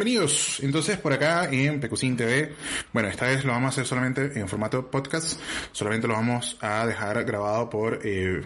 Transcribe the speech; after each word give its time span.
bienvenidos. 0.00 0.60
Entonces, 0.60 0.96
por 0.96 1.12
acá 1.12 1.50
en 1.52 1.78
Pecucín 1.78 2.16
TV, 2.16 2.54
bueno, 2.90 3.10
esta 3.10 3.26
vez 3.26 3.44
lo 3.44 3.52
vamos 3.52 3.66
a 3.66 3.68
hacer 3.68 3.84
solamente 3.84 4.40
en 4.40 4.48
formato 4.48 4.90
podcast, 4.90 5.38
solamente 5.72 6.08
lo 6.08 6.14
vamos 6.14 6.56
a 6.62 6.86
dejar 6.86 7.22
grabado 7.24 7.68
por 7.68 8.00
eh, 8.02 8.40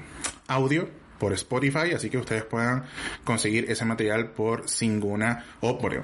audio 0.49 1.04
por 1.24 1.33
Spotify, 1.33 1.95
así 1.96 2.10
que 2.10 2.19
ustedes 2.19 2.45
puedan 2.45 2.84
conseguir 3.24 3.65
ese 3.70 3.87
material 3.87 4.32
por 4.32 4.69
Singuna 4.69 5.42
o 5.60 5.78
por, 5.78 5.95
eh, 5.95 6.02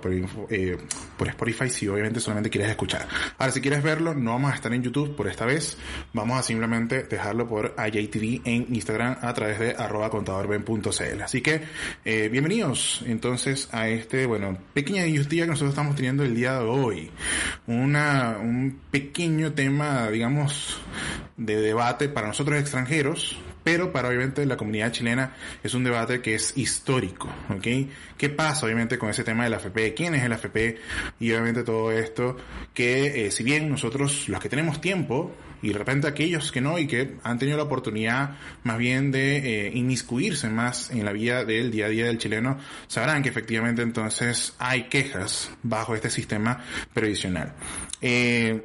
por, 0.00 0.12
eh, 0.48 0.78
por 1.16 1.28
Spotify 1.28 1.68
si 1.68 1.88
obviamente 1.88 2.20
solamente 2.20 2.48
quieres 2.48 2.70
escuchar. 2.70 3.08
Ahora, 3.36 3.52
si 3.52 3.60
quieres 3.60 3.82
verlo, 3.82 4.14
no 4.14 4.30
vamos 4.30 4.52
a 4.52 4.54
estar 4.54 4.72
en 4.72 4.80
YouTube 4.80 5.16
por 5.16 5.26
esta 5.26 5.44
vez, 5.44 5.76
vamos 6.12 6.38
a 6.38 6.44
simplemente 6.44 7.02
dejarlo 7.02 7.48
por 7.48 7.74
IJTV 7.76 8.42
en 8.44 8.72
Instagram 8.72 9.16
a 9.22 9.34
través 9.34 9.58
de 9.58 9.74
contadorben.cl. 9.74 11.22
Así 11.24 11.40
que, 11.40 11.62
eh, 12.04 12.28
bienvenidos 12.30 13.02
entonces 13.06 13.68
a 13.72 13.88
este, 13.88 14.24
bueno, 14.26 14.56
pequeña 14.72 15.02
día 15.02 15.46
que 15.46 15.50
nosotros 15.50 15.70
estamos 15.70 15.96
teniendo 15.96 16.22
el 16.22 16.36
día 16.36 16.60
de 16.60 16.64
hoy. 16.64 17.10
Una, 17.66 18.38
un 18.40 18.82
pequeño 18.92 19.52
tema, 19.54 20.08
digamos, 20.10 20.80
de 21.36 21.60
debate 21.60 22.08
para 22.08 22.28
nosotros 22.28 22.60
extranjeros, 22.60 23.36
pero 23.70 23.92
para 23.92 24.08
obviamente 24.08 24.46
la 24.46 24.56
comunidad 24.56 24.92
chilena 24.92 25.34
es 25.62 25.74
un 25.74 25.84
debate 25.84 26.22
que 26.22 26.34
es 26.34 26.56
histórico, 26.56 27.28
¿ok? 27.50 27.66
¿Qué 28.16 28.30
pasa 28.30 28.64
obviamente 28.64 28.96
con 28.96 29.10
ese 29.10 29.24
tema 29.24 29.44
de 29.44 29.50
la 29.50 29.58
AFP? 29.58 29.92
¿Quién 29.94 30.14
es 30.14 30.24
el 30.24 30.32
AFP? 30.32 30.78
Y 31.20 31.32
obviamente 31.32 31.64
todo 31.64 31.92
esto 31.92 32.38
que 32.72 33.26
eh, 33.26 33.30
si 33.30 33.44
bien 33.44 33.68
nosotros 33.68 34.26
los 34.30 34.40
que 34.40 34.48
tenemos 34.48 34.80
tiempo 34.80 35.34
y 35.60 35.68
de 35.68 35.74
repente 35.74 36.08
aquellos 36.08 36.50
que 36.50 36.62
no 36.62 36.78
y 36.78 36.86
que 36.86 37.16
han 37.22 37.38
tenido 37.38 37.58
la 37.58 37.64
oportunidad 37.64 38.38
más 38.62 38.78
bien 38.78 39.10
de 39.10 39.66
eh, 39.66 39.70
inmiscuirse 39.74 40.48
más 40.48 40.90
en 40.90 41.04
la 41.04 41.12
vida 41.12 41.44
del 41.44 41.70
día 41.70 41.86
a 41.86 41.88
día 41.90 42.06
del 42.06 42.16
chileno, 42.16 42.56
sabrán 42.86 43.22
que 43.22 43.28
efectivamente 43.28 43.82
entonces 43.82 44.54
hay 44.58 44.84
quejas 44.84 45.50
bajo 45.62 45.94
este 45.94 46.08
sistema 46.08 46.64
previsional. 46.94 47.52
Eh, 48.00 48.62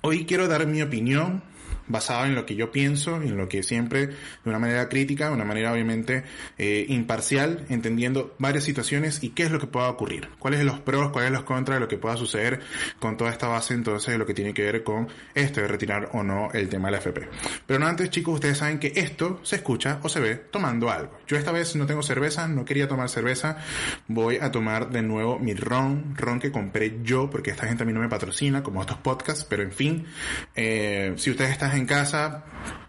hoy 0.00 0.24
quiero 0.24 0.48
dar 0.48 0.66
mi 0.66 0.80
opinión 0.80 1.42
basado 1.88 2.26
en 2.26 2.34
lo 2.34 2.46
que 2.46 2.54
yo 2.54 2.70
pienso, 2.70 3.16
en 3.16 3.36
lo 3.36 3.48
que 3.48 3.62
siempre 3.62 4.06
de 4.08 4.14
una 4.44 4.58
manera 4.58 4.88
crítica, 4.88 5.28
de 5.28 5.34
una 5.34 5.44
manera 5.44 5.72
obviamente 5.72 6.24
eh, 6.58 6.86
imparcial, 6.88 7.64
entendiendo 7.68 8.34
varias 8.38 8.64
situaciones 8.64 9.22
y 9.22 9.30
qué 9.30 9.44
es 9.44 9.50
lo 9.50 9.58
que 9.58 9.66
pueda 9.66 9.88
ocurrir, 9.88 10.28
cuáles 10.38 10.60
son 10.60 10.66
los 10.66 10.80
pros, 10.80 11.10
cuáles 11.10 11.30
los 11.30 11.44
contras 11.44 11.76
de 11.76 11.80
lo 11.80 11.88
que 11.88 11.98
pueda 11.98 12.16
suceder 12.16 12.60
con 12.98 13.16
toda 13.16 13.30
esta 13.30 13.48
base 13.48 13.74
entonces 13.74 14.12
de 14.12 14.18
lo 14.18 14.26
que 14.26 14.34
tiene 14.34 14.54
que 14.54 14.62
ver 14.62 14.82
con 14.82 15.08
esto 15.34 15.60
de 15.60 15.68
retirar 15.68 16.10
o 16.12 16.22
no 16.22 16.50
el 16.52 16.68
tema 16.68 16.88
de 16.88 16.92
la 16.92 16.98
FP. 16.98 17.28
Pero 17.66 17.78
no 17.78 17.86
antes 17.86 18.10
chicos, 18.10 18.34
ustedes 18.34 18.58
saben 18.58 18.78
que 18.78 18.92
esto 18.94 19.40
se 19.42 19.56
escucha 19.56 20.00
o 20.02 20.08
se 20.08 20.20
ve 20.20 20.36
tomando 20.36 20.90
algo. 20.90 21.18
Yo 21.26 21.36
esta 21.36 21.52
vez 21.52 21.74
no 21.76 21.86
tengo 21.86 22.02
cerveza, 22.02 22.48
no 22.48 22.64
quería 22.64 22.88
tomar 22.88 23.08
cerveza, 23.08 23.58
voy 24.06 24.36
a 24.36 24.50
tomar 24.50 24.90
de 24.90 25.02
nuevo 25.02 25.38
mi 25.38 25.54
ron, 25.54 26.14
ron 26.16 26.40
que 26.40 26.50
compré 26.50 26.98
yo 27.02 27.30
porque 27.30 27.50
esta 27.50 27.66
gente 27.66 27.82
a 27.82 27.86
mí 27.86 27.92
no 27.92 28.00
me 28.00 28.08
patrocina 28.08 28.62
como 28.62 28.80
estos 28.80 28.98
podcasts, 28.98 29.44
pero 29.48 29.62
en 29.62 29.72
fin, 29.72 30.06
eh, 30.54 31.14
si 31.16 31.30
ustedes 31.30 31.50
están 31.50 31.72
en 31.78 31.86
casa, 31.86 32.44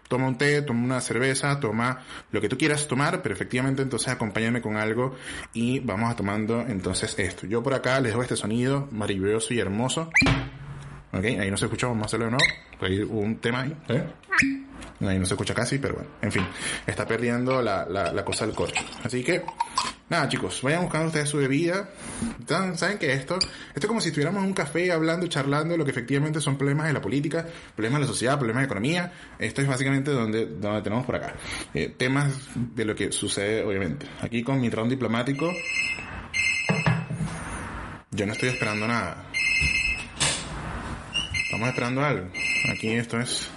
toma 0.08 0.26
un 0.26 0.36
té, 0.36 0.62
toma 0.62 0.82
una 0.82 1.00
cerveza, 1.00 1.60
toma 1.60 2.00
lo 2.32 2.40
que 2.40 2.48
tú 2.48 2.58
quieras 2.58 2.88
tomar, 2.88 3.22
pero 3.22 3.34
efectivamente 3.34 3.82
entonces 3.82 4.08
acompáñame 4.08 4.60
con 4.60 4.76
algo 4.76 5.14
y 5.54 5.78
vamos 5.80 6.10
a 6.10 6.16
tomando 6.16 6.60
entonces 6.62 7.18
esto. 7.18 7.46
Yo 7.46 7.62
por 7.62 7.74
acá 7.74 8.00
les 8.00 8.12
doy 8.12 8.22
este 8.22 8.36
sonido 8.36 8.88
maravilloso 8.90 9.54
y 9.54 9.60
hermoso. 9.60 10.10
Ok, 11.12 11.24
ahí 11.24 11.50
no 11.50 11.56
se 11.56 11.66
escucha, 11.66 11.86
vamos 11.86 12.02
a 12.02 12.06
hacerlo 12.06 12.26
de 12.26 12.30
nuevo. 12.32 12.44
Hay 12.80 13.00
un 13.02 13.36
tema 13.36 13.62
ahí. 13.62 13.76
¿eh? 13.88 14.04
Ahí 15.00 15.18
no 15.18 15.24
se 15.24 15.34
escucha 15.34 15.54
casi, 15.54 15.78
pero 15.78 15.94
bueno, 15.94 16.10
en 16.20 16.30
fin, 16.30 16.46
está 16.86 17.06
perdiendo 17.06 17.62
la, 17.62 17.86
la, 17.86 18.24
cosa 18.24 18.44
del 18.44 18.54
corcho. 18.54 18.84
Así 19.02 19.24
que, 19.24 19.42
nada 20.10 20.28
chicos, 20.28 20.60
vayan 20.62 20.82
buscando 20.82 21.06
ustedes 21.06 21.28
su 21.28 21.38
bebida. 21.38 21.88
Saben 22.74 22.98
que 22.98 23.12
esto, 23.14 23.36
esto 23.36 23.80
es 23.80 23.86
como 23.86 24.02
si 24.02 24.08
estuviéramos 24.08 24.42
en 24.42 24.48
un 24.48 24.54
café 24.54 24.92
hablando, 24.92 25.26
charlando 25.26 25.76
lo 25.78 25.86
que 25.86 25.90
efectivamente 25.90 26.40
son 26.40 26.58
problemas 26.58 26.86
de 26.86 26.92
la 26.92 27.00
política, 27.00 27.46
problemas 27.74 28.00
de 28.00 28.06
la 28.06 28.12
sociedad, 28.12 28.36
problemas 28.36 28.62
de 28.62 28.66
economía. 28.66 29.12
Esto 29.38 29.62
es 29.62 29.68
básicamente 29.68 30.10
donde, 30.10 30.44
donde 30.44 30.82
tenemos 30.82 31.06
por 31.06 31.16
acá. 31.16 31.34
Eh, 31.72 31.94
temas 31.96 32.34
de 32.54 32.84
lo 32.84 32.94
que 32.94 33.10
sucede, 33.10 33.64
obviamente. 33.64 34.06
Aquí 34.20 34.42
con 34.42 34.60
mi 34.60 34.68
ron 34.68 34.90
diplomático, 34.90 35.50
yo 38.10 38.26
no 38.26 38.32
estoy 38.32 38.50
esperando 38.50 38.86
nada. 38.86 39.30
Estamos 41.44 41.68
esperando 41.68 42.04
algo. 42.04 42.28
Aquí 42.70 42.90
esto 42.90 43.18
es 43.18 43.50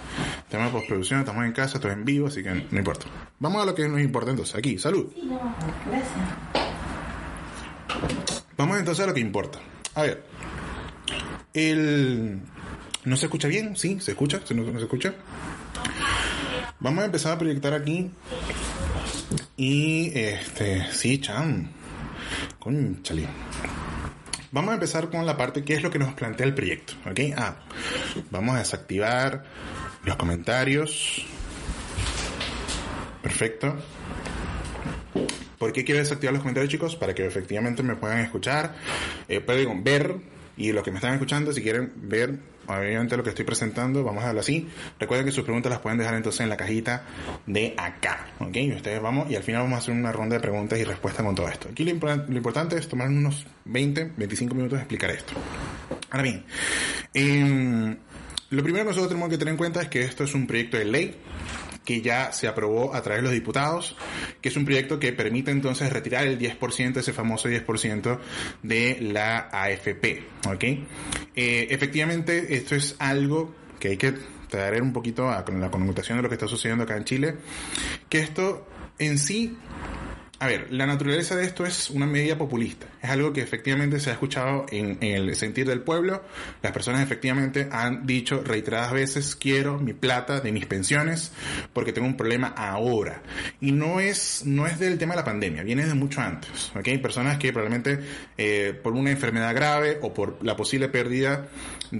tema 0.48 0.66
de 0.66 0.70
postproducción, 0.70 1.20
estamos 1.20 1.44
en 1.44 1.52
casa, 1.52 1.78
esto 1.78 1.88
es 1.88 1.94
en 1.94 2.04
vivo, 2.04 2.28
así 2.28 2.42
que 2.42 2.50
no 2.50 2.78
importa. 2.78 3.06
Vamos 3.38 3.62
a 3.62 3.66
lo 3.66 3.74
que 3.74 3.88
nos 3.88 4.00
importa 4.00 4.30
entonces. 4.30 4.54
Aquí, 4.54 4.78
salud. 4.78 5.12
Vamos 8.56 8.78
entonces 8.78 9.04
a 9.04 9.08
lo 9.08 9.14
que 9.14 9.20
importa. 9.20 9.58
A 9.94 10.02
ver. 10.02 10.24
El... 11.52 12.40
¿No 13.04 13.16
se 13.16 13.26
escucha 13.26 13.48
bien? 13.48 13.76
¿Sí? 13.76 14.00
¿Se 14.00 14.12
escucha? 14.12 14.40
¿Se 14.44 14.54
no, 14.54 14.62
no 14.62 14.78
se 14.78 14.84
escucha? 14.84 15.14
Vamos 16.80 17.02
a 17.02 17.06
empezar 17.06 17.32
a 17.32 17.38
proyectar 17.38 17.74
aquí. 17.74 18.10
Y 19.56 20.10
este... 20.18 20.90
Sí, 20.92 21.18
chan. 21.18 21.70
Conchale. 22.58 23.28
Vamos 24.54 24.70
a 24.70 24.74
empezar 24.74 25.10
con 25.10 25.26
la 25.26 25.36
parte 25.36 25.64
que 25.64 25.74
es 25.74 25.82
lo 25.82 25.90
que 25.90 25.98
nos 25.98 26.14
plantea 26.14 26.46
el 26.46 26.54
proyecto. 26.54 26.92
¿Ok? 27.10 27.18
Ah, 27.36 27.56
vamos 28.30 28.54
a 28.54 28.60
desactivar 28.60 29.42
los 30.04 30.14
comentarios. 30.14 31.26
Perfecto. 33.20 33.74
¿Por 35.58 35.72
qué 35.72 35.84
quiero 35.84 35.98
desactivar 35.98 36.34
los 36.34 36.42
comentarios, 36.42 36.70
chicos? 36.70 36.94
Para 36.94 37.16
que 37.16 37.26
efectivamente 37.26 37.82
me 37.82 37.96
puedan 37.96 38.20
escuchar, 38.20 38.76
eh, 39.26 39.40
pueden 39.40 39.82
ver 39.82 40.18
y 40.56 40.70
los 40.70 40.84
que 40.84 40.92
me 40.92 40.98
están 40.98 41.14
escuchando, 41.14 41.52
si 41.52 41.60
quieren 41.60 41.92
ver 41.96 42.38
obviamente 42.66 43.16
lo 43.16 43.22
que 43.22 43.30
estoy 43.30 43.44
presentando, 43.44 44.02
vamos 44.04 44.22
a 44.22 44.26
darlo 44.26 44.40
así. 44.40 44.68
Recuerden 44.98 45.26
que 45.26 45.32
sus 45.32 45.44
preguntas 45.44 45.70
las 45.70 45.80
pueden 45.80 45.98
dejar 45.98 46.14
entonces 46.14 46.40
en 46.40 46.48
la 46.48 46.56
cajita 46.56 47.04
de 47.46 47.74
acá, 47.76 48.26
¿ok? 48.38 48.56
Y 48.56 48.72
ustedes 48.72 49.00
vamos, 49.00 49.30
y 49.30 49.36
al 49.36 49.42
final 49.42 49.62
vamos 49.62 49.76
a 49.76 49.78
hacer 49.78 49.94
una 49.94 50.12
ronda 50.12 50.36
de 50.36 50.40
preguntas 50.40 50.78
y 50.78 50.84
respuestas 50.84 51.24
con 51.24 51.34
todo 51.34 51.48
esto. 51.48 51.68
Aquí 51.70 51.84
lo, 51.84 51.90
importante 51.90 52.76
es 52.76 52.88
tomar 52.88 53.08
unos 53.08 53.46
20, 53.64 54.12
25 54.16 54.54
minutos 54.54 54.78
de 54.78 54.82
explicar 54.82 55.10
esto. 55.10 55.34
Ahora 56.10 56.22
bien, 56.22 56.44
eh, 57.12 57.96
lo 58.50 58.62
primero 58.62 58.84
que 58.84 58.90
nosotros 58.90 59.08
tenemos 59.08 59.30
que 59.30 59.38
tener 59.38 59.52
en 59.52 59.58
cuenta 59.58 59.82
es 59.82 59.88
que 59.88 60.02
esto 60.02 60.24
es 60.24 60.34
un 60.34 60.46
proyecto 60.46 60.76
de 60.76 60.84
ley 60.84 61.16
que 61.84 62.00
ya 62.00 62.32
se 62.32 62.48
aprobó 62.48 62.94
a 62.94 63.02
través 63.02 63.22
de 63.22 63.24
los 63.24 63.32
diputados, 63.32 63.96
que 64.40 64.48
es 64.48 64.56
un 64.56 64.64
proyecto 64.64 64.98
que 64.98 65.12
permite 65.12 65.50
entonces 65.50 65.92
retirar 65.92 66.26
el 66.26 66.38
10%, 66.38 66.96
ese 66.96 67.12
famoso 67.12 67.48
10% 67.48 68.18
de 68.62 68.98
la 69.00 69.48
AFP, 69.52 70.22
¿ok? 70.46 70.64
Eh, 70.64 71.66
efectivamente, 71.70 72.54
esto 72.54 72.74
es 72.74 72.96
algo 72.98 73.54
que 73.78 73.88
hay 73.88 73.96
que 73.96 74.14
traer 74.48 74.82
un 74.82 74.92
poquito 74.92 75.30
a, 75.30 75.44
con 75.44 75.60
la 75.60 75.70
connotación 75.70 76.18
de 76.18 76.22
lo 76.22 76.28
que 76.28 76.36
está 76.36 76.48
sucediendo 76.48 76.84
acá 76.84 76.96
en 76.96 77.04
Chile, 77.04 77.36
que 78.08 78.20
esto 78.20 78.66
en 78.98 79.18
sí 79.18 79.56
a 80.40 80.46
ver, 80.48 80.72
la 80.72 80.84
naturaleza 80.86 81.36
de 81.36 81.44
esto 81.44 81.64
es 81.64 81.90
una 81.90 82.06
medida 82.06 82.36
populista. 82.36 82.86
Es 83.00 83.10
algo 83.10 83.32
que 83.32 83.40
efectivamente 83.40 84.00
se 84.00 84.10
ha 84.10 84.14
escuchado 84.14 84.66
en, 84.70 84.98
el 85.00 85.34
sentir 85.36 85.66
del 85.66 85.80
pueblo. 85.80 86.22
Las 86.60 86.72
personas 86.72 87.02
efectivamente 87.02 87.68
han 87.70 88.04
dicho 88.04 88.42
reiteradas 88.42 88.92
veces, 88.92 89.36
quiero 89.36 89.78
mi 89.78 89.92
plata 89.92 90.40
de 90.40 90.50
mis 90.50 90.66
pensiones 90.66 91.32
porque 91.72 91.92
tengo 91.92 92.08
un 92.08 92.16
problema 92.16 92.48
ahora. 92.48 93.22
Y 93.60 93.72
no 93.72 94.00
es, 94.00 94.44
no 94.44 94.66
es 94.66 94.78
del 94.80 94.98
tema 94.98 95.14
de 95.14 95.20
la 95.20 95.24
pandemia, 95.24 95.62
viene 95.62 95.86
de 95.86 95.94
mucho 95.94 96.20
antes. 96.20 96.72
¿ok? 96.74 97.00
Personas 97.00 97.38
que 97.38 97.52
probablemente 97.52 98.00
eh, 98.36 98.78
por 98.82 98.92
una 98.92 99.12
enfermedad 99.12 99.54
grave 99.54 99.98
o 100.02 100.12
por 100.12 100.44
la 100.44 100.56
posible 100.56 100.88
pérdida 100.88 101.46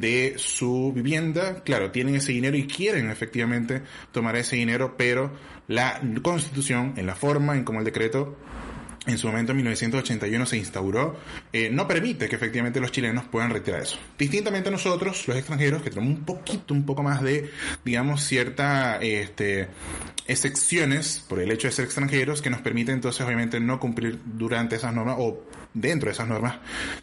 de 0.00 0.34
su 0.36 0.92
vivienda, 0.94 1.62
claro, 1.62 1.90
tienen 1.90 2.16
ese 2.16 2.32
dinero 2.32 2.56
y 2.56 2.66
quieren 2.66 3.10
efectivamente 3.10 3.82
tomar 4.12 4.36
ese 4.36 4.56
dinero, 4.56 4.96
pero 4.96 5.32
la 5.68 6.00
constitución, 6.22 6.94
en 6.96 7.06
la 7.06 7.14
forma 7.14 7.56
en 7.56 7.64
como 7.64 7.78
el 7.78 7.84
decreto 7.84 8.36
en 9.06 9.18
su 9.18 9.26
momento 9.26 9.52
en 9.52 9.56
1981 9.56 10.46
se 10.46 10.56
instauró, 10.56 11.16
eh, 11.52 11.68
no 11.70 11.86
permite 11.86 12.28
que 12.28 12.36
efectivamente 12.36 12.80
los 12.80 12.90
chilenos 12.92 13.24
puedan 13.24 13.50
retirar 13.50 13.82
eso. 13.82 13.98
Distintamente 14.18 14.68
a 14.68 14.72
nosotros, 14.72 15.26
los 15.28 15.36
extranjeros, 15.36 15.82
que 15.82 15.90
tenemos 15.90 16.18
un 16.18 16.24
poquito, 16.24 16.72
un 16.72 16.86
poco 16.86 17.02
más 17.02 17.22
de, 17.22 17.50
digamos, 17.84 18.24
cierta, 18.24 18.96
este, 19.00 19.68
excepciones 20.26 21.24
por 21.28 21.40
el 21.40 21.50
hecho 21.50 21.68
de 21.68 21.72
ser 21.72 21.84
extranjeros 21.84 22.40
que 22.40 22.50
nos 22.50 22.60
permite 22.62 22.92
entonces 22.92 23.24
obviamente 23.24 23.60
no 23.60 23.78
cumplir 23.78 24.18
durante 24.24 24.76
esas 24.76 24.94
normas 24.94 25.16
o 25.18 25.44
dentro 25.74 26.06
de 26.06 26.12
esas 26.12 26.28
normas 26.28 26.58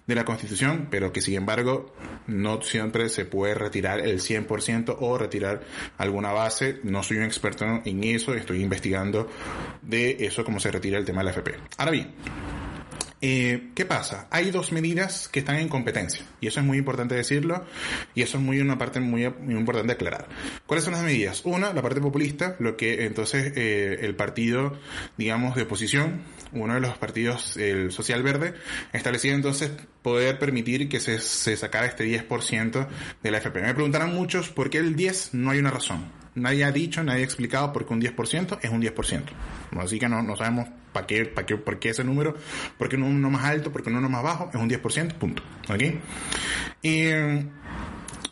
de 0.07 0.15
la 0.15 0.25
Constitución, 0.25 0.87
pero 0.89 1.11
que 1.11 1.21
sin 1.21 1.35
embargo 1.35 1.93
no 2.27 2.61
siempre 2.61 3.09
se 3.09 3.25
puede 3.25 3.53
retirar 3.53 3.99
el 3.99 4.21
100% 4.21 4.95
o 4.99 5.17
retirar 5.17 5.61
alguna 5.97 6.31
base. 6.31 6.79
No 6.83 7.03
soy 7.03 7.17
un 7.17 7.23
experto 7.23 7.65
en 7.83 8.03
eso, 8.03 8.33
estoy 8.33 8.61
investigando 8.61 9.29
de 9.81 10.17
eso, 10.21 10.45
cómo 10.45 10.59
se 10.59 10.71
retira 10.71 10.97
el 10.97 11.05
tema 11.05 11.19
de 11.19 11.25
la 11.25 11.31
FP. 11.31 11.55
Ahora 11.77 11.90
bien, 11.91 12.13
eh, 13.23 13.69
¿Qué 13.75 13.85
pasa? 13.85 14.27
Hay 14.31 14.49
dos 14.49 14.71
medidas 14.71 15.27
que 15.27 15.41
están 15.41 15.57
en 15.57 15.69
competencia 15.69 16.25
y 16.39 16.47
eso 16.47 16.59
es 16.59 16.65
muy 16.65 16.79
importante 16.79 17.13
decirlo 17.13 17.63
y 18.15 18.23
eso 18.23 18.39
es 18.39 18.43
muy 18.43 18.59
una 18.59 18.79
parte 18.79 18.99
muy, 18.99 19.29
muy 19.29 19.53
importante 19.53 19.93
aclarar. 19.93 20.27
¿Cuáles 20.65 20.83
son 20.83 20.93
las 20.93 21.03
medidas? 21.03 21.43
Una, 21.45 21.71
la 21.71 21.83
parte 21.83 22.01
populista, 22.01 22.55
lo 22.57 22.75
que 22.75 23.05
entonces 23.05 23.53
eh, 23.55 23.99
el 24.01 24.15
partido, 24.15 24.75
digamos, 25.19 25.55
de 25.55 25.63
oposición, 25.63 26.23
uno 26.51 26.73
de 26.73 26.79
los 26.79 26.97
partidos, 26.97 27.57
el 27.57 27.91
Social 27.91 28.23
Verde, 28.23 28.55
establecía 28.91 29.35
entonces 29.35 29.71
poder 30.01 30.39
permitir 30.39 30.89
que 30.89 30.99
se, 30.99 31.19
se 31.19 31.55
sacara 31.55 31.85
este 31.85 32.05
10% 32.05 32.87
de 33.21 33.31
la 33.31 33.37
FP. 33.37 33.61
Me 33.61 33.75
preguntarán 33.75 34.15
muchos 34.15 34.49
por 34.49 34.71
qué 34.71 34.79
el 34.79 34.95
10 34.95 35.35
no 35.35 35.51
hay 35.51 35.59
una 35.59 35.69
razón. 35.69 36.11
Nadie 36.33 36.63
ha 36.63 36.71
dicho, 36.71 37.03
nadie 37.03 37.21
ha 37.21 37.25
explicado 37.25 37.71
por 37.71 37.85
qué 37.85 37.93
un 37.93 38.01
10% 38.01 38.59
es 38.63 38.71
un 38.71 38.81
10%. 38.81 39.21
Así 39.77 39.99
que 39.99 40.09
no, 40.09 40.23
no 40.23 40.35
sabemos 40.35 40.69
para 40.91 41.07
qué, 41.07 41.25
para 41.25 41.45
qué, 41.45 41.57
por 41.57 41.79
qué 41.79 41.89
ese 41.89 42.03
número, 42.03 42.35
por 42.77 42.89
qué 42.89 42.95
uno 42.95 43.29
más 43.29 43.45
alto, 43.45 43.71
por 43.71 43.83
qué 43.83 43.89
uno 43.89 44.09
más 44.09 44.23
bajo, 44.23 44.49
es 44.53 44.59
un 44.59 44.69
10%, 44.69 45.13
punto. 45.13 45.43
¿Ok? 45.69 45.81
Y, 46.81 47.09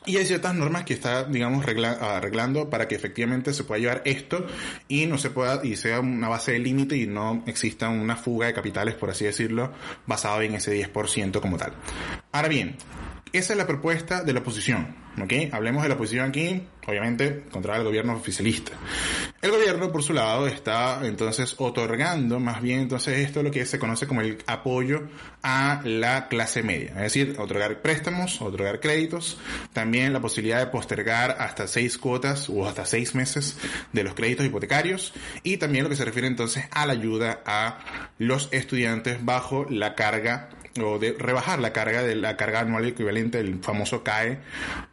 y 0.06 0.18
hay 0.18 0.26
ciertas 0.26 0.56
normas 0.56 0.86
que 0.86 0.94
está, 0.94 1.24
digamos, 1.26 1.66
arreglando 1.68 2.70
para 2.70 2.88
que 2.88 2.96
efectivamente 2.96 3.54
se 3.54 3.64
pueda 3.64 3.80
llevar 3.80 4.02
esto 4.06 4.48
y 4.88 5.06
no 5.06 5.18
se 5.18 5.30
pueda, 5.30 5.62
y 5.64 5.76
sea 5.76 6.00
una 6.00 6.28
base 6.28 6.54
de 6.54 6.60
límite 6.60 6.98
y 6.98 7.06
no 7.06 7.44
exista 7.46 7.90
una 7.90 8.16
fuga 8.16 8.48
de 8.48 8.54
capitales, 8.54 8.96
por 8.96 9.10
así 9.10 9.26
decirlo, 9.26 9.72
basado 10.08 10.42
en 10.42 10.56
ese 10.56 10.76
10% 10.76 11.40
como 11.42 11.58
tal. 11.58 11.74
Ahora 12.32 12.48
bien, 12.48 12.76
esa 13.34 13.54
es 13.54 13.58
la 13.58 13.68
propuesta 13.68 14.24
de 14.24 14.34
la 14.34 14.40
oposición. 14.40 14.96
¿ok? 15.22 15.34
Hablemos 15.52 15.84
de 15.84 15.90
la 15.90 15.96
oposición 15.96 16.30
aquí, 16.30 16.64
obviamente, 16.88 17.44
contra 17.52 17.78
el 17.78 17.84
gobierno 17.84 18.14
oficialista. 18.14 18.72
El 19.42 19.52
gobierno, 19.52 19.92
por 19.92 20.04
su 20.04 20.14
lado, 20.14 20.48
está 20.48 21.00
entonces 21.04 21.56
otorgando 21.58 22.40
más 22.40 22.62
bien 22.62 22.82
entonces 22.82 23.20
esto 23.20 23.42
lo 23.42 23.52
que 23.52 23.66
se 23.66 23.80
conoce 23.80 24.08
como 24.08 24.22
el 24.22 24.38
apoyo 24.48 25.08
a 25.42 25.82
la 25.84 26.28
clase 26.28 26.64
media. 26.64 26.90
Es 26.90 27.14
decir, 27.14 27.36
otorgar 27.40 27.82
préstamos, 27.82 28.42
otorgar 28.42 28.80
créditos, 28.80 29.38
también 29.74 30.14
la 30.14 30.20
posibilidad 30.20 30.60
de 30.60 30.68
postergar 30.68 31.38
hasta 31.40 31.68
seis 31.68 31.98
cuotas 31.98 32.50
o 32.50 32.68
hasta 32.68 32.86
seis 32.86 33.16
meses 33.16 33.58
de 33.94 34.04
los 34.04 34.14
créditos 34.14 34.46
hipotecarios 34.46 35.14
y 35.44 35.58
también 35.58 35.84
lo 35.84 35.90
que 35.90 35.96
se 35.96 36.06
refiere 36.06 36.28
entonces 36.28 36.66
a 36.72 36.86
la 36.86 36.94
ayuda 36.94 37.42
a 37.46 37.80
los 38.18 38.50
estudiantes 38.52 39.24
bajo 39.24 39.66
la 39.70 39.96
carga 39.96 40.50
o 40.82 41.00
de 41.00 41.14
rebajar 41.18 41.60
la 41.60 41.74
carga 41.74 42.04
de 42.04 42.16
la 42.16 42.38
carga 42.38 42.62
anual 42.62 42.86
equivalente, 42.86 43.40
el 43.40 43.60
famoso 43.62 44.04
CAE, 44.04 44.40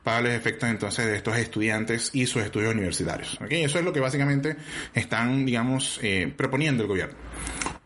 para 0.02 0.20
los 0.20 0.32
efectos 0.32 0.68
entonces 0.68 1.06
de 1.06 1.16
estos 1.16 1.36
estudiantes 1.36 2.10
y 2.12 2.26
sus 2.26 2.42
estudios 2.42 2.74
universitarios. 2.74 3.38
¿okay? 3.40 3.64
Eso 3.64 3.78
es 3.78 3.84
lo 3.84 3.92
que 3.92 4.00
básicamente 4.00 4.56
están, 4.94 5.46
digamos, 5.46 6.00
eh, 6.02 6.32
proponiendo 6.36 6.82
el 6.82 6.88
gobierno. 6.88 7.25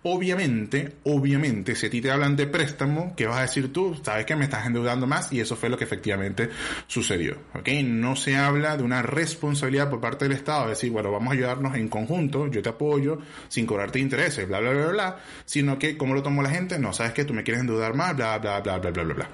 Obviamente, 0.02 0.97
obviamente, 1.05 1.75
si 1.75 1.87
a 1.87 1.91
ti 1.91 2.00
te 2.00 2.11
hablan 2.11 2.35
de 2.35 2.47
préstamo, 2.47 3.12
¿qué 3.14 3.26
vas 3.26 3.37
a 3.37 3.43
decir 3.43 3.70
tú? 3.70 3.94
Sabes 4.02 4.25
que 4.25 4.35
me 4.35 4.44
estás 4.44 4.67
endeudando 4.67 5.06
más 5.06 5.31
y 5.31 5.41
eso 5.41 5.56
fue 5.56 5.69
lo 5.69 5.76
que 5.76 5.85
efectivamente 5.85 6.49
sucedió. 6.87 7.37
¿Ok? 7.55 7.69
No 7.85 8.17
se 8.17 8.35
habla 8.37 8.79
de 8.79 8.82
una 8.82 9.02
responsabilidad 9.02 9.91
por 9.91 10.00
parte 10.00 10.25
del 10.25 10.32
Estado, 10.32 10.64
es 10.64 10.79
decir, 10.79 10.91
bueno, 10.91 11.12
vamos 11.12 11.31
a 11.31 11.35
ayudarnos 11.35 11.76
en 11.76 11.88
conjunto, 11.88 12.47
yo 12.47 12.62
te 12.62 12.70
apoyo 12.70 13.19
sin 13.49 13.67
cobrarte 13.67 13.99
intereses, 13.99 14.49
bla, 14.49 14.61
bla, 14.61 14.70
bla, 14.70 14.87
bla, 14.87 15.19
sino 15.44 15.79
que, 15.79 15.99
¿cómo 15.99 16.14
lo 16.14 16.23
tomó 16.23 16.43
la 16.43 16.50
gente? 16.50 16.79
No, 16.79 16.94
sabes 16.94 17.12
que 17.12 17.26
tú 17.26 17.35
me 17.35 17.43
quieres 17.43 17.61
endeudar 17.61 17.94
más, 17.94 18.17
bla, 18.17 18.38
bla, 18.38 18.61
bla, 18.61 18.79
bla, 18.79 18.91
bla, 18.91 19.05
bla, 19.05 19.14
bla. 19.14 19.29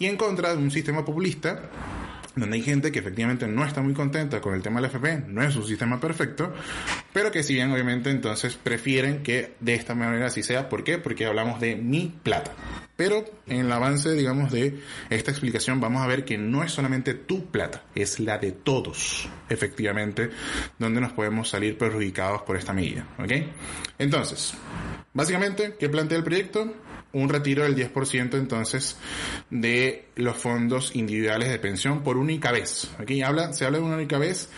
Y 0.00 0.06
en 0.06 0.16
contra 0.16 0.50
de 0.50 0.56
un 0.56 0.72
sistema 0.72 1.04
populista, 1.04 1.70
donde 2.36 2.56
hay 2.56 2.62
gente 2.62 2.92
que 2.92 2.98
efectivamente 2.98 3.46
no 3.46 3.64
está 3.64 3.82
muy 3.82 3.94
contenta 3.94 4.40
con 4.40 4.54
el 4.54 4.62
tema 4.62 4.80
del 4.80 4.90
FP, 4.90 5.24
no 5.28 5.42
es 5.42 5.56
un 5.56 5.66
sistema 5.66 6.00
perfecto, 6.00 6.52
pero 7.12 7.30
que 7.30 7.42
si 7.42 7.54
bien 7.54 7.70
obviamente 7.72 8.10
entonces 8.10 8.54
prefieren 8.54 9.22
que 9.22 9.54
de 9.60 9.74
esta 9.74 9.94
manera 9.94 10.26
así 10.26 10.42
sea. 10.42 10.68
¿Por 10.68 10.84
qué? 10.84 10.98
Porque 10.98 11.26
hablamos 11.26 11.60
de 11.60 11.76
mi 11.76 12.14
plata. 12.22 12.52
Pero 13.00 13.24
en 13.46 13.60
el 13.60 13.72
avance, 13.72 14.12
digamos, 14.12 14.52
de 14.52 14.78
esta 15.08 15.30
explicación 15.30 15.80
vamos 15.80 16.02
a 16.02 16.06
ver 16.06 16.26
que 16.26 16.36
no 16.36 16.62
es 16.62 16.70
solamente 16.70 17.14
tu 17.14 17.46
plata, 17.46 17.84
es 17.94 18.20
la 18.20 18.36
de 18.36 18.52
todos, 18.52 19.26
efectivamente, 19.48 20.28
donde 20.78 21.00
nos 21.00 21.12
podemos 21.12 21.48
salir 21.48 21.78
perjudicados 21.78 22.42
por 22.42 22.58
esta 22.58 22.74
medida. 22.74 23.08
¿Ok? 23.18 23.32
Entonces, 23.96 24.52
básicamente, 25.14 25.76
¿qué 25.78 25.88
plantea 25.88 26.18
el 26.18 26.24
proyecto? 26.24 26.74
un 27.12 27.28
retiro 27.28 27.64
del 27.64 27.74
10% 27.74 28.34
entonces 28.34 28.96
de 29.50 30.06
los 30.14 30.36
fondos 30.36 30.94
individuales 30.94 31.48
de 31.48 31.58
pensión 31.58 32.02
por 32.02 32.16
única 32.16 32.52
vez. 32.52 32.90
Aquí 32.98 33.18
se 33.52 33.64
habla 33.64 33.78
de 33.78 33.84
una 33.84 33.96
única 33.96 34.18
vez 34.18 34.48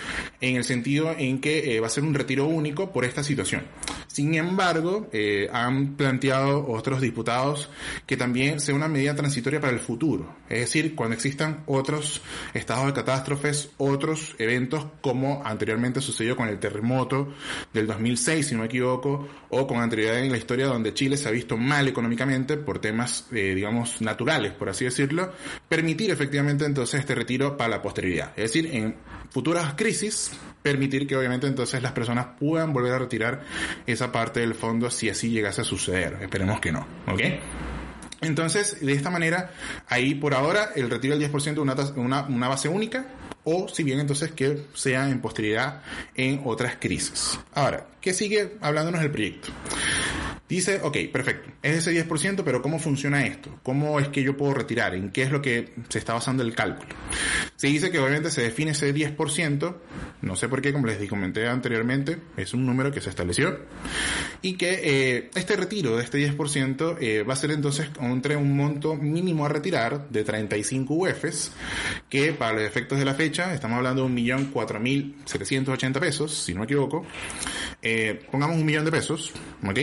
en 0.40 0.56
el 0.56 0.64
sentido 0.64 1.14
en 1.16 1.40
que 1.40 1.74
eh, 1.74 1.80
va 1.80 1.86
a 1.86 1.90
ser 1.90 2.04
un 2.04 2.14
retiro 2.14 2.46
único 2.46 2.92
por 2.92 3.04
esta 3.04 3.22
situación. 3.22 3.62
Sin 4.06 4.34
embargo, 4.34 5.08
eh, 5.12 5.48
han 5.52 5.96
planteado 5.96 6.68
otros 6.68 7.00
diputados 7.00 7.70
que 8.06 8.16
también 8.16 8.31
sea 8.58 8.74
una 8.74 8.88
medida 8.88 9.14
transitoria 9.14 9.60
para 9.60 9.72
el 9.72 9.78
futuro. 9.78 10.36
Es 10.48 10.60
decir, 10.60 10.94
cuando 10.94 11.14
existan 11.14 11.62
otros 11.66 12.22
estados 12.54 12.86
de 12.86 12.92
catástrofes, 12.92 13.70
otros 13.78 14.34
eventos 14.38 14.86
como 15.00 15.42
anteriormente 15.44 16.00
sucedió 16.00 16.36
con 16.36 16.48
el 16.48 16.58
terremoto 16.58 17.32
del 17.72 17.86
2006, 17.86 18.46
si 18.46 18.54
no 18.54 18.60
me 18.60 18.66
equivoco, 18.66 19.28
o 19.50 19.66
con 19.66 19.78
anterioridad 19.78 20.18
en 20.18 20.32
la 20.32 20.38
historia 20.38 20.66
donde 20.66 20.94
Chile 20.94 21.16
se 21.16 21.28
ha 21.28 21.30
visto 21.30 21.56
mal 21.56 21.88
económicamente 21.88 22.56
por 22.56 22.78
temas, 22.78 23.26
eh, 23.32 23.54
digamos, 23.54 24.00
naturales, 24.00 24.52
por 24.52 24.68
así 24.68 24.84
decirlo, 24.84 25.32
permitir 25.68 26.10
efectivamente 26.10 26.64
entonces 26.64 27.00
este 27.00 27.14
retiro 27.14 27.56
para 27.56 27.70
la 27.70 27.82
posteridad. 27.82 28.32
Es 28.36 28.52
decir, 28.52 28.74
en 28.74 28.96
futuras 29.30 29.74
crisis, 29.74 30.32
permitir 30.62 31.06
que 31.06 31.16
obviamente 31.16 31.46
entonces 31.46 31.82
las 31.82 31.92
personas 31.92 32.26
puedan 32.38 32.72
volver 32.72 32.92
a 32.92 32.98
retirar 32.98 33.42
esa 33.86 34.12
parte 34.12 34.40
del 34.40 34.54
fondo 34.54 34.90
si 34.90 35.08
así 35.08 35.30
llegase 35.30 35.62
a 35.62 35.64
suceder. 35.64 36.18
Esperemos 36.22 36.60
que 36.60 36.72
no, 36.72 36.86
¿ok? 37.08 37.20
Entonces, 38.22 38.80
de 38.80 38.92
esta 38.92 39.10
manera, 39.10 39.50
ahí 39.88 40.14
por 40.14 40.34
ahora 40.34 40.70
el 40.74 40.88
retiro 40.88 41.18
del 41.18 41.30
10% 41.30 41.58
una, 41.58 41.74
una, 41.96 42.22
una 42.22 42.48
base 42.48 42.68
única, 42.68 43.06
o 43.44 43.68
si 43.68 43.82
bien 43.82 43.98
entonces 43.98 44.30
que 44.32 44.66
sea 44.74 45.08
en 45.08 45.20
posteridad 45.20 45.82
en 46.14 46.40
otras 46.44 46.76
crisis. 46.76 47.38
Ahora, 47.52 47.86
¿qué 48.02 48.12
sigue 48.12 48.56
hablándonos 48.60 49.00
del 49.00 49.10
proyecto? 49.10 49.48
Dice, 50.52 50.80
ok, 50.82 50.98
perfecto, 51.10 51.50
es 51.62 51.78
ese 51.78 52.06
10%, 52.06 52.42
pero 52.44 52.60
¿cómo 52.60 52.78
funciona 52.78 53.24
esto? 53.24 53.58
¿Cómo 53.62 53.98
es 53.98 54.08
que 54.08 54.22
yo 54.22 54.36
puedo 54.36 54.52
retirar? 54.52 54.94
¿En 54.94 55.10
qué 55.10 55.22
es 55.22 55.30
lo 55.30 55.40
que 55.40 55.72
se 55.88 55.98
está 55.98 56.12
basando 56.12 56.42
el 56.42 56.54
cálculo? 56.54 56.90
Se 57.56 57.68
dice 57.68 57.90
que 57.90 57.98
obviamente 57.98 58.30
se 58.30 58.42
define 58.42 58.72
ese 58.72 58.94
10%, 58.94 59.74
no 60.20 60.36
sé 60.36 60.50
por 60.50 60.60
qué, 60.60 60.74
como 60.74 60.86
les 60.86 61.08
comenté 61.08 61.48
anteriormente, 61.48 62.18
es 62.36 62.52
un 62.52 62.66
número 62.66 62.92
que 62.92 63.00
se 63.00 63.08
estableció, 63.08 63.60
y 64.42 64.58
que 64.58 64.80
eh, 64.82 65.30
este 65.34 65.56
retiro 65.56 65.96
de 65.96 66.04
este 66.04 66.18
10% 66.18 66.98
eh, 67.00 67.22
va 67.22 67.32
a 67.32 67.36
ser 67.36 67.52
entonces 67.52 67.88
entre 68.00 68.36
un 68.36 68.54
monto 68.54 68.94
mínimo 68.94 69.46
a 69.46 69.48
retirar 69.48 70.10
de 70.10 70.22
35 70.22 70.92
UFs, 70.92 71.52
que 72.10 72.34
para 72.34 72.52
los 72.52 72.62
efectos 72.64 72.98
de 72.98 73.06
la 73.06 73.14
fecha 73.14 73.54
estamos 73.54 73.78
hablando 73.78 74.06
de 74.06 74.10
1.4780 74.10 75.98
pesos, 75.98 76.34
si 76.34 76.52
no 76.52 76.60
me 76.60 76.64
equivoco, 76.64 77.06
pongamos 78.30 78.56
un 78.56 78.64
millón 78.64 78.84
de 78.84 78.90
pesos, 78.90 79.32
¿ok? 79.66 79.78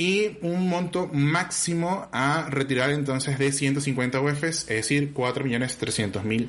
y 0.00 0.38
un 0.40 0.66
monto 0.66 1.10
máximo 1.12 2.08
a 2.10 2.48
retirar 2.48 2.88
entonces 2.88 3.38
de 3.38 3.52
150 3.52 4.18
UFs, 4.18 4.60
es 4.62 4.66
decir, 4.66 5.12
4.300.000 5.12 6.48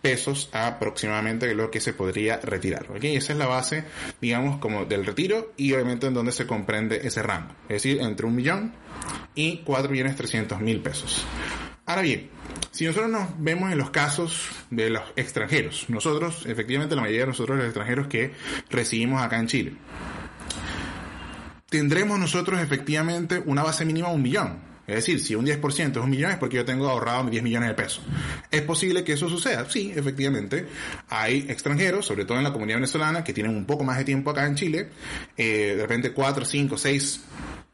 pesos 0.00 0.48
aproximadamente 0.52 1.52
lo 1.56 1.72
que 1.72 1.80
se 1.80 1.92
podría 1.92 2.36
retirar. 2.36 2.86
¿ok? 2.90 3.02
Esa 3.02 3.32
es 3.32 3.38
la 3.40 3.48
base, 3.48 3.82
digamos, 4.20 4.58
como 4.58 4.84
del 4.84 5.04
retiro 5.04 5.54
y 5.56 5.72
obviamente 5.72 6.06
en 6.06 6.14
donde 6.14 6.30
se 6.30 6.46
comprende 6.46 7.00
ese 7.02 7.20
rango, 7.20 7.52
es 7.64 7.82
decir, 7.82 8.00
entre 8.00 8.26
un 8.26 8.36
millón 8.36 8.72
y 9.34 9.64
4.300.000 9.64 10.80
pesos. 10.80 11.26
Ahora 11.86 12.00
bien, 12.00 12.30
si 12.70 12.86
nosotros 12.86 13.10
nos 13.10 13.28
vemos 13.38 13.70
en 13.70 13.76
los 13.76 13.90
casos 13.90 14.48
de 14.70 14.88
los 14.88 15.02
extranjeros, 15.16 15.84
nosotros, 15.88 16.46
efectivamente 16.46 16.94
la 16.96 17.02
mayoría 17.02 17.22
de 17.22 17.26
nosotros 17.28 17.58
los 17.58 17.66
extranjeros 17.66 18.06
que 18.06 18.32
recibimos 18.70 19.22
acá 19.22 19.38
en 19.38 19.46
Chile, 19.48 19.74
tendremos 21.68 22.18
nosotros 22.18 22.60
efectivamente 22.60 23.42
una 23.44 23.62
base 23.62 23.84
mínima 23.84 24.08
de 24.08 24.14
un 24.14 24.22
millón. 24.22 24.74
Es 24.86 24.96
decir, 24.96 25.20
si 25.20 25.34
un 25.34 25.46
10% 25.46 25.90
es 25.90 25.96
un 25.96 26.10
millón 26.10 26.30
es 26.30 26.36
porque 26.38 26.56
yo 26.56 26.64
tengo 26.64 26.88
ahorrado 26.88 27.24
10 27.24 27.42
millones 27.42 27.70
de 27.70 27.74
pesos. 27.74 28.02
¿Es 28.50 28.62
posible 28.62 29.02
que 29.02 29.14
eso 29.14 29.28
suceda? 29.28 29.68
Sí, 29.68 29.92
efectivamente. 29.94 30.66
Hay 31.08 31.46
extranjeros, 31.48 32.04
sobre 32.04 32.26
todo 32.26 32.36
en 32.36 32.44
la 32.44 32.52
comunidad 32.52 32.78
venezolana, 32.78 33.24
que 33.24 33.32
tienen 33.32 33.56
un 33.56 33.64
poco 33.64 33.82
más 33.84 33.96
de 33.96 34.04
tiempo 34.04 34.30
acá 34.30 34.46
en 34.46 34.56
Chile, 34.56 34.90
eh, 35.36 35.74
de 35.76 35.82
repente 35.82 36.12
4, 36.12 36.44
5, 36.44 36.76
6 36.76 37.20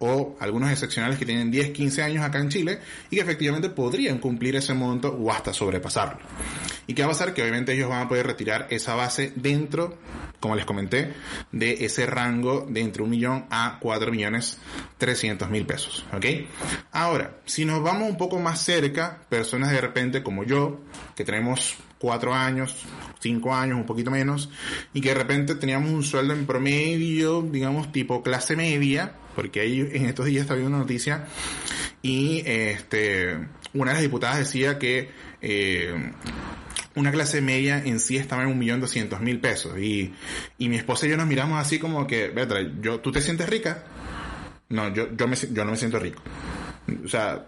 o 0.00 0.34
algunos 0.40 0.70
excepcionales 0.70 1.18
que 1.18 1.26
tienen 1.26 1.50
10, 1.50 1.70
15 1.70 2.02
años 2.02 2.24
acá 2.24 2.38
en 2.38 2.48
Chile 2.48 2.80
y 3.10 3.16
que 3.16 3.22
efectivamente 3.22 3.68
podrían 3.68 4.18
cumplir 4.18 4.56
ese 4.56 4.72
monto 4.72 5.14
o 5.14 5.30
hasta 5.30 5.52
sobrepasarlo. 5.52 6.18
¿Y 6.86 6.94
qué 6.94 7.02
va 7.02 7.08
a 7.08 7.10
pasar? 7.12 7.34
Que 7.34 7.42
obviamente 7.42 7.74
ellos 7.74 7.88
van 7.88 8.02
a 8.02 8.08
poder 8.08 8.26
retirar 8.26 8.66
esa 8.70 8.94
base 8.94 9.32
dentro, 9.36 9.98
como 10.40 10.56
les 10.56 10.64
comenté, 10.64 11.12
de 11.52 11.84
ese 11.84 12.06
rango 12.06 12.66
de 12.68 12.80
entre 12.80 13.02
un 13.02 13.10
millón 13.10 13.44
a 13.50 13.78
4 13.78 14.10
millones 14.10 14.58
300 14.96 15.50
mil 15.50 15.66
pesos. 15.66 16.06
¿Ok? 16.14 16.24
Ahora, 16.92 17.36
si 17.44 17.66
nos 17.66 17.82
vamos 17.82 18.08
un 18.08 18.16
poco 18.16 18.40
más 18.40 18.62
cerca, 18.62 19.20
personas 19.28 19.70
de 19.70 19.82
repente 19.82 20.22
como 20.22 20.44
yo, 20.44 20.80
que 21.14 21.24
tenemos 21.24 21.76
4 21.98 22.34
años, 22.34 22.86
5 23.20 23.54
años, 23.54 23.76
un 23.76 23.84
poquito 23.84 24.10
menos, 24.10 24.48
y 24.94 25.02
que 25.02 25.10
de 25.10 25.16
repente 25.16 25.56
teníamos 25.56 25.90
un 25.90 26.02
sueldo 26.02 26.32
en 26.32 26.46
promedio, 26.46 27.42
digamos, 27.42 27.92
tipo 27.92 28.22
clase 28.22 28.56
media, 28.56 29.12
porque 29.34 29.60
ahí 29.60 29.80
en 29.92 30.06
estos 30.06 30.26
días 30.26 30.42
estaba 30.42 30.58
viendo 30.58 30.76
una 30.76 30.84
noticia 30.84 31.26
y 32.02 32.42
este 32.46 33.36
una 33.72 33.90
de 33.90 33.94
las 33.94 34.02
diputadas 34.02 34.38
decía 34.38 34.78
que 34.78 35.10
eh, 35.40 36.12
una 36.94 37.12
clase 37.12 37.40
media 37.40 37.78
en 37.78 38.00
sí 38.00 38.16
estaba 38.16 38.42
en 38.42 38.48
un 38.48 38.58
millón 38.58 38.80
doscientos 38.80 39.20
mil 39.20 39.40
pesos 39.40 39.78
y, 39.78 40.12
y 40.58 40.68
mi 40.68 40.76
esposa 40.76 41.06
y 41.06 41.10
yo 41.10 41.16
nos 41.16 41.26
miramos 41.26 41.60
así 41.60 41.78
como 41.78 42.06
que, 42.06 42.28
Betra, 42.28 42.60
yo, 42.80 43.00
¿tú 43.00 43.12
te 43.12 43.20
sientes 43.20 43.48
rica? 43.48 43.84
No, 44.68 44.92
yo, 44.92 45.08
yo, 45.16 45.28
me, 45.28 45.36
yo 45.36 45.64
no 45.64 45.72
me 45.72 45.76
siento 45.76 45.98
rico. 45.98 46.22
O 47.04 47.08
sea, 47.08 47.46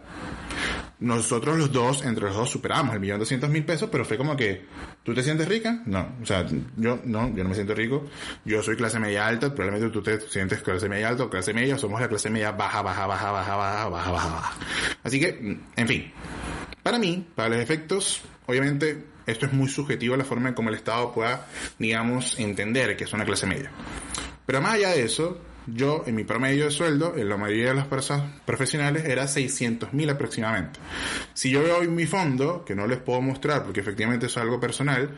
nosotros 1.02 1.58
los 1.58 1.72
dos, 1.72 2.04
entre 2.04 2.26
los 2.26 2.36
dos, 2.36 2.50
superamos 2.50 2.94
el 2.94 3.00
millón 3.00 3.18
doscientos 3.18 3.50
mil 3.50 3.64
pesos, 3.64 3.88
pero 3.90 4.04
fue 4.04 4.16
como 4.16 4.36
que, 4.36 4.64
¿tú 5.02 5.12
te 5.12 5.22
sientes 5.22 5.48
rica? 5.48 5.82
No, 5.84 6.16
o 6.22 6.24
sea, 6.24 6.46
yo 6.76 7.00
no, 7.04 7.34
yo 7.34 7.42
no 7.42 7.48
me 7.48 7.54
siento 7.54 7.74
rico, 7.74 8.06
yo 8.44 8.62
soy 8.62 8.76
clase 8.76 8.98
media 8.98 9.26
alta, 9.26 9.54
probablemente 9.54 9.92
tú 9.92 10.02
te 10.02 10.20
sientes 10.20 10.62
clase 10.62 10.88
media 10.88 11.08
alta 11.08 11.24
o 11.24 11.30
clase 11.30 11.52
media, 11.52 11.76
somos 11.76 12.00
la 12.00 12.08
clase 12.08 12.30
media 12.30 12.52
baja, 12.52 12.82
baja, 12.82 13.06
baja, 13.06 13.32
baja, 13.32 13.56
baja, 13.56 13.88
baja, 13.88 14.10
baja, 14.10 14.30
baja. 14.30 14.52
Así 15.02 15.20
que, 15.20 15.58
en 15.76 15.88
fin, 15.88 16.12
para 16.82 16.98
mí, 16.98 17.26
para 17.34 17.50
los 17.50 17.58
efectos, 17.58 18.22
obviamente, 18.46 19.04
esto 19.26 19.46
es 19.46 19.52
muy 19.52 19.68
subjetivo 19.68 20.16
la 20.16 20.24
forma 20.24 20.48
en 20.50 20.54
cómo 20.54 20.68
el 20.68 20.76
Estado 20.76 21.12
pueda, 21.12 21.46
digamos, 21.78 22.38
entender 22.38 22.96
que 22.96 23.04
es 23.04 23.12
una 23.12 23.24
clase 23.24 23.46
media. 23.46 23.70
Pero 24.46 24.60
más 24.60 24.74
allá 24.74 24.90
de 24.90 25.04
eso, 25.04 25.40
yo 25.66 26.02
en 26.06 26.14
mi 26.14 26.24
promedio 26.24 26.64
de 26.64 26.70
sueldo, 26.70 27.14
en 27.16 27.28
la 27.28 27.36
mayoría 27.36 27.68
de 27.68 27.74
las 27.74 27.86
personas 27.86 28.30
profesionales, 28.44 29.04
era 29.04 29.26
600 29.26 29.92
mil 29.92 30.10
aproximadamente. 30.10 30.80
Si 31.34 31.50
yo 31.50 31.62
veo 31.62 31.78
hoy 31.78 31.88
mi 31.88 32.06
fondo, 32.06 32.64
que 32.64 32.74
no 32.74 32.86
les 32.86 32.98
puedo 32.98 33.20
mostrar 33.20 33.64
porque 33.64 33.80
efectivamente 33.80 34.26
es 34.26 34.36
algo 34.36 34.58
personal, 34.60 35.10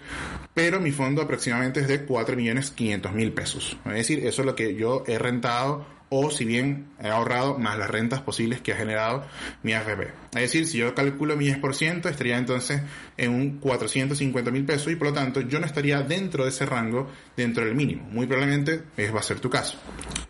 pero 0.53 0.81
mi 0.81 0.93
fondo 0.93 1.23
aproximadamente 1.23 1.81
es 1.81 1.89
de 1.89 2.05
4 2.05 2.37
millones 2.37 2.71
500 2.71 3.13
mil 3.13 3.33
pesos. 3.33 3.77
Es 3.87 3.93
decir, 3.93 4.27
eso 4.27 4.43
es 4.43 4.47
lo 4.47 4.55
que 4.55 4.75
yo 4.75 5.05
he 5.07 5.19
rentado 5.19 5.94
o 6.09 6.31
si 6.31 6.45
bien 6.45 6.87
he 7.03 7.09
ahorrado 7.09 7.59
más 7.59 7.79
las 7.79 7.91
rentas 7.91 8.21
posibles 8.21 8.61
que 8.61 8.73
ha 8.73 8.77
generado 8.77 9.25
mi 9.63 9.73
AFP. 9.73 10.09
Es 10.35 10.41
decir, 10.41 10.67
si 10.67 10.79
yo 10.79 10.95
calculo 10.95 11.37
mi 11.37 11.47
10%, 11.47 12.09
estaría 12.09 12.39
entonces 12.39 12.83
en 13.17 13.33
un 13.33 13.59
450 13.59 14.51
mil 14.51 14.65
pesos 14.65 14.93
y 14.93 14.97
por 14.97 15.09
lo 15.09 15.13
tanto 15.15 15.41
yo 15.41 15.59
no 15.59 15.67
estaría 15.67 16.03
dentro 16.03 16.45
de 16.45 16.51
ese 16.51 16.67
rango, 16.67 17.11
dentro 17.37 17.65
del 17.65 17.75
mínimo. 17.75 18.09
Muy 18.11 18.27
probablemente 18.27 18.83
ese 18.97 19.13
va 19.13 19.21
a 19.21 19.25
ser 19.25 19.41
tu 19.41 19.51
caso. 19.51 19.79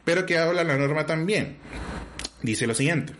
Pero 0.04 0.25
que 0.25 0.38
habla 0.38 0.64
la 0.64 0.76
norma 0.76 1.07
también. 1.07 1.57
Dice 2.43 2.66
lo 2.66 2.75
siguiente. 2.75 3.14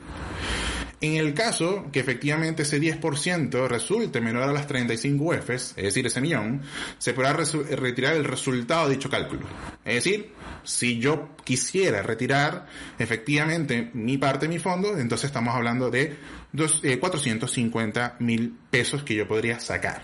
En 1.01 1.17
el 1.17 1.35
caso 1.35 1.91
que 1.93 2.01
efectivamente 2.01 2.63
ese 2.63 2.81
10% 2.81 3.69
resulte 3.69 4.23
menor 4.23 4.45
a 4.45 4.53
las 4.53 4.67
35 4.67 5.23
UFs, 5.23 5.75
es 5.77 5.85
decir, 5.85 6.07
ese 6.07 6.23
millón, 6.23 6.63
se 6.97 7.13
podrá 7.13 7.35
retirar 7.35 8.17
el 8.17 8.25
resultado 8.25 8.89
de 8.89 8.95
dicho 8.95 9.11
cálculo. 9.11 9.43
Es 9.85 9.97
decir, 9.97 10.33
si 10.65 10.99
yo 10.99 11.31
quisiera 11.45 12.03
retirar 12.03 12.67
efectivamente 12.99 13.91
mi 13.95 14.19
parte 14.19 14.47
de 14.47 14.53
mi 14.53 14.59
fondo, 14.59 14.99
entonces 14.99 15.27
estamos 15.27 15.55
hablando 15.55 15.91
de 15.91 16.17
dos, 16.55 16.81
eh, 16.85 16.99
450 16.99 18.17
mil 18.21 18.57
pesos 18.71 19.03
que 19.03 19.17
yo 19.17 19.27
podría 19.27 19.59
sacar. 19.59 20.03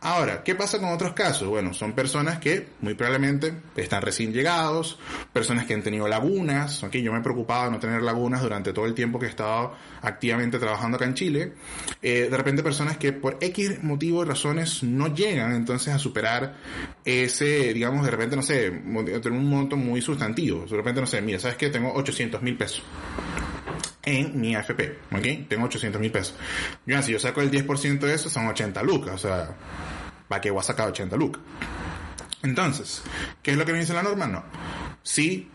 Ahora, 0.00 0.42
¿qué 0.42 0.54
pasa 0.54 0.78
con 0.78 0.90
otros 0.90 1.12
casos? 1.12 1.48
Bueno, 1.48 1.74
son 1.74 1.92
personas 1.92 2.38
que 2.38 2.68
muy 2.80 2.94
probablemente 2.94 3.52
están 3.76 4.02
recién 4.02 4.32
llegados, 4.32 4.98
personas 5.32 5.66
que 5.66 5.74
han 5.74 5.82
tenido 5.82 6.06
lagunas. 6.06 6.82
¿Ok? 6.84 6.96
Yo 6.96 7.12
me 7.12 7.18
he 7.18 7.22
preocupado 7.22 7.64
de 7.64 7.70
no 7.72 7.80
tener 7.80 8.02
lagunas 8.02 8.40
durante 8.40 8.72
todo 8.72 8.86
el 8.86 8.94
tiempo 8.94 9.18
que 9.18 9.26
he 9.26 9.28
estado 9.28 9.74
activamente 10.00 10.58
trabajando 10.58 10.96
acá 10.96 11.06
en 11.06 11.14
Chile. 11.14 11.52
Eh, 12.00 12.28
de 12.30 12.36
repente 12.36 12.62
personas 12.62 12.96
que 12.96 13.12
por 13.12 13.38
X 13.40 13.82
motivo 13.82 14.22
y 14.22 14.26
razones 14.26 14.82
no 14.84 15.12
llegan 15.12 15.54
entonces 15.54 15.92
a 15.92 15.98
superar 15.98 16.54
ese, 17.04 17.74
digamos, 17.74 18.04
de 18.04 18.10
repente, 18.12 18.36
no 18.36 18.42
sé, 18.42 18.70
tener 18.70 19.32
un 19.32 19.50
monto 19.50 19.76
muy 19.76 20.00
sustantivo. 20.00 20.64
De 20.66 20.76
repente, 20.76 21.00
no 21.00 21.06
sé, 21.06 21.20
mira, 21.20 21.40
¿sabes 21.40 21.56
qué? 21.56 21.68
Tengo 21.68 21.92
800 21.92 22.40
mil 22.42 22.56
pesos 22.56 22.84
en 24.04 24.40
mi 24.40 24.54
AFP, 24.54 24.98
¿ok? 25.12 25.48
Tengo 25.48 25.66
800 25.66 26.00
mil 26.00 26.10
pesos. 26.10 26.34
Yo, 26.86 27.00
si 27.02 27.12
yo 27.12 27.18
saco 27.18 27.40
el 27.40 27.50
10% 27.50 28.00
de 28.00 28.14
eso, 28.14 28.28
son 28.28 28.46
80 28.46 28.82
lucas, 28.82 29.14
o 29.14 29.18
sea, 29.18 29.56
¿para 30.28 30.40
qué 30.40 30.50
voy 30.50 30.60
a 30.60 30.64
sacar 30.64 30.88
80 30.88 31.16
lucas? 31.16 31.42
Entonces, 32.42 33.02
¿qué 33.42 33.52
es 33.52 33.56
lo 33.56 33.64
que 33.64 33.72
me 33.72 33.78
dice 33.78 33.94
la 33.94 34.02
norma? 34.02 34.26
No. 34.26 34.44
Si 35.02 35.48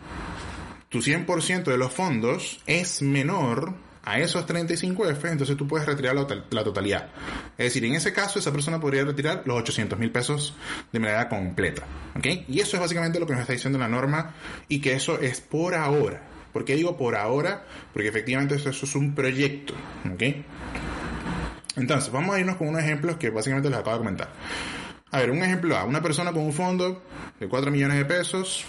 tu 0.90 1.00
100% 1.00 1.64
de 1.64 1.78
los 1.78 1.92
fondos 1.92 2.62
es 2.66 3.02
menor 3.02 3.74
a 4.04 4.20
esos 4.20 4.48
35F, 4.48 5.30
entonces 5.30 5.58
tú 5.58 5.68
puedes 5.68 5.86
retirar 5.86 6.16
la, 6.16 6.64
totalidad. 6.64 7.10
Es 7.58 7.66
decir, 7.66 7.84
en 7.84 7.96
ese 7.96 8.14
caso, 8.14 8.40
esa 8.40 8.54
persona 8.54 8.80
podría 8.80 9.04
retirar 9.04 9.44
los 9.46 9.60
800 9.60 10.00
mil 10.00 10.12
pesos 10.12 10.56
de 10.94 11.00
manera 11.00 11.28
completa. 11.28 11.84
¿Ok? 12.16 12.26
Y 12.48 12.62
eso 12.62 12.78
es 12.78 12.82
básicamente 12.82 13.20
lo 13.20 13.28
que 13.28 13.34
nos 13.34 13.42
está 13.42 13.52
diciendo 13.52 13.78
la 13.78 13.90
norma 13.90 14.34
y 14.70 14.80
que 14.80 14.94
eso 14.94 15.20
es 15.20 15.42
por 15.42 15.76
ahora. 15.76 16.24
¿Por 16.58 16.66
qué 16.66 16.76
digo 16.76 16.98
por 16.98 17.16
ahora? 17.16 17.66
Porque 17.94 18.08
efectivamente 18.08 18.56
eso, 18.56 18.72
es 18.72 18.96
un 18.96 19.14
proyecto. 19.14 19.76
¿Ok? 20.12 20.24
Entonces, 21.76 22.12
vamos 22.12 22.36
a 22.36 22.40
irnos 22.40 22.56
con 22.56 22.70
unos 22.70 22.82
ejemplos 22.82 23.18
que 23.18 23.30
básicamente 23.30 23.70
les 23.70 23.78
acabo 23.78 23.98
de 23.98 24.00
comentar. 24.00 24.30
A 25.12 25.20
ver, 25.20 25.30
un 25.30 25.38
ejemplo 25.44 25.78
A, 25.78 25.84
una 25.84 26.02
persona 26.02 26.34
con 26.34 26.42
un 26.42 26.54
fondo 26.54 27.04
de 27.40 27.48
4 27.48 27.70
millones 27.70 27.98
de 27.98 28.06
pesos, 28.06 28.66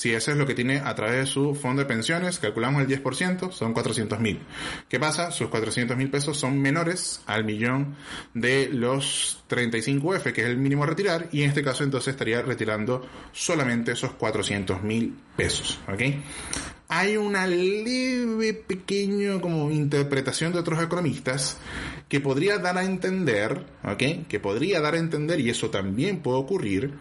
si 0.00 0.14
eso 0.14 0.30
es 0.30 0.38
lo 0.38 0.46
que 0.46 0.54
tiene 0.54 0.78
a 0.78 0.94
través 0.94 1.16
de 1.16 1.26
su 1.26 1.54
fondo 1.54 1.82
de 1.82 1.86
pensiones, 1.86 2.38
calculamos 2.38 2.80
el 2.80 2.88
10%, 2.88 3.52
son 3.52 3.74
400 3.74 4.18
mil. 4.18 4.40
¿Qué 4.88 4.98
pasa? 4.98 5.30
Sus 5.30 5.48
400 5.48 5.94
mil 5.94 6.08
pesos 6.08 6.38
son 6.38 6.58
menores 6.58 7.20
al 7.26 7.44
millón 7.44 7.96
de 8.32 8.70
los 8.72 9.44
35F, 9.50 10.32
que 10.32 10.40
es 10.40 10.46
el 10.46 10.56
mínimo 10.56 10.84
a 10.84 10.86
retirar, 10.86 11.28
y 11.32 11.42
en 11.42 11.50
este 11.50 11.62
caso 11.62 11.84
entonces 11.84 12.14
estaría 12.14 12.40
retirando 12.40 13.06
solamente 13.30 13.92
esos 13.92 14.12
400 14.12 14.82
mil 14.82 15.18
pesos. 15.36 15.78
¿Ok? 15.86 16.00
hay 16.92 17.16
una 17.16 17.46
leve 17.46 18.52
pequeño 18.52 19.40
como 19.40 19.70
interpretación 19.70 20.52
de 20.52 20.58
otros 20.58 20.82
economistas 20.82 21.56
que 22.10 22.20
podría 22.20 22.58
dar 22.58 22.76
a 22.76 22.84
entender, 22.84 23.64
¿ok? 23.84 24.26
Que 24.28 24.40
podría 24.40 24.80
dar 24.80 24.94
a 24.94 24.98
entender, 24.98 25.38
y 25.38 25.48
eso 25.48 25.70
también 25.70 26.18
puede 26.18 26.38
ocurrir, 26.38 26.94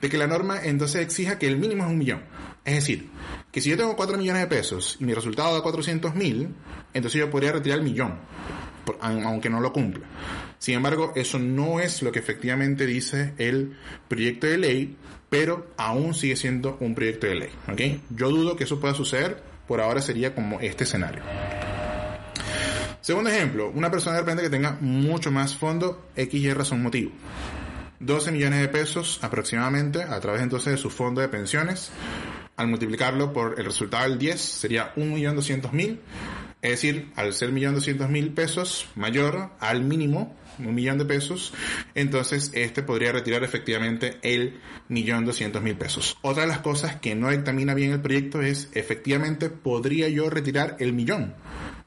de 0.00 0.08
que 0.08 0.16
la 0.16 0.28
norma 0.28 0.60
entonces 0.62 1.02
exija 1.02 1.36
que 1.36 1.48
el 1.48 1.58
mínimo 1.58 1.84
es 1.84 1.90
un 1.90 1.98
millón. 1.98 2.22
Es 2.64 2.76
decir, 2.76 3.10
que 3.50 3.60
si 3.60 3.70
yo 3.70 3.76
tengo 3.76 3.96
4 3.96 4.16
millones 4.16 4.42
de 4.42 4.46
pesos 4.46 4.98
y 5.00 5.04
mi 5.04 5.14
resultado 5.14 5.52
da 5.52 5.62
400 5.62 6.14
mil, 6.14 6.54
entonces 6.94 7.18
yo 7.18 7.28
podría 7.28 7.50
retirar 7.50 7.80
el 7.80 7.84
millón, 7.84 8.20
aunque 9.00 9.50
no 9.50 9.60
lo 9.60 9.72
cumpla. 9.72 10.06
Sin 10.60 10.76
embargo, 10.76 11.12
eso 11.16 11.40
no 11.40 11.80
es 11.80 12.02
lo 12.02 12.12
que 12.12 12.20
efectivamente 12.20 12.86
dice 12.86 13.34
el 13.38 13.76
proyecto 14.06 14.46
de 14.46 14.58
ley, 14.58 14.96
pero 15.28 15.72
aún 15.76 16.14
sigue 16.14 16.36
siendo 16.36 16.76
un 16.78 16.94
proyecto 16.94 17.26
de 17.26 17.34
ley. 17.34 17.50
¿okay? 17.70 18.00
Yo 18.10 18.30
dudo 18.30 18.54
que 18.54 18.62
eso 18.62 18.78
pueda 18.78 18.94
suceder, 18.94 19.42
por 19.66 19.80
ahora 19.80 20.00
sería 20.00 20.36
como 20.36 20.60
este 20.60 20.84
escenario. 20.84 21.24
Segundo 23.06 23.30
ejemplo, 23.30 23.70
una 23.72 23.88
persona 23.88 24.16
de 24.16 24.22
repente 24.22 24.42
que 24.42 24.50
tenga 24.50 24.78
mucho 24.80 25.30
más 25.30 25.54
fondo, 25.54 26.08
X 26.16 26.42
y 26.42 26.52
razón 26.52 26.82
motivo. 26.82 27.12
12 28.00 28.32
millones 28.32 28.60
de 28.60 28.66
pesos 28.66 29.20
aproximadamente 29.22 30.02
a 30.02 30.18
través 30.18 30.42
entonces 30.42 30.72
de 30.72 30.76
su 30.76 30.90
fondo 30.90 31.20
de 31.20 31.28
pensiones. 31.28 31.92
Al 32.56 32.66
multiplicarlo 32.66 33.32
por 33.32 33.60
el 33.60 33.66
resultado 33.66 34.08
del 34.08 34.18
10 34.18 34.40
sería 34.40 34.92
1.200.000. 34.96 36.00
Es 36.62 36.70
decir, 36.72 37.12
al 37.14 37.32
ser 37.32 37.52
1.200.000 37.52 38.34
pesos 38.34 38.88
mayor 38.96 39.50
al 39.60 39.82
mínimo 39.82 40.34
un 40.58 40.74
millón 40.74 40.98
de 40.98 41.04
pesos, 41.04 41.54
entonces 41.94 42.50
este 42.54 42.82
podría 42.82 43.12
retirar 43.12 43.44
efectivamente 43.44 44.18
el 44.22 44.58
millón 44.88 45.26
doscientos 45.26 45.62
mil 45.62 45.76
pesos. 45.76 46.16
Otra 46.22 46.42
de 46.42 46.48
las 46.48 46.58
cosas 46.58 46.96
que 46.96 47.14
no 47.14 47.30
examina 47.30 47.74
bien 47.74 47.92
el 47.92 48.00
proyecto 48.00 48.40
es, 48.42 48.68
efectivamente, 48.72 49.50
¿podría 49.50 50.08
yo 50.08 50.28
retirar 50.28 50.76
el 50.80 50.92
millón? 50.92 51.34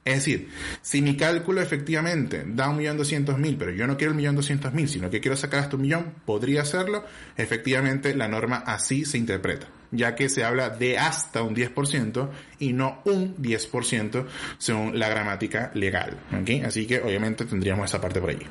Es 0.09 0.15
decir, 0.25 0.49
si 0.81 1.03
mi 1.03 1.15
cálculo 1.15 1.61
efectivamente 1.61 2.43
da 2.47 2.69
un 2.69 2.77
millón 2.77 2.97
doscientos 2.97 3.37
mil, 3.37 3.57
pero 3.57 3.71
yo 3.71 3.85
no 3.85 3.95
quiero 3.95 4.11
el 4.11 4.17
millón 4.17 4.35
doscientos 4.35 4.73
mil, 4.73 4.89
sino 4.89 5.11
que 5.11 5.19
quiero 5.21 5.37
sacar 5.37 5.59
hasta 5.59 5.75
un 5.75 5.83
millón, 5.83 6.15
¿podría 6.25 6.63
hacerlo? 6.63 7.05
Efectivamente, 7.37 8.15
la 8.15 8.27
norma 8.27 8.57
así 8.65 9.05
se 9.05 9.19
interpreta 9.19 9.67
ya 9.91 10.13
que 10.15 10.29
se 10.29 10.43
habla 10.43 10.69
de 10.69 10.97
hasta 10.99 11.41
un 11.41 11.55
10% 11.55 12.29
y 12.59 12.73
no 12.73 13.01
un 13.05 13.35
10% 13.37 14.25
según 14.57 14.99
la 14.99 15.09
gramática 15.09 15.71
legal. 15.73 16.17
Así 16.63 16.85
que 16.85 17.01
obviamente 17.01 17.45
tendríamos 17.45 17.89
esa 17.89 17.99
parte 17.99 18.19
por 18.19 18.29
allí. 18.29 18.45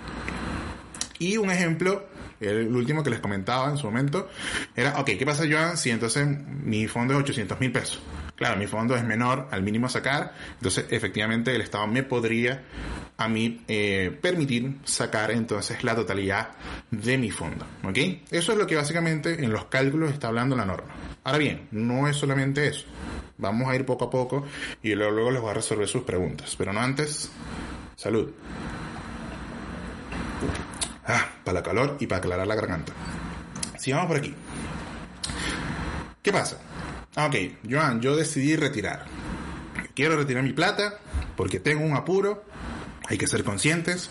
Y 1.20 1.36
un 1.36 1.50
ejemplo, 1.50 2.08
el 2.40 2.74
último 2.74 3.02
que 3.02 3.10
les 3.10 3.20
comentaba 3.20 3.70
en 3.70 3.76
su 3.76 3.86
momento, 3.86 4.28
era, 4.74 4.98
ok, 5.00 5.10
¿qué 5.18 5.24
pasa 5.24 5.44
yo 5.44 5.76
si 5.76 5.90
entonces 5.90 6.26
mi 6.26 6.88
fondo 6.88 7.14
es 7.14 7.20
800 7.20 7.60
mil 7.60 7.72
pesos? 7.72 8.00
Claro, 8.38 8.56
mi 8.56 8.66
fondo 8.66 8.96
es 8.96 9.04
menor 9.04 9.48
al 9.50 9.62
mínimo 9.62 9.86
a 9.86 9.90
sacar, 9.90 10.32
entonces 10.54 10.86
efectivamente 10.90 11.54
el 11.54 11.60
Estado 11.60 11.86
me 11.86 12.02
podría 12.04 12.62
a 13.18 13.28
mí 13.28 13.64
eh, 13.66 14.16
permitir 14.22 14.76
sacar 14.84 15.32
entonces 15.32 15.82
la 15.82 15.96
totalidad 15.96 16.50
de 16.90 17.18
mi 17.18 17.30
fondo. 17.30 17.66
¿Ok? 17.82 17.98
Eso 18.30 18.52
es 18.52 18.58
lo 18.58 18.66
que 18.66 18.76
básicamente 18.76 19.44
en 19.44 19.52
los 19.52 19.64
cálculos 19.64 20.12
está 20.12 20.28
hablando 20.28 20.54
la 20.54 20.64
norma. 20.64 20.94
Ahora 21.24 21.38
bien, 21.38 21.66
no 21.72 22.06
es 22.06 22.16
solamente 22.16 22.68
eso. 22.68 22.86
Vamos 23.36 23.68
a 23.68 23.74
ir 23.74 23.84
poco 23.84 24.04
a 24.04 24.10
poco 24.10 24.46
y 24.82 24.94
luego, 24.94 25.30
les 25.32 25.40
voy 25.40 25.50
a 25.50 25.54
resolver 25.54 25.88
sus 25.88 26.04
preguntas. 26.04 26.54
Pero 26.56 26.72
no 26.72 26.80
antes, 26.80 27.30
salud. 27.96 28.30
Ah, 31.04 31.26
para 31.42 31.54
la 31.58 31.62
calor 31.62 31.96
y 31.98 32.06
para 32.06 32.20
aclarar 32.20 32.46
la 32.46 32.54
garganta. 32.54 32.92
Sigamos 33.78 34.06
por 34.06 34.16
aquí. 34.16 34.34
¿Qué 36.22 36.32
pasa? 36.32 36.58
Ah, 37.16 37.26
ok, 37.26 37.36
Joan, 37.68 38.00
yo 38.00 38.16
decidí 38.16 38.56
retirar. 38.56 39.06
Quiero 39.94 40.16
retirar 40.16 40.42
mi 40.44 40.52
plata 40.52 40.98
porque 41.36 41.60
tengo 41.60 41.84
un 41.84 41.96
apuro. 41.96 42.44
Hay 43.08 43.16
que 43.16 43.26
ser 43.26 43.42
conscientes. 43.42 44.10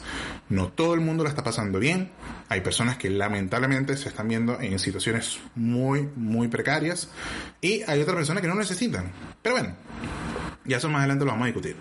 No 0.49 0.69
todo 0.69 0.93
el 0.93 1.01
mundo 1.01 1.23
la 1.23 1.29
está 1.29 1.43
pasando 1.43 1.79
bien. 1.79 2.11
Hay 2.49 2.61
personas 2.61 2.97
que 2.97 3.09
lamentablemente 3.09 3.95
se 3.97 4.09
están 4.09 4.27
viendo 4.27 4.59
en 4.59 4.79
situaciones 4.79 5.39
muy, 5.55 6.09
muy 6.15 6.47
precarias. 6.47 7.09
Y 7.61 7.83
hay 7.87 8.01
otras 8.01 8.15
personas 8.15 8.41
que 8.41 8.47
no 8.47 8.55
necesitan. 8.55 9.11
Pero 9.41 9.55
bueno, 9.55 9.75
ya 10.65 10.77
eso 10.77 10.89
más 10.89 10.99
adelante 10.99 11.25
lo 11.25 11.31
vamos 11.31 11.45
a 11.45 11.47
discutir. 11.47 11.75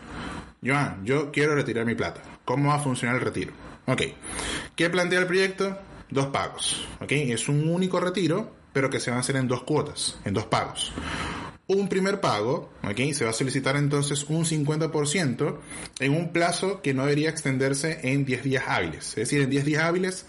Joan, 0.64 1.04
yo 1.04 1.30
quiero 1.32 1.54
retirar 1.54 1.86
mi 1.86 1.94
plata. 1.94 2.20
¿Cómo 2.44 2.68
va 2.68 2.76
a 2.76 2.80
funcionar 2.80 3.16
el 3.16 3.22
retiro? 3.22 3.52
Ok. 3.86 4.02
¿Qué 4.74 4.90
plantea 4.90 5.20
el 5.20 5.26
proyecto? 5.26 5.78
Dos 6.10 6.26
pagos. 6.26 6.86
Ok. 7.00 7.12
Es 7.12 7.48
un 7.48 7.68
único 7.68 8.00
retiro 8.00 8.55
pero 8.76 8.90
que 8.90 9.00
se 9.00 9.08
van 9.08 9.16
a 9.16 9.20
hacer 9.20 9.36
en 9.36 9.48
dos 9.48 9.62
cuotas, 9.62 10.18
en 10.26 10.34
dos 10.34 10.44
pagos. 10.44 10.92
Un 11.66 11.88
primer 11.88 12.20
pago, 12.20 12.68
¿ok? 12.82 13.14
Se 13.14 13.24
va 13.24 13.30
a 13.30 13.32
solicitar 13.32 13.74
entonces 13.74 14.24
un 14.28 14.44
50% 14.44 15.56
en 16.00 16.12
un 16.12 16.30
plazo 16.30 16.82
que 16.82 16.92
no 16.92 17.04
debería 17.04 17.30
extenderse 17.30 18.00
en 18.02 18.26
10 18.26 18.42
días 18.42 18.64
hábiles. 18.68 19.08
Es 19.08 19.14
decir, 19.14 19.40
en 19.40 19.48
10 19.48 19.64
días 19.64 19.82
hábiles 19.82 20.26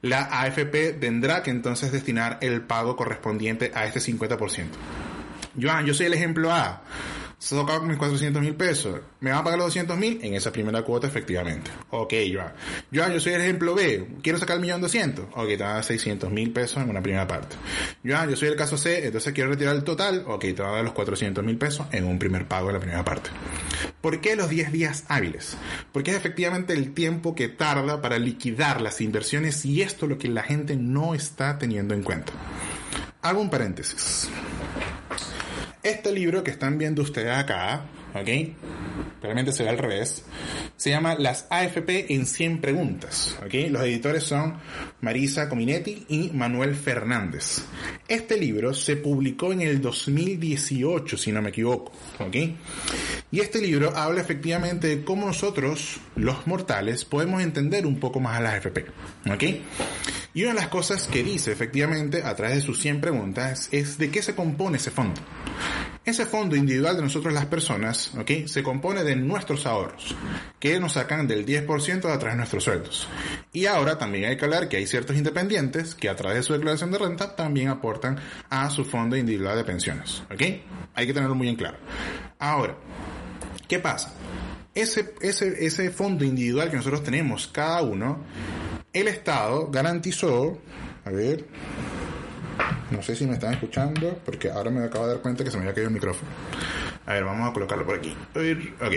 la 0.00 0.22
AFP 0.22 0.94
tendrá 0.98 1.42
que 1.42 1.50
entonces 1.50 1.92
destinar 1.92 2.38
el 2.40 2.62
pago 2.62 2.96
correspondiente 2.96 3.70
a 3.74 3.84
este 3.84 4.00
50%. 4.00 4.64
Joan, 5.60 5.84
yo 5.84 5.92
soy 5.92 6.06
el 6.06 6.14
ejemplo 6.14 6.50
A 6.50 6.80
saco 7.40 7.82
mis 7.82 7.96
400 7.96 8.42
mil 8.42 8.54
pesos. 8.54 9.00
¿Me 9.20 9.30
van 9.30 9.40
a 9.40 9.44
pagar 9.44 9.58
los 9.58 9.68
200 9.68 9.96
mil? 9.96 10.20
En 10.22 10.34
esa 10.34 10.52
primera 10.52 10.82
cuota, 10.82 11.06
efectivamente. 11.06 11.70
Ok, 11.90 12.12
Joan. 12.32 12.52
Joan, 12.94 13.12
yo 13.14 13.20
soy 13.20 13.32
el 13.32 13.40
ejemplo 13.40 13.74
B. 13.74 14.06
Quiero 14.22 14.38
sacar 14.38 14.56
el 14.56 14.62
millón 14.62 14.80
doscientos. 14.80 15.26
Ok, 15.32 15.48
te 15.48 15.56
van 15.56 15.70
a 15.70 15.74
dar 15.74 15.84
600 15.84 16.30
mil 16.30 16.52
pesos 16.52 16.82
en 16.82 16.90
una 16.90 17.02
primera 17.02 17.26
parte. 17.26 17.56
Joan, 18.04 18.28
yo 18.28 18.36
soy 18.36 18.48
el 18.48 18.56
caso 18.56 18.76
C, 18.76 19.06
entonces 19.06 19.32
quiero 19.32 19.50
retirar 19.50 19.74
el 19.74 19.84
total. 19.84 20.24
Ok, 20.26 20.42
te 20.42 20.62
van 20.62 20.72
a 20.72 20.74
dar 20.76 20.84
los 20.84 20.92
400 20.92 21.42
mil 21.42 21.56
pesos 21.56 21.86
en 21.92 22.04
un 22.04 22.18
primer 22.18 22.46
pago 22.46 22.68
en 22.68 22.74
la 22.74 22.80
primera 22.80 23.04
parte. 23.04 23.30
¿Por 24.00 24.20
qué 24.20 24.36
los 24.36 24.50
10 24.50 24.72
días 24.72 25.04
hábiles? 25.08 25.56
Porque 25.92 26.10
es 26.10 26.16
efectivamente 26.18 26.74
el 26.74 26.92
tiempo 26.92 27.34
que 27.34 27.48
tarda 27.48 28.02
para 28.02 28.18
liquidar 28.18 28.80
las 28.80 29.00
inversiones 29.00 29.64
y 29.64 29.82
esto 29.82 30.06
es 30.06 30.10
lo 30.10 30.18
que 30.18 30.28
la 30.28 30.42
gente 30.42 30.76
no 30.76 31.14
está 31.14 31.58
teniendo 31.58 31.94
en 31.94 32.02
cuenta. 32.02 32.32
Hago 33.22 33.40
un 33.40 33.50
paréntesis. 33.50 34.28
Este 35.82 36.12
libro 36.12 36.44
que 36.44 36.50
están 36.50 36.76
viendo 36.76 37.00
ustedes 37.00 37.34
acá, 37.34 37.86
¿ok? 38.14 38.28
Realmente 39.22 39.50
se 39.50 39.62
ve 39.62 39.70
al 39.70 39.78
revés. 39.78 40.26
Se 40.76 40.90
llama 40.90 41.14
Las 41.14 41.46
AFP 41.48 42.12
en 42.12 42.26
100 42.26 42.60
preguntas, 42.60 43.34
¿ok? 43.42 43.70
Los 43.70 43.82
editores 43.84 44.24
son 44.24 44.58
Marisa 45.00 45.48
Cominetti 45.48 46.04
y 46.08 46.30
Manuel 46.34 46.74
Fernández. 46.74 47.62
Este 48.08 48.38
libro 48.38 48.74
se 48.74 48.96
publicó 48.96 49.54
en 49.54 49.62
el 49.62 49.80
2018, 49.80 51.16
si 51.16 51.32
no 51.32 51.40
me 51.40 51.48
equivoco, 51.48 51.92
¿ok? 52.18 52.36
Y 53.32 53.40
este 53.40 53.60
libro 53.60 53.96
habla 53.96 54.20
efectivamente 54.20 54.88
de 54.88 55.04
cómo 55.04 55.26
nosotros, 55.26 56.00
los 56.16 56.48
mortales, 56.48 57.04
podemos 57.04 57.42
entender 57.42 57.86
un 57.86 58.00
poco 58.00 58.18
más 58.18 58.36
a 58.36 58.40
las 58.40 58.54
AFP, 58.54 58.86
¿ok? 59.30 59.44
Y 60.34 60.42
una 60.42 60.54
de 60.54 60.60
las 60.60 60.68
cosas 60.68 61.06
que 61.06 61.22
dice 61.22 61.52
efectivamente 61.52 62.22
a 62.24 62.34
través 62.34 62.56
de 62.56 62.62
sus 62.62 62.80
100 62.80 63.00
preguntas 63.00 63.68
es 63.70 63.98
de 63.98 64.10
qué 64.10 64.22
se 64.22 64.34
compone 64.34 64.78
ese 64.78 64.90
fondo. 64.90 65.20
Ese 66.04 66.26
fondo 66.26 66.56
individual 66.56 66.96
de 66.96 67.02
nosotros 67.02 67.32
las 67.32 67.46
personas, 67.46 68.12
¿ok? 68.16 68.46
Se 68.46 68.64
compone 68.64 69.04
de 69.04 69.14
nuestros 69.14 69.66
ahorros, 69.66 70.16
que 70.58 70.80
nos 70.80 70.94
sacan 70.94 71.28
del 71.28 71.46
10% 71.46 72.00
de 72.00 72.12
atrás 72.12 72.32
de 72.32 72.38
nuestros 72.38 72.64
sueldos. 72.64 73.06
Y 73.52 73.66
ahora 73.66 73.98
también 73.98 74.24
hay 74.24 74.36
que 74.36 74.44
hablar 74.44 74.68
que 74.68 74.76
hay 74.76 74.86
ciertos 74.86 75.16
independientes 75.16 75.94
que 75.94 76.08
a 76.08 76.16
través 76.16 76.38
de 76.38 76.42
su 76.42 76.52
declaración 76.52 76.90
de 76.90 76.98
renta 76.98 77.36
también 77.36 77.68
aportan 77.68 78.18
a 78.48 78.70
su 78.70 78.84
fondo 78.84 79.16
individual 79.16 79.56
de 79.56 79.64
pensiones, 79.64 80.22
¿ok? 80.32 80.42
Hay 80.94 81.06
que 81.06 81.14
tenerlo 81.14 81.36
muy 81.36 81.48
en 81.48 81.56
claro. 81.56 81.76
Ahora, 82.38 82.76
¿qué 83.70 83.78
pasa? 83.78 84.12
Ese, 84.74 85.14
ese, 85.20 85.64
ese 85.64 85.90
fondo 85.90 86.24
individual 86.24 86.70
que 86.70 86.76
nosotros 86.76 87.04
tenemos, 87.04 87.46
cada 87.46 87.82
uno, 87.82 88.18
el 88.92 89.06
Estado 89.06 89.70
garantizó, 89.70 90.58
a 91.04 91.10
ver, 91.10 91.46
no 92.90 93.00
sé 93.00 93.14
si 93.14 93.26
me 93.26 93.34
están 93.34 93.54
escuchando, 93.54 94.18
porque 94.24 94.50
ahora 94.50 94.72
me 94.72 94.84
acabo 94.84 95.06
de 95.06 95.12
dar 95.12 95.22
cuenta 95.22 95.44
que 95.44 95.52
se 95.52 95.56
me 95.56 95.62
había 95.62 95.74
caído 95.74 95.88
el 95.88 95.94
micrófono. 95.94 96.28
A 97.06 97.12
ver, 97.12 97.24
vamos 97.24 97.48
a 97.48 97.52
colocarlo 97.52 97.86
por 97.86 97.96
aquí. 97.96 98.12
Ok, 98.34 98.94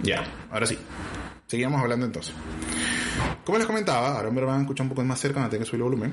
ya, 0.00 0.24
ahora 0.50 0.66
sí. 0.66 0.76
Seguimos 1.46 1.80
hablando 1.80 2.04
entonces. 2.04 2.34
Como 3.44 3.56
les 3.56 3.66
comentaba, 3.68 4.16
ahora 4.16 4.30
me 4.32 4.40
lo 4.40 4.48
van 4.48 4.58
a 4.58 4.60
escuchar 4.62 4.82
un 4.84 4.90
poco 4.90 5.04
más 5.04 5.20
cerca, 5.20 5.34
cuando 5.34 5.50
tenga 5.50 5.64
que 5.64 5.70
subir 5.70 5.78
el 5.78 5.84
volumen. 5.84 6.12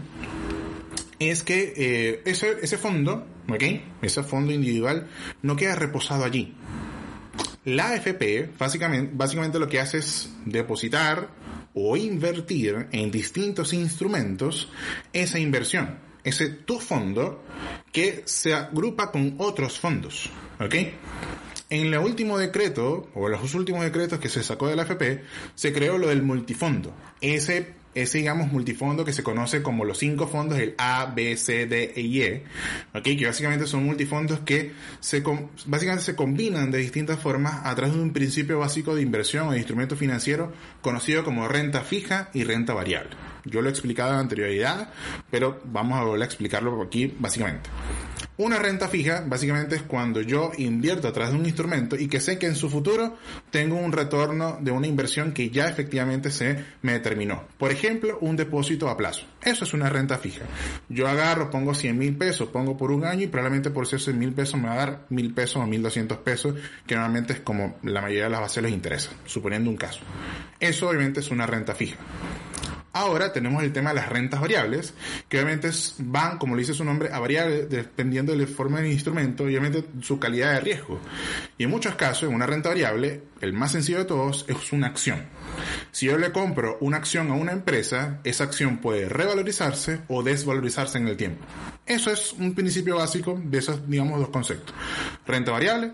Es 1.18 1.42
que 1.42 1.74
eh, 1.76 2.22
ese, 2.26 2.58
ese 2.62 2.78
fondo, 2.78 3.26
¿ok? 3.50 3.64
Ese 4.04 4.22
fondo 4.22 4.52
individual 4.54 5.08
no 5.42 5.56
queda 5.56 5.76
reposado 5.76 6.24
allí. 6.24 6.56
La 7.66 7.90
AFP 7.90 8.52
básicamente, 8.60 9.12
básicamente 9.16 9.58
lo 9.58 9.68
que 9.68 9.80
hace 9.80 9.98
es 9.98 10.30
depositar 10.46 11.30
o 11.74 11.98
invertir 11.98 12.88
en 12.92 13.10
distintos 13.10 13.74
instrumentos 13.74 14.70
esa 15.12 15.40
inversión, 15.40 15.98
ese 16.24 16.48
tu 16.50 16.80
fondo 16.80 17.44
que 17.92 18.22
se 18.26 18.54
agrupa 18.54 19.12
con 19.12 19.36
otros 19.40 19.80
fondos, 19.80 20.30
¿ok? 20.60 20.76
En 21.72 21.88
el 21.88 21.98
último 21.98 22.38
decreto, 22.38 23.10
o 23.16 23.28
los 23.28 23.56
últimos 23.56 23.84
decretos 23.84 24.20
que 24.20 24.30
se 24.30 24.44
sacó 24.44 24.68
de 24.68 24.76
la 24.76 24.84
AFP, 24.84 25.24
se 25.56 25.74
creó 25.74 25.98
lo 25.98 26.10
del 26.10 26.22
multifondo. 26.22 26.94
Ese 27.20 27.74
ese, 27.96 28.20
digamos, 28.20 28.52
multifondo 28.52 29.06
que 29.06 29.14
se 29.14 29.24
conoce 29.24 29.64
como 29.64 29.86
los 29.86 29.98
cinco 29.98 30.28
fondos, 30.28 30.60
el 30.60 30.76
A, 30.78 31.12
B, 31.16 31.36
C, 31.38 31.66
D 31.66 31.94
e 31.96 32.02
y 32.02 32.22
E, 32.22 32.44
¿okay? 32.94 33.18
que 33.18 33.26
básicamente 33.26 33.66
son 33.66 33.86
multifondos 33.86 34.40
que 34.42 34.74
se, 35.00 35.24
básicamente 35.66 36.04
se 36.04 36.16
combinan 36.16 36.72
de 36.72 36.80
distintas 36.80 37.20
formas 37.20 37.66
a 37.66 37.74
través 37.74 37.96
de 37.96 38.02
un 38.02 38.14
principio 38.14 38.60
básico 38.60 38.94
de 38.94 39.02
inversión 39.02 39.48
o 39.48 39.52
de 39.52 39.58
instrumento 39.58 39.96
financiero 39.96 40.54
conocido 40.82 41.24
como 41.24 41.48
renta 41.48 41.82
fija 41.82 42.30
y 42.34 42.44
renta 42.44 42.74
variable. 42.74 43.35
Yo 43.46 43.62
lo 43.62 43.70
he 43.70 43.72
explicado 43.72 44.12
en 44.14 44.20
anterioridad, 44.20 44.90
pero 45.32 45.62
vamos 45.66 46.00
a 46.00 46.04
volver 46.04 46.24
a 46.24 46.26
explicarlo 46.26 46.82
aquí 46.82 47.14
básicamente. 47.18 47.70
Una 48.38 48.60
renta 48.60 48.90
fija 48.90 49.24
básicamente 49.26 49.78
es 49.78 49.84
cuando 49.84 50.20
yo 50.20 50.52
invierto 50.58 51.08
a 51.08 51.14
través 51.14 51.32
de 51.32 51.40
un 51.40 51.46
instrumento 51.46 51.96
y 51.96 52.10
que 52.10 52.20
sé 52.20 52.38
que 52.38 52.48
en 52.48 52.56
su 52.58 52.70
futuro 52.70 53.16
tengo 53.50 53.78
un 53.78 53.94
retorno 53.94 54.58
de 54.60 54.72
una 54.72 54.88
inversión 54.88 55.32
que 55.32 55.50
ya 55.50 55.70
efectivamente 55.70 56.30
se 56.32 56.62
me 56.82 56.92
determinó. 56.92 57.46
Por 57.58 57.72
ejemplo, 57.72 58.18
un 58.20 58.36
depósito 58.36 58.90
a 58.90 58.98
plazo. 58.98 59.26
Eso 59.42 59.64
es 59.64 59.74
una 59.74 59.90
renta 59.90 60.18
fija. 60.18 60.44
Yo 60.90 61.08
agarro, 61.08 61.50
pongo 61.50 61.74
100 61.74 61.98
mil 61.98 62.18
pesos, 62.18 62.50
pongo 62.50 62.76
por 62.76 62.92
un 62.92 63.06
año 63.06 63.24
y 63.24 63.28
probablemente 63.28 63.70
por 63.70 63.86
esos 63.86 64.14
mil 64.14 64.34
pesos 64.34 64.60
me 64.60 64.68
va 64.68 64.74
a 64.74 64.78
dar 64.78 65.06
mil 65.08 65.34
pesos 65.34 65.64
o 65.64 65.66
mil 65.66 65.82
doscientos 65.82 66.18
pesos, 66.18 66.56
que 66.86 66.96
normalmente 66.96 67.34
es 67.34 67.40
como 67.40 67.78
la 67.84 68.02
mayoría 68.02 68.26
de 68.26 68.32
las 68.32 68.42
bases 68.42 68.64
les 68.64 68.74
interesa, 68.74 69.12
suponiendo 69.26 69.70
un 69.70 69.78
caso. 69.78 70.02
Eso 70.60 70.90
obviamente 70.90 71.22
es 71.22 71.32
una 71.32 71.48
renta 71.48 71.74
fija. 71.74 71.96
Ahora 72.96 73.34
tenemos 73.34 73.62
el 73.62 73.74
tema 73.74 73.90
de 73.90 73.98
las 73.98 74.08
rentas 74.08 74.40
variables, 74.40 74.94
que 75.28 75.38
obviamente 75.38 75.70
van, 75.98 76.38
como 76.38 76.56
le 76.56 76.62
dice 76.62 76.74
su 76.74 76.86
nombre, 76.86 77.12
a 77.12 77.20
variar 77.20 77.68
dependiendo 77.68 78.32
de 78.32 78.38
la 78.38 78.48
forma 78.48 78.80
del 78.80 78.90
instrumento 78.90 79.44
obviamente 79.44 79.84
su 80.02 80.18
calidad 80.18 80.54
de 80.54 80.62
riesgo. 80.62 81.02
Y 81.58 81.66
en 81.66 81.72
muchos 81.72 81.96
casos, 81.96 82.30
en 82.30 82.34
una 82.34 82.46
renta 82.46 82.70
variable, 82.70 83.24
el 83.42 83.52
más 83.52 83.74
sencillo 83.74 83.98
de 83.98 84.06
todos 84.06 84.46
es 84.48 84.72
una 84.72 84.88
acción. 84.88 85.26
Si 85.92 86.06
yo 86.06 86.18
le 86.18 86.32
compro 86.32 86.78
una 86.80 86.96
acción 86.96 87.30
a 87.32 87.34
una 87.34 87.52
empresa, 87.52 88.22
esa 88.24 88.46
acción 88.46 88.78
puede 88.78 89.10
revalorizarse 89.10 90.00
o 90.08 90.24
desvalorizarse 90.24 90.98
en 90.98 91.10
el 91.10 91.18
tiempo. 91.18 91.44
Eso 91.86 92.12
es 92.12 92.32
un 92.32 92.56
principio 92.56 92.96
básico 92.96 93.38
de 93.44 93.58
esos, 93.58 93.90
digamos, 93.90 94.22
dos 94.22 94.30
conceptos. 94.30 94.74
Renta 95.28 95.52
variable, 95.52 95.92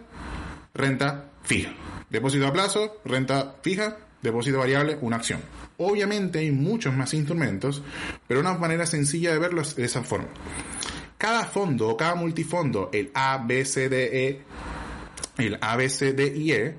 renta 0.76 1.32
fija. 1.42 1.74
Depósito 2.12 2.46
a 2.46 2.54
plazo, 2.54 3.02
renta 3.06 3.56
fija, 3.64 3.98
depósito 4.22 4.60
variable, 4.60 4.98
una 5.02 5.18
acción. 5.18 5.42
Obviamente 5.78 6.40
hay 6.40 6.52
muchos 6.52 6.94
más 6.96 7.14
instrumentos, 7.14 7.82
pero 8.28 8.40
una 8.40 8.54
manera 8.54 8.86
sencilla 8.86 9.32
de 9.32 9.40
verlo 9.40 9.62
es 9.62 9.76
de 9.76 9.86
esa 9.86 10.04
forma. 10.04 10.28
Cada 11.18 11.46
fondo 11.46 11.90
o 11.90 11.98
cada 11.98 12.16
multifondo, 12.16 12.90
el 12.94 13.12
A, 13.14 13.44
B, 13.46 13.64
C, 13.66 13.90
D, 13.90 14.28
E, 14.28 14.42
el 15.38 15.58
A, 15.62 15.76
B, 15.76 15.90
C, 15.90 16.14
D 16.14 16.34
y 16.36 16.52
E, 16.52 16.76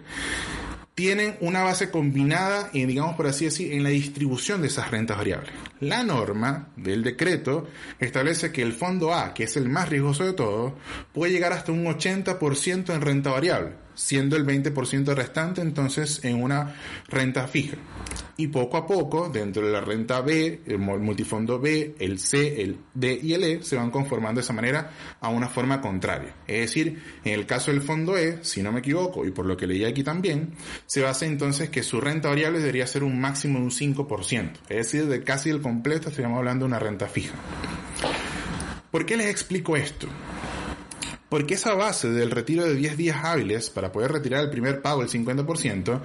tienen 0.94 1.36
una 1.40 1.62
base 1.62 1.90
combinada, 1.90 2.70
en, 2.74 2.88
digamos 2.88 3.16
por 3.16 3.26
así 3.26 3.46
decir, 3.46 3.72
en 3.72 3.82
la 3.82 3.88
distribución 3.88 4.60
de 4.60 4.68
esas 4.68 4.90
rentas 4.90 5.16
variables. 5.16 5.52
La 5.80 6.04
norma 6.04 6.68
del 6.76 7.02
decreto 7.02 7.66
establece 7.98 8.52
que 8.52 8.62
el 8.62 8.72
fondo 8.72 9.14
A, 9.14 9.32
que 9.32 9.44
es 9.44 9.56
el 9.56 9.68
más 9.68 9.88
riesgoso 9.88 10.24
de 10.24 10.34
todo, 10.34 10.76
puede 11.12 11.32
llegar 11.32 11.52
hasta 11.52 11.72
un 11.72 11.86
80% 11.86 12.94
en 12.94 13.00
renta 13.00 13.30
variable 13.30 13.72
siendo 13.94 14.36
el 14.36 14.46
20% 14.46 15.14
restante 15.14 15.60
entonces 15.60 16.24
en 16.24 16.42
una 16.42 16.74
renta 17.08 17.46
fija. 17.48 17.76
Y 18.36 18.48
poco 18.48 18.76
a 18.76 18.86
poco, 18.86 19.28
dentro 19.28 19.64
de 19.64 19.72
la 19.72 19.80
renta 19.80 20.20
B, 20.20 20.62
el 20.66 20.78
multifondo 20.78 21.60
B, 21.60 21.94
el 21.98 22.18
C, 22.18 22.62
el 22.62 22.78
D 22.94 23.20
y 23.22 23.34
el 23.34 23.44
E 23.44 23.62
se 23.62 23.76
van 23.76 23.90
conformando 23.90 24.40
de 24.40 24.44
esa 24.44 24.52
manera 24.52 24.90
a 25.20 25.28
una 25.28 25.48
forma 25.48 25.80
contraria. 25.80 26.34
Es 26.46 26.60
decir, 26.60 27.02
en 27.24 27.34
el 27.34 27.46
caso 27.46 27.70
del 27.70 27.82
fondo 27.82 28.16
E, 28.16 28.38
si 28.42 28.62
no 28.62 28.72
me 28.72 28.80
equivoco, 28.80 29.26
y 29.26 29.30
por 29.30 29.46
lo 29.46 29.56
que 29.56 29.66
leí 29.66 29.84
aquí 29.84 30.02
también, 30.02 30.54
se 30.86 31.02
basa 31.02 31.26
entonces 31.26 31.70
que 31.70 31.82
su 31.82 32.00
renta 32.00 32.30
variable 32.30 32.58
debería 32.60 32.86
ser 32.86 33.04
un 33.04 33.20
máximo 33.20 33.58
de 33.58 33.64
un 33.66 33.70
5%. 33.70 34.50
Es 34.68 34.76
decir, 34.76 35.06
de 35.06 35.22
casi 35.22 35.50
el 35.50 35.60
completo 35.60 36.08
estaríamos 36.08 36.38
hablando 36.38 36.64
de 36.64 36.68
una 36.68 36.78
renta 36.78 37.06
fija. 37.08 37.34
¿Por 38.90 39.06
qué 39.06 39.16
les 39.16 39.26
explico 39.26 39.76
esto? 39.76 40.08
Porque 41.32 41.54
esa 41.54 41.72
base 41.72 42.10
del 42.10 42.30
retiro 42.30 42.62
de 42.62 42.74
10 42.74 42.98
días 42.98 43.24
hábiles 43.24 43.70
para 43.70 43.90
poder 43.90 44.12
retirar 44.12 44.44
el 44.44 44.50
primer 44.50 44.82
pago, 44.82 45.00
el 45.00 45.08
50%, 45.08 46.00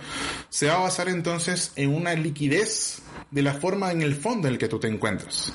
se 0.48 0.68
va 0.68 0.76
a 0.76 0.80
basar 0.80 1.10
entonces 1.10 1.74
en 1.76 1.94
una 1.94 2.14
liquidez 2.14 3.02
de 3.32 3.42
la 3.42 3.54
forma 3.54 3.92
en 3.92 4.02
el 4.02 4.16
fondo 4.16 4.48
en 4.48 4.54
el 4.54 4.60
que 4.60 4.68
tú 4.68 4.80
te 4.80 4.88
encuentras. 4.88 5.54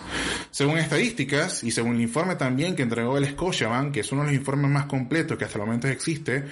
Según 0.51 0.79
estadísticas 0.79 1.65
y 1.65 1.71
según 1.71 1.97
el 1.97 2.03
informe 2.03 2.37
también 2.37 2.77
que 2.77 2.83
entregó 2.83 3.17
el 3.17 3.27
Scotiabank, 3.27 3.93
que 3.93 4.01
es 4.01 4.13
uno 4.13 4.23
de 4.23 4.29
los 4.29 4.37
informes 4.37 4.71
más 4.71 4.87
completos 4.87 5.39
que 5.39 5.45
hasta 5.45 5.59
el 5.59 5.65
momento 5.65 5.89
existe, 5.89 6.45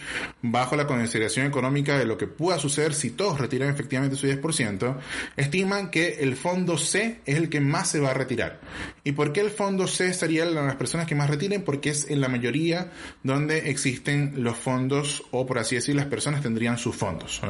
bajo 0.43 0.77
la 0.77 0.87
consideración 0.87 1.47
económica 1.47 1.99
de 1.99 2.07
lo 2.07 2.17
que 2.17 2.27
pueda 2.27 2.59
suceder 2.59 2.95
si 2.95 3.11
todos 3.11 3.39
retiran 3.39 3.69
efectivamente 3.69 4.17
su 4.17 4.27
10%, 4.27 4.97
estiman 5.37 5.91
que 5.91 6.21
el 6.21 6.37
fondo 6.37 6.79
C 6.79 7.21
es 7.27 7.37
el 7.37 7.49
que 7.49 7.61
más 7.61 7.91
se 7.91 8.01
va 8.01 8.11
a 8.11 8.15
retirar. 8.15 8.61
¿Y 9.05 9.13
por 9.13 9.33
qué 9.33 9.41
el 9.41 9.51
fondo 9.51 9.87
C 9.87 10.15
sería 10.15 10.45
las 10.45 10.77
personas 10.77 11.07
que 11.07 11.15
más 11.15 11.29
retiren? 11.29 11.63
Porque 11.63 11.91
es 11.91 12.09
en 12.09 12.21
la 12.21 12.29
mayoría 12.29 12.91
donde 13.23 13.71
existen 13.71 14.35
los 14.39 14.57
fondos, 14.57 15.25
o 15.31 15.47
por 15.47 15.59
así 15.59 15.75
decir, 15.75 15.95
las 15.95 16.07
personas 16.07 16.43
tendrían 16.43 16.79
sus 16.79 16.97
fondos. 16.97 17.41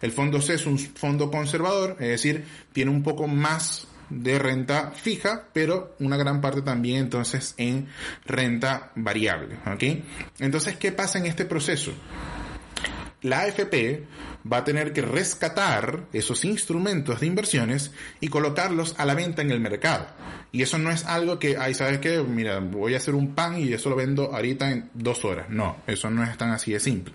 El 0.00 0.12
fondo 0.12 0.40
C 0.40 0.54
es 0.54 0.66
un 0.66 0.78
fondo 0.78 1.30
conservador, 1.30 1.96
es 1.98 2.08
decir, 2.08 2.44
tiene 2.72 2.90
un 2.90 2.97
poco 3.02 3.28
más 3.28 3.86
de 4.10 4.38
renta 4.38 4.90
fija, 4.92 5.48
pero 5.52 5.94
una 5.98 6.16
gran 6.16 6.40
parte 6.40 6.62
también 6.62 6.98
entonces 6.98 7.54
en 7.56 7.88
renta 8.24 8.92
variable. 8.94 9.58
¿ok? 9.66 10.04
Entonces, 10.38 10.76
¿qué 10.76 10.92
pasa 10.92 11.18
en 11.18 11.26
este 11.26 11.44
proceso? 11.44 11.92
La 13.22 13.40
AFP 13.40 14.06
va 14.50 14.58
a 14.58 14.64
tener 14.64 14.92
que 14.92 15.02
rescatar 15.02 16.04
esos 16.12 16.44
instrumentos 16.44 17.20
de 17.20 17.26
inversiones 17.26 17.92
y 18.20 18.28
colocarlos 18.28 18.94
a 18.98 19.04
la 19.04 19.14
venta 19.14 19.42
en 19.42 19.50
el 19.50 19.60
mercado. 19.60 20.06
Y 20.50 20.62
eso 20.62 20.78
no 20.78 20.90
es 20.90 21.04
algo 21.04 21.38
que, 21.38 21.58
ay, 21.58 21.74
¿sabes 21.74 21.98
qué? 21.98 22.22
Mira, 22.22 22.58
voy 22.60 22.94
a 22.94 22.96
hacer 22.96 23.14
un 23.14 23.34
pan 23.34 23.58
y 23.58 23.70
eso 23.72 23.90
lo 23.90 23.96
vendo 23.96 24.34
ahorita 24.34 24.70
en 24.70 24.88
dos 24.94 25.24
horas. 25.26 25.50
No, 25.50 25.76
eso 25.86 26.08
no 26.08 26.24
es 26.24 26.36
tan 26.38 26.50
así 26.50 26.72
de 26.72 26.80
simple. 26.80 27.12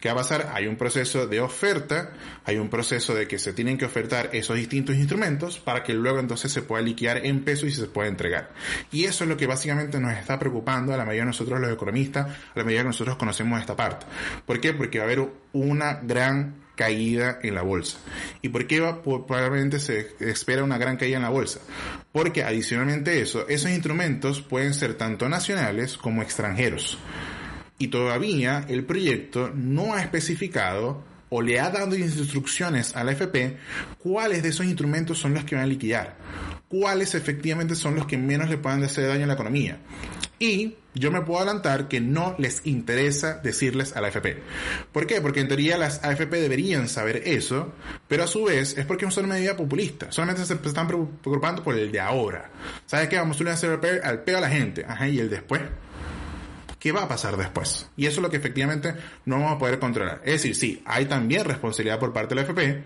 ¿Qué 0.00 0.08
va 0.08 0.14
a 0.14 0.16
pasar? 0.16 0.50
Hay 0.54 0.66
un 0.66 0.76
proceso 0.76 1.26
de 1.26 1.40
oferta, 1.40 2.12
hay 2.44 2.56
un 2.56 2.70
proceso 2.70 3.14
de 3.14 3.28
que 3.28 3.38
se 3.38 3.52
tienen 3.52 3.76
que 3.76 3.84
ofertar 3.84 4.30
esos 4.32 4.56
distintos 4.56 4.96
instrumentos 4.96 5.58
para 5.58 5.82
que 5.82 5.92
luego 5.92 6.18
entonces 6.18 6.50
se 6.50 6.62
pueda 6.62 6.82
liquidar 6.82 7.26
en 7.26 7.44
pesos 7.44 7.68
y 7.68 7.72
se 7.72 7.86
pueda 7.86 8.08
entregar. 8.08 8.50
Y 8.90 9.04
eso 9.04 9.24
es 9.24 9.30
lo 9.30 9.36
que 9.36 9.46
básicamente 9.46 10.00
nos 10.00 10.14
está 10.14 10.38
preocupando 10.38 10.94
a 10.94 10.96
la 10.96 11.04
mayoría 11.04 11.22
de 11.22 11.26
nosotros 11.26 11.60
los 11.60 11.70
economistas, 11.70 12.26
a 12.26 12.58
la 12.58 12.64
mayoría 12.64 12.80
de 12.80 12.88
nosotros 12.88 13.16
conocemos 13.16 13.60
esta 13.60 13.76
parte. 13.76 14.06
¿Por 14.46 14.60
qué? 14.60 14.72
Porque 14.72 14.98
va 14.98 15.04
a 15.04 15.06
haber 15.08 15.28
una 15.52 16.00
gran 16.02 16.61
caída 16.74 17.38
en 17.42 17.54
la 17.54 17.62
bolsa. 17.62 17.98
¿Y 18.40 18.48
por 18.48 18.66
qué 18.66 18.80
va, 18.80 19.02
probablemente 19.02 19.78
se 19.78 20.14
espera 20.20 20.64
una 20.64 20.78
gran 20.78 20.96
caída 20.96 21.16
en 21.16 21.22
la 21.22 21.28
bolsa? 21.28 21.60
Porque 22.12 22.42
adicionalmente 22.44 23.20
eso, 23.20 23.48
esos 23.48 23.70
instrumentos 23.70 24.40
pueden 24.40 24.74
ser 24.74 24.94
tanto 24.94 25.28
nacionales 25.28 25.96
como 25.96 26.22
extranjeros. 26.22 26.98
Y 27.78 27.88
todavía 27.88 28.64
el 28.68 28.84
proyecto 28.84 29.50
no 29.54 29.94
ha 29.94 30.02
especificado 30.02 31.04
o 31.34 31.40
le 31.40 31.58
ha 31.58 31.70
dado 31.70 31.96
instrucciones 31.96 32.94
a 32.94 33.04
la 33.04 33.12
FP 33.12 33.56
cuáles 33.98 34.42
de 34.42 34.50
esos 34.50 34.66
instrumentos 34.66 35.18
son 35.18 35.32
los 35.32 35.44
que 35.44 35.54
van 35.54 35.64
a 35.64 35.66
liquidar, 35.66 36.16
cuáles 36.68 37.14
efectivamente 37.14 37.74
son 37.74 37.94
los 37.94 38.06
que 38.06 38.18
menos 38.18 38.50
le 38.50 38.58
puedan 38.58 38.84
hacer 38.84 39.08
daño 39.08 39.24
a 39.24 39.28
la 39.28 39.34
economía. 39.34 39.78
Y 40.42 40.74
yo 40.94 41.12
me 41.12 41.20
puedo 41.20 41.38
adelantar 41.38 41.86
que 41.86 42.00
no 42.00 42.34
les 42.36 42.66
interesa 42.66 43.38
decirles 43.44 43.94
a 43.94 44.00
la 44.00 44.08
AFP. 44.08 44.42
¿Por 44.90 45.06
qué? 45.06 45.20
Porque 45.20 45.38
en 45.38 45.46
teoría 45.46 45.78
las 45.78 46.02
AFP 46.02 46.40
deberían 46.40 46.88
saber 46.88 47.22
eso, 47.26 47.72
pero 48.08 48.24
a 48.24 48.26
su 48.26 48.42
vez 48.42 48.76
es 48.76 48.84
porque 48.84 49.04
es 49.04 49.16
una 49.16 49.28
medida 49.28 49.56
populista. 49.56 50.10
Solamente 50.10 50.44
se 50.44 50.54
están 50.54 50.88
preocupando 50.88 51.62
por 51.62 51.78
el 51.78 51.92
de 51.92 52.00
ahora. 52.00 52.50
¿Sabes 52.86 53.08
qué? 53.08 53.18
Vamos 53.18 53.40
a 53.40 53.52
hacer 53.52 53.78
al 54.02 54.24
peo 54.24 54.38
a 54.38 54.40
la 54.40 54.50
gente. 54.50 54.84
Ajá, 54.84 55.06
y 55.06 55.20
el 55.20 55.30
después. 55.30 55.62
¿Qué 56.80 56.90
va 56.90 57.04
a 57.04 57.08
pasar 57.08 57.36
después? 57.36 57.88
Y 57.96 58.06
eso 58.06 58.18
es 58.18 58.22
lo 58.24 58.28
que 58.28 58.38
efectivamente 58.38 58.94
no 59.26 59.36
vamos 59.36 59.52
a 59.52 59.58
poder 59.58 59.78
controlar. 59.78 60.22
Es 60.24 60.42
decir, 60.42 60.56
sí, 60.56 60.82
hay 60.86 61.04
también 61.04 61.44
responsabilidad 61.44 62.00
por 62.00 62.12
parte 62.12 62.34
de 62.34 62.42
la 62.42 62.48
AFP, 62.48 62.82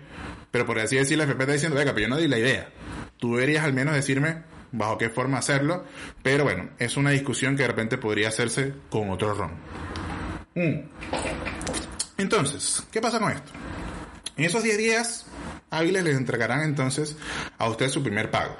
pero 0.51 0.67
por 0.67 0.77
así 0.77 0.95
decir, 0.95 1.17
la 1.17 1.23
AFP 1.23 1.41
está 1.41 1.53
diciendo, 1.53 1.75
venga, 1.75 1.95
pero 1.95 2.05
yo 2.05 2.09
no 2.13 2.17
di 2.17 2.27
la 2.27 2.37
idea. 2.37 2.69
Tú 3.17 3.33
deberías 3.33 3.65
al 3.65 3.73
menos 3.73 3.95
decirme 3.95 4.43
bajo 4.77 4.97
qué 4.97 5.09
forma 5.09 5.37
hacerlo, 5.39 5.83
pero 6.23 6.43
bueno, 6.43 6.69
es 6.79 6.97
una 6.97 7.11
discusión 7.11 7.55
que 7.55 7.63
de 7.63 7.67
repente 7.67 7.97
podría 7.97 8.29
hacerse 8.29 8.73
con 8.89 9.09
otro 9.09 9.33
ron. 9.33 9.51
Mm. 10.55 10.81
Entonces, 12.17 12.83
¿qué 12.91 13.01
pasa 13.01 13.19
con 13.19 13.31
esto? 13.31 13.51
En 14.37 14.45
esos 14.45 14.63
10 14.63 14.77
días 14.77 15.25
hábiles 15.69 16.03
les 16.03 16.17
entregarán 16.17 16.61
entonces 16.61 17.17
a 17.57 17.69
usted 17.69 17.89
su 17.89 18.03
primer 18.03 18.31
pago. 18.31 18.55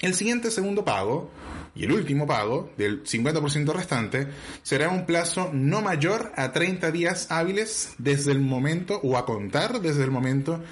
El 0.00 0.14
siguiente 0.14 0.50
segundo 0.50 0.84
pago 0.84 1.30
y 1.74 1.84
el 1.84 1.92
último 1.92 2.26
pago 2.26 2.70
del 2.76 3.04
50% 3.04 3.72
restante 3.72 4.28
será 4.62 4.90
un 4.90 5.06
plazo 5.06 5.50
no 5.52 5.80
mayor 5.80 6.32
a 6.36 6.52
30 6.52 6.90
días 6.90 7.28
hábiles 7.30 7.94
desde 7.98 8.32
el 8.32 8.40
momento 8.40 9.00
o 9.02 9.16
a 9.16 9.24
contar 9.24 9.80
desde 9.80 10.04
el 10.04 10.10
momento 10.10 10.62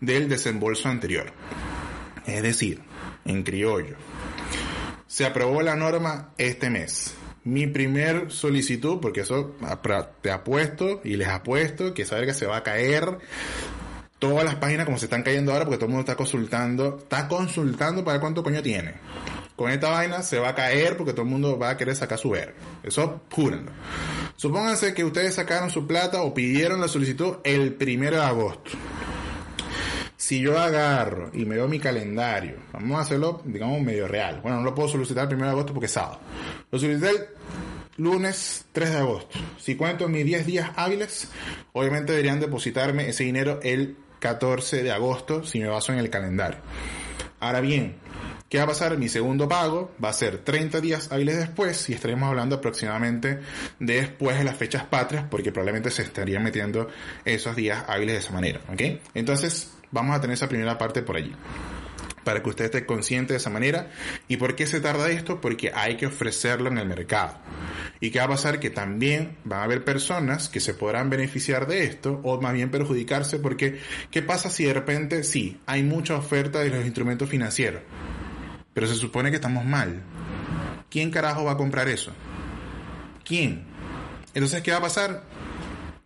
del 0.00 0.28
desembolso 0.28 0.88
anterior. 0.88 1.32
Es 2.26 2.42
decir, 2.42 2.82
en 3.24 3.42
criollo, 3.42 3.96
se 5.16 5.24
aprobó 5.24 5.62
la 5.62 5.76
norma 5.76 6.34
este 6.36 6.68
mes. 6.68 7.14
Mi 7.42 7.66
primer 7.66 8.30
solicitud, 8.30 8.98
porque 9.00 9.22
eso 9.22 9.56
te 10.20 10.30
apuesto 10.30 11.00
y 11.04 11.16
les 11.16 11.28
apuesto 11.28 11.94
que 11.94 12.04
saber 12.04 12.26
que 12.26 12.34
se 12.34 12.44
va 12.44 12.58
a 12.58 12.62
caer 12.62 13.16
todas 14.18 14.44
las 14.44 14.56
páginas 14.56 14.84
como 14.84 14.98
se 14.98 15.06
están 15.06 15.22
cayendo 15.22 15.52
ahora 15.52 15.64
porque 15.64 15.78
todo 15.78 15.86
el 15.86 15.92
mundo 15.92 16.02
está 16.02 16.16
consultando, 16.16 16.98
está 16.98 17.28
consultando 17.28 18.04
para 18.04 18.16
ver 18.16 18.20
cuánto 18.20 18.42
coño 18.42 18.62
tiene. 18.62 18.96
Con 19.56 19.70
esta 19.70 19.88
vaina 19.88 20.20
se 20.20 20.38
va 20.38 20.50
a 20.50 20.54
caer 20.54 20.98
porque 20.98 21.14
todo 21.14 21.22
el 21.22 21.30
mundo 21.30 21.58
va 21.58 21.70
a 21.70 21.76
querer 21.78 21.96
sacar 21.96 22.18
su 22.18 22.28
ver. 22.28 22.54
Eso, 22.82 23.22
júrenlo. 23.30 23.72
Supónganse 24.36 24.92
que 24.92 25.02
ustedes 25.02 25.34
sacaron 25.34 25.70
su 25.70 25.86
plata 25.86 26.20
o 26.20 26.34
pidieron 26.34 26.78
la 26.78 26.88
solicitud 26.88 27.36
el 27.42 27.72
primero 27.72 28.16
de 28.16 28.22
agosto. 28.22 28.72
Si 30.26 30.40
yo 30.40 30.58
agarro 30.58 31.30
y 31.34 31.44
me 31.44 31.54
veo 31.54 31.68
mi 31.68 31.78
calendario, 31.78 32.56
vamos 32.72 32.98
a 32.98 33.02
hacerlo, 33.02 33.42
digamos, 33.44 33.80
medio 33.80 34.08
real. 34.08 34.40
Bueno, 34.42 34.56
no 34.56 34.64
lo 34.64 34.74
puedo 34.74 34.88
solicitar 34.88 35.28
el 35.28 35.36
1 35.36 35.44
de 35.44 35.50
agosto 35.52 35.72
porque 35.72 35.86
es 35.86 35.92
sábado. 35.92 36.18
Lo 36.68 36.80
solicité 36.80 37.10
el 37.10 37.26
lunes 37.98 38.64
3 38.72 38.90
de 38.90 38.96
agosto. 38.96 39.38
Si 39.56 39.76
cuento 39.76 40.08
mis 40.08 40.24
10 40.24 40.44
días 40.44 40.70
hábiles, 40.74 41.28
obviamente 41.72 42.10
deberían 42.10 42.40
depositarme 42.40 43.08
ese 43.08 43.22
dinero 43.22 43.60
el 43.62 43.98
14 44.18 44.82
de 44.82 44.90
agosto 44.90 45.44
si 45.44 45.60
me 45.60 45.68
baso 45.68 45.92
en 45.92 46.00
el 46.00 46.10
calendario. 46.10 46.58
Ahora 47.38 47.60
bien, 47.60 47.94
¿Qué 48.48 48.58
va 48.58 48.64
a 48.64 48.68
pasar? 48.68 48.96
Mi 48.96 49.08
segundo 49.08 49.48
pago 49.48 49.92
va 50.02 50.10
a 50.10 50.12
ser 50.12 50.38
30 50.38 50.80
días 50.80 51.10
hábiles 51.10 51.36
después 51.36 51.90
y 51.90 51.94
estaremos 51.94 52.28
hablando 52.28 52.54
aproximadamente 52.54 53.40
de 53.80 53.94
después 53.94 54.38
de 54.38 54.44
las 54.44 54.56
fechas 54.56 54.84
patrias 54.84 55.24
porque 55.28 55.50
probablemente 55.50 55.90
se 55.90 56.02
estarían 56.02 56.44
metiendo 56.44 56.88
esos 57.24 57.56
días 57.56 57.84
hábiles 57.88 58.14
de 58.14 58.20
esa 58.20 58.32
manera. 58.32 58.60
¿Ok? 58.72 58.82
Entonces, 59.14 59.75
vamos 59.96 60.14
a 60.14 60.20
tener 60.20 60.34
esa 60.34 60.48
primera 60.48 60.78
parte 60.78 61.02
por 61.02 61.16
allí 61.16 61.34
para 62.22 62.42
que 62.42 62.48
usted 62.48 62.64
esté 62.64 62.84
consciente 62.86 63.34
de 63.34 63.36
esa 63.36 63.50
manera. 63.50 63.88
¿Y 64.26 64.36
por 64.36 64.56
qué 64.56 64.66
se 64.66 64.80
tarda 64.80 65.08
esto? 65.10 65.40
Porque 65.40 65.70
hay 65.72 65.96
que 65.96 66.06
ofrecerlo 66.06 66.68
en 66.68 66.78
el 66.78 66.88
mercado. 66.88 67.38
¿Y 68.00 68.10
qué 68.10 68.18
va 68.18 68.24
a 68.24 68.28
pasar? 68.30 68.58
Que 68.58 68.68
también 68.68 69.36
van 69.44 69.60
a 69.60 69.62
haber 69.62 69.84
personas 69.84 70.48
que 70.48 70.58
se 70.58 70.74
podrán 70.74 71.08
beneficiar 71.08 71.68
de 71.68 71.84
esto 71.84 72.20
o 72.24 72.40
más 72.40 72.52
bien 72.52 72.72
perjudicarse 72.72 73.38
porque 73.38 73.78
¿qué 74.10 74.22
pasa 74.22 74.50
si 74.50 74.64
de 74.64 74.74
repente 74.74 75.22
sí, 75.22 75.60
hay 75.66 75.84
mucha 75.84 76.16
oferta 76.16 76.58
de 76.58 76.70
los 76.70 76.84
instrumentos 76.84 77.28
financieros? 77.28 77.82
Pero 78.74 78.88
se 78.88 78.96
supone 78.96 79.30
que 79.30 79.36
estamos 79.36 79.64
mal. 79.64 80.02
¿Quién 80.90 81.12
carajo 81.12 81.44
va 81.44 81.52
a 81.52 81.56
comprar 81.56 81.88
eso? 81.88 82.12
¿Quién? 83.24 83.66
Entonces, 84.34 84.62
¿qué 84.62 84.72
va 84.72 84.78
a 84.78 84.82
pasar? 84.82 85.22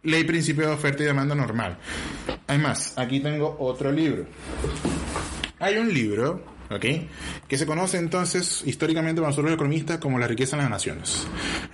Ley 0.03 0.25
principio 0.25 0.67
de 0.67 0.75
oferta 0.75 1.03
y 1.03 1.07
demanda 1.07 1.35
normal. 1.35 1.77
Además, 2.47 2.95
aquí 2.97 3.21
tengo 3.21 3.57
otro 3.59 3.93
libro. 3.93 4.27
Hay 5.59 5.77
un 5.77 5.93
libro 5.93 6.43
¿ok? 6.71 6.85
Que 7.49 7.59
se 7.59 7.67
conoce 7.67 7.99
entonces 7.99 8.63
históricamente 8.65 9.21
para 9.21 9.31
nosotros 9.31 9.51
los 9.51 9.57
economistas 9.57 9.99
como 9.99 10.19
la 10.19 10.27
riqueza 10.27 10.57
en 10.57 10.63
las 10.63 10.71
naciones. 10.71 11.27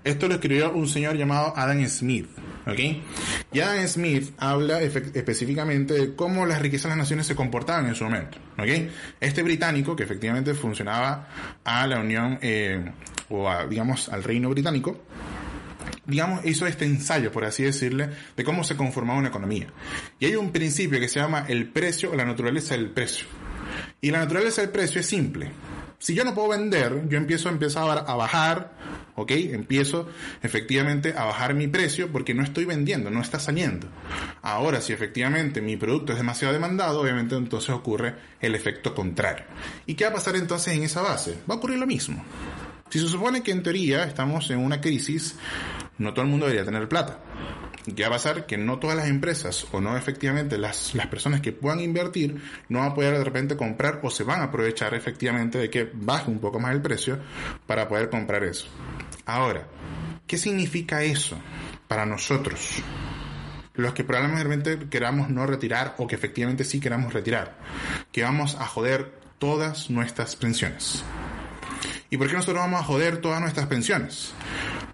Esto 0.02 0.28
lo 0.28 0.34
escribió 0.34 0.72
un 0.72 0.88
señor 0.88 1.16
llamado 1.16 1.52
Adam 1.56 1.86
Smith, 1.86 2.26
¿ok? 2.66 2.78
Y 3.52 3.60
Adam 3.60 3.86
Smith 3.86 4.32
habla 4.38 4.80
específicamente 4.80 5.94
de 5.94 6.14
cómo 6.14 6.46
las 6.46 6.60
riquezas 6.60 6.86
en 6.86 6.90
las 6.90 6.98
naciones 6.98 7.26
se 7.26 7.36
comportaban 7.36 7.86
en 7.86 7.94
su 7.94 8.04
momento, 8.04 8.38
¿ok? 8.58 8.90
Este 9.20 9.42
británico, 9.42 9.94
que 9.94 10.04
efectivamente 10.04 10.54
funcionaba 10.54 11.28
a 11.62 11.86
la 11.86 12.00
Unión, 12.00 12.38
eh, 12.40 12.90
o 13.28 13.48
a, 13.48 13.66
digamos, 13.66 14.08
al 14.08 14.22
Reino 14.22 14.48
Británico, 14.48 15.04
digamos, 16.06 16.44
hizo 16.44 16.66
este 16.66 16.84
ensayo, 16.84 17.32
por 17.32 17.44
así 17.44 17.62
decirle, 17.62 18.10
de 18.36 18.44
cómo 18.44 18.64
se 18.64 18.76
conformaba 18.76 19.18
una 19.18 19.28
economía. 19.28 19.68
Y 20.18 20.26
hay 20.26 20.36
un 20.36 20.52
principio 20.52 21.00
que 21.00 21.08
se 21.08 21.20
llama 21.20 21.46
el 21.48 21.68
precio 21.68 22.12
o 22.12 22.16
la 22.16 22.24
naturaleza 22.24 22.74
del 22.74 22.90
precio. 22.90 23.26
Y 24.00 24.10
la 24.10 24.20
naturaleza 24.20 24.62
del 24.62 24.70
precio 24.70 25.00
es 25.00 25.06
simple. 25.06 25.50
Si 25.98 26.14
yo 26.14 26.24
no 26.24 26.34
puedo 26.34 26.48
vender, 26.48 27.08
yo 27.08 27.16
empiezo 27.16 27.48
a 27.48 27.52
empezar 27.52 28.04
a 28.06 28.14
bajar, 28.14 28.72
¿ok? 29.14 29.30
Empiezo 29.30 30.08
efectivamente 30.42 31.14
a 31.16 31.24
bajar 31.24 31.54
mi 31.54 31.68
precio 31.68 32.12
porque 32.12 32.34
no 32.34 32.42
estoy 32.42 32.66
vendiendo, 32.66 33.10
no 33.10 33.22
está 33.22 33.40
saliendo. 33.40 33.88
Ahora, 34.42 34.82
si 34.82 34.92
efectivamente 34.92 35.62
mi 35.62 35.76
producto 35.76 36.12
es 36.12 36.18
demasiado 36.18 36.52
demandado, 36.52 37.00
obviamente 37.00 37.34
entonces 37.34 37.70
ocurre 37.70 38.14
el 38.40 38.54
efecto 38.54 38.94
contrario. 38.94 39.46
¿Y 39.86 39.94
qué 39.94 40.04
va 40.04 40.10
a 40.10 40.14
pasar 40.14 40.36
entonces 40.36 40.74
en 40.74 40.82
esa 40.82 41.00
base? 41.00 41.38
Va 41.50 41.54
a 41.54 41.58
ocurrir 41.58 41.78
lo 41.78 41.86
mismo. 41.86 42.22
Si 42.90 43.00
se 43.00 43.08
supone 43.08 43.42
que 43.42 43.50
en 43.50 43.62
teoría 43.62 44.04
estamos 44.04 44.50
en 44.50 44.58
una 44.58 44.80
crisis, 44.80 45.36
no 45.98 46.12
todo 46.12 46.24
el 46.24 46.30
mundo 46.30 46.46
debería 46.46 46.64
tener 46.64 46.88
plata. 46.88 47.18
¿Qué 47.94 48.02
va 48.02 48.08
a 48.08 48.12
pasar? 48.12 48.46
Que 48.46 48.56
no 48.56 48.78
todas 48.78 48.96
las 48.96 49.08
empresas 49.08 49.66
o 49.70 49.80
no 49.80 49.96
efectivamente 49.96 50.58
las, 50.58 50.94
las 50.94 51.06
personas 51.06 51.40
que 51.40 51.52
puedan 51.52 51.80
invertir 51.80 52.42
no 52.68 52.80
van 52.80 52.90
a 52.90 52.94
poder 52.94 53.16
de 53.16 53.24
repente 53.24 53.56
comprar 53.56 54.00
o 54.02 54.10
se 54.10 54.24
van 54.24 54.40
a 54.40 54.44
aprovechar 54.44 54.94
efectivamente 54.94 55.58
de 55.58 55.70
que 55.70 55.88
baje 55.92 56.30
un 56.30 56.40
poco 56.40 56.58
más 56.58 56.72
el 56.72 56.82
precio 56.82 57.18
para 57.66 57.86
poder 57.88 58.10
comprar 58.10 58.42
eso. 58.42 58.66
Ahora, 59.24 59.68
¿qué 60.26 60.36
significa 60.36 61.02
eso 61.02 61.38
para 61.86 62.06
nosotros? 62.06 62.82
Los 63.74 63.92
que 63.92 64.04
probablemente 64.04 64.88
queramos 64.88 65.28
no 65.28 65.46
retirar 65.46 65.94
o 65.98 66.06
que 66.06 66.16
efectivamente 66.16 66.64
sí 66.64 66.80
queramos 66.80 67.12
retirar. 67.12 67.56
Que 68.10 68.22
vamos 68.22 68.56
a 68.56 68.66
joder 68.66 69.12
todas 69.38 69.90
nuestras 69.90 70.34
pensiones. 70.34 71.04
¿Y 72.10 72.16
por 72.16 72.28
qué 72.28 72.34
nosotros 72.34 72.62
vamos 72.62 72.80
a 72.80 72.84
joder 72.84 73.18
todas 73.18 73.40
nuestras 73.40 73.66
pensiones? 73.66 74.32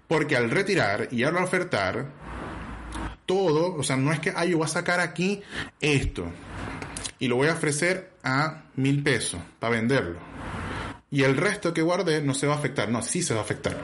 Porque 0.07 0.35
al 0.35 0.49
retirar 0.49 1.07
y 1.11 1.23
al 1.23 1.35
ofertar, 1.37 2.07
todo, 3.25 3.75
o 3.75 3.83
sea, 3.83 3.97
no 3.97 4.11
es 4.11 4.19
que, 4.19 4.33
yo 4.49 4.57
voy 4.57 4.65
a 4.65 4.67
sacar 4.67 4.99
aquí 4.99 5.41
esto 5.79 6.31
y 7.19 7.27
lo 7.27 7.37
voy 7.37 7.47
a 7.47 7.53
ofrecer 7.53 8.11
a 8.23 8.63
mil 8.75 9.01
pesos 9.03 9.41
para 9.59 9.75
venderlo. 9.75 10.19
Y 11.09 11.23
el 11.23 11.37
resto 11.37 11.73
que 11.73 11.81
guardé 11.81 12.21
no 12.21 12.33
se 12.33 12.47
va 12.47 12.55
a 12.55 12.57
afectar. 12.57 12.89
No, 12.89 13.01
sí 13.03 13.21
se 13.21 13.33
va 13.33 13.41
a 13.41 13.43
afectar. 13.43 13.77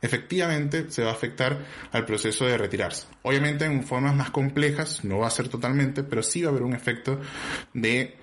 Efectivamente 0.00 0.90
se 0.90 1.04
va 1.04 1.10
a 1.10 1.12
afectar 1.12 1.64
al 1.92 2.04
proceso 2.06 2.46
de 2.46 2.58
retirarse. 2.58 3.06
Obviamente 3.22 3.66
en 3.66 3.84
formas 3.84 4.16
más 4.16 4.30
complejas, 4.30 5.04
no 5.04 5.18
va 5.18 5.28
a 5.28 5.30
ser 5.30 5.48
totalmente, 5.48 6.02
pero 6.02 6.22
sí 6.22 6.42
va 6.42 6.48
a 6.48 6.50
haber 6.50 6.62
un 6.62 6.74
efecto 6.74 7.20
de 7.72 8.16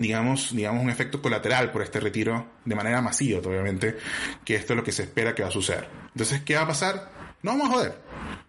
digamos, 0.00 0.56
digamos, 0.56 0.82
un 0.82 0.90
efecto 0.90 1.20
colateral 1.22 1.70
por 1.70 1.82
este 1.82 2.00
retiro 2.00 2.46
de 2.64 2.74
manera 2.74 3.02
masiva, 3.02 3.38
obviamente, 3.38 3.98
que 4.44 4.56
esto 4.56 4.72
es 4.72 4.76
lo 4.78 4.82
que 4.82 4.92
se 4.92 5.02
espera 5.02 5.34
que 5.34 5.42
va 5.42 5.48
a 5.48 5.52
suceder. 5.52 5.88
Entonces, 6.08 6.40
¿qué 6.40 6.56
va 6.56 6.62
a 6.62 6.66
pasar? 6.66 7.12
No 7.42 7.52
vamos 7.52 7.68
a 7.68 7.72
joder. 7.72 7.94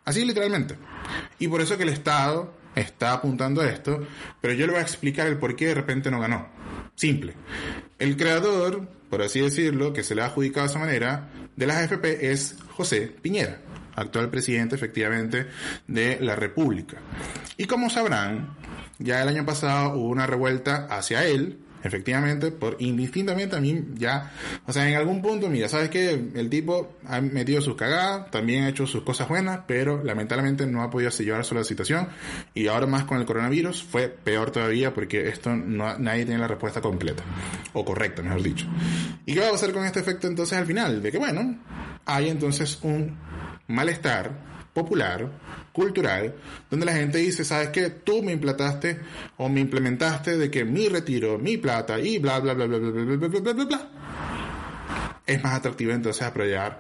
Así 0.06 0.26
literalmente. 0.26 0.76
Y 1.40 1.48
por 1.50 1.62
eso 1.62 1.78
que 1.78 1.84
el 1.84 1.90
Estado 1.90 2.54
está 2.74 3.12
apuntando 3.12 3.62
a 3.62 3.68
esto, 3.68 4.08
pero 4.40 4.54
yo 4.54 4.66
le 4.66 4.72
voy 4.72 4.80
a 4.80 4.84
explicar 4.84 5.28
el 5.28 5.38
por 5.38 5.56
qué 5.58 5.68
de 5.68 5.76
repente 5.76 6.10
no 6.10 6.22
ganó. 6.22 6.48
Simple. 6.96 7.34
El 8.00 8.16
creador, 8.16 8.88
por 9.10 9.22
así 9.22 9.42
decirlo, 9.42 9.92
que 9.92 10.04
se 10.04 10.16
le 10.16 10.22
ha 10.22 10.28
adjudicado 10.28 10.66
de 10.66 10.72
esa 10.72 10.80
manera, 10.80 11.30
de 11.56 11.68
las 11.68 11.78
AFP 11.78 12.32
es 12.32 12.56
José 12.70 13.14
Piñera, 13.22 13.60
actual 13.96 14.30
presidente 14.30 14.76
efectivamente 14.76 15.48
de 15.86 16.18
la 16.22 16.36
República. 16.36 16.98
Y 17.58 17.66
como 17.66 17.90
sabrán, 17.90 18.56
ya 19.02 19.22
el 19.22 19.28
año 19.28 19.46
pasado 19.46 19.96
hubo 19.96 20.10
una 20.10 20.28
revuelta 20.28 20.88
hacia 20.90 21.26
él, 21.26 21.60
efectivamente, 21.84 22.52
por 22.52 22.78
indistintamente 22.80 23.56
a 23.56 23.60
mí 23.60 23.84
ya, 23.96 24.32
o 24.66 24.74
sea, 24.74 24.88
en 24.88 24.96
algún 24.96 25.22
punto, 25.22 25.50
mira, 25.50 25.68
sabes 25.68 25.90
que 25.90 26.12
el 26.12 26.50
tipo 26.50 26.98
ha 27.08 27.22
metido 27.22 27.62
sus 27.62 27.76
cagadas, 27.76 28.30
también 28.30 28.64
ha 28.64 28.70
hecho 28.70 28.86
sus 28.86 29.04
cosas 29.04 29.28
buenas, 29.28 29.62
pero 29.68 30.04
lamentablemente 30.04 30.66
no 30.68 30.84
ha 30.84 30.90
podido 30.90 31.10
llevar 31.10 31.46
la 31.52 31.64
situación 31.64 32.08
y 32.54 32.68
ahora 32.68 32.88
más 32.88 33.06
con 33.06 33.20
el 33.20 33.26
coronavirus 33.26 33.84
fue 33.84 34.10
peor 34.10 34.52
todavía 34.52 34.94
porque 34.94 35.28
esto 35.28 35.56
no, 35.56 35.98
nadie 35.98 36.26
tiene 36.26 36.40
la 36.40 36.48
respuesta 36.48 36.82
completa 36.82 37.24
o 37.74 37.84
correcta, 37.84 38.22
mejor 38.22 38.44
dicho. 38.44 38.68
¿Y 39.26 39.34
qué 39.34 39.40
va 39.40 39.50
a 39.50 39.52
pasar 39.52 39.72
con 39.72 39.84
este 39.86 40.00
efecto 40.00 40.28
entonces 40.28 40.58
al 40.58 40.66
final? 40.66 41.02
De 41.02 41.12
que 41.12 41.18
bueno, 41.18 41.60
hay 42.06 42.30
entonces 42.30 42.80
un 42.84 43.18
malestar 43.68 44.51
popular, 44.74 45.30
cultural, 45.72 46.36
donde 46.70 46.86
la 46.86 46.94
gente 46.94 47.18
dice, 47.18 47.44
¿sabes 47.44 47.70
qué? 47.70 47.90
Tú 47.90 48.24
me 48.24 48.32
implantaste 48.32 49.00
o 49.38 49.50
me 49.50 49.60
implementaste 49.60 50.38
de 50.38 50.50
que 50.50 50.66
mi 50.66 50.88
retiro, 50.88 51.38
mi 51.38 51.58
plata 51.58 52.00
y 52.00 52.20
bla, 52.20 52.40
bla, 52.40 52.54
bla, 52.54 52.66
bla, 52.66 52.78
bla, 52.78 52.92
bla, 52.92 53.16
bla, 53.16 53.28
bla, 53.28 53.54
bla, 53.54 53.66
bla. 53.66 53.90
Es 55.26 55.44
más 55.44 55.54
atractivo 55.54 55.92
entonces 55.92 56.24
apoyar 56.24 56.80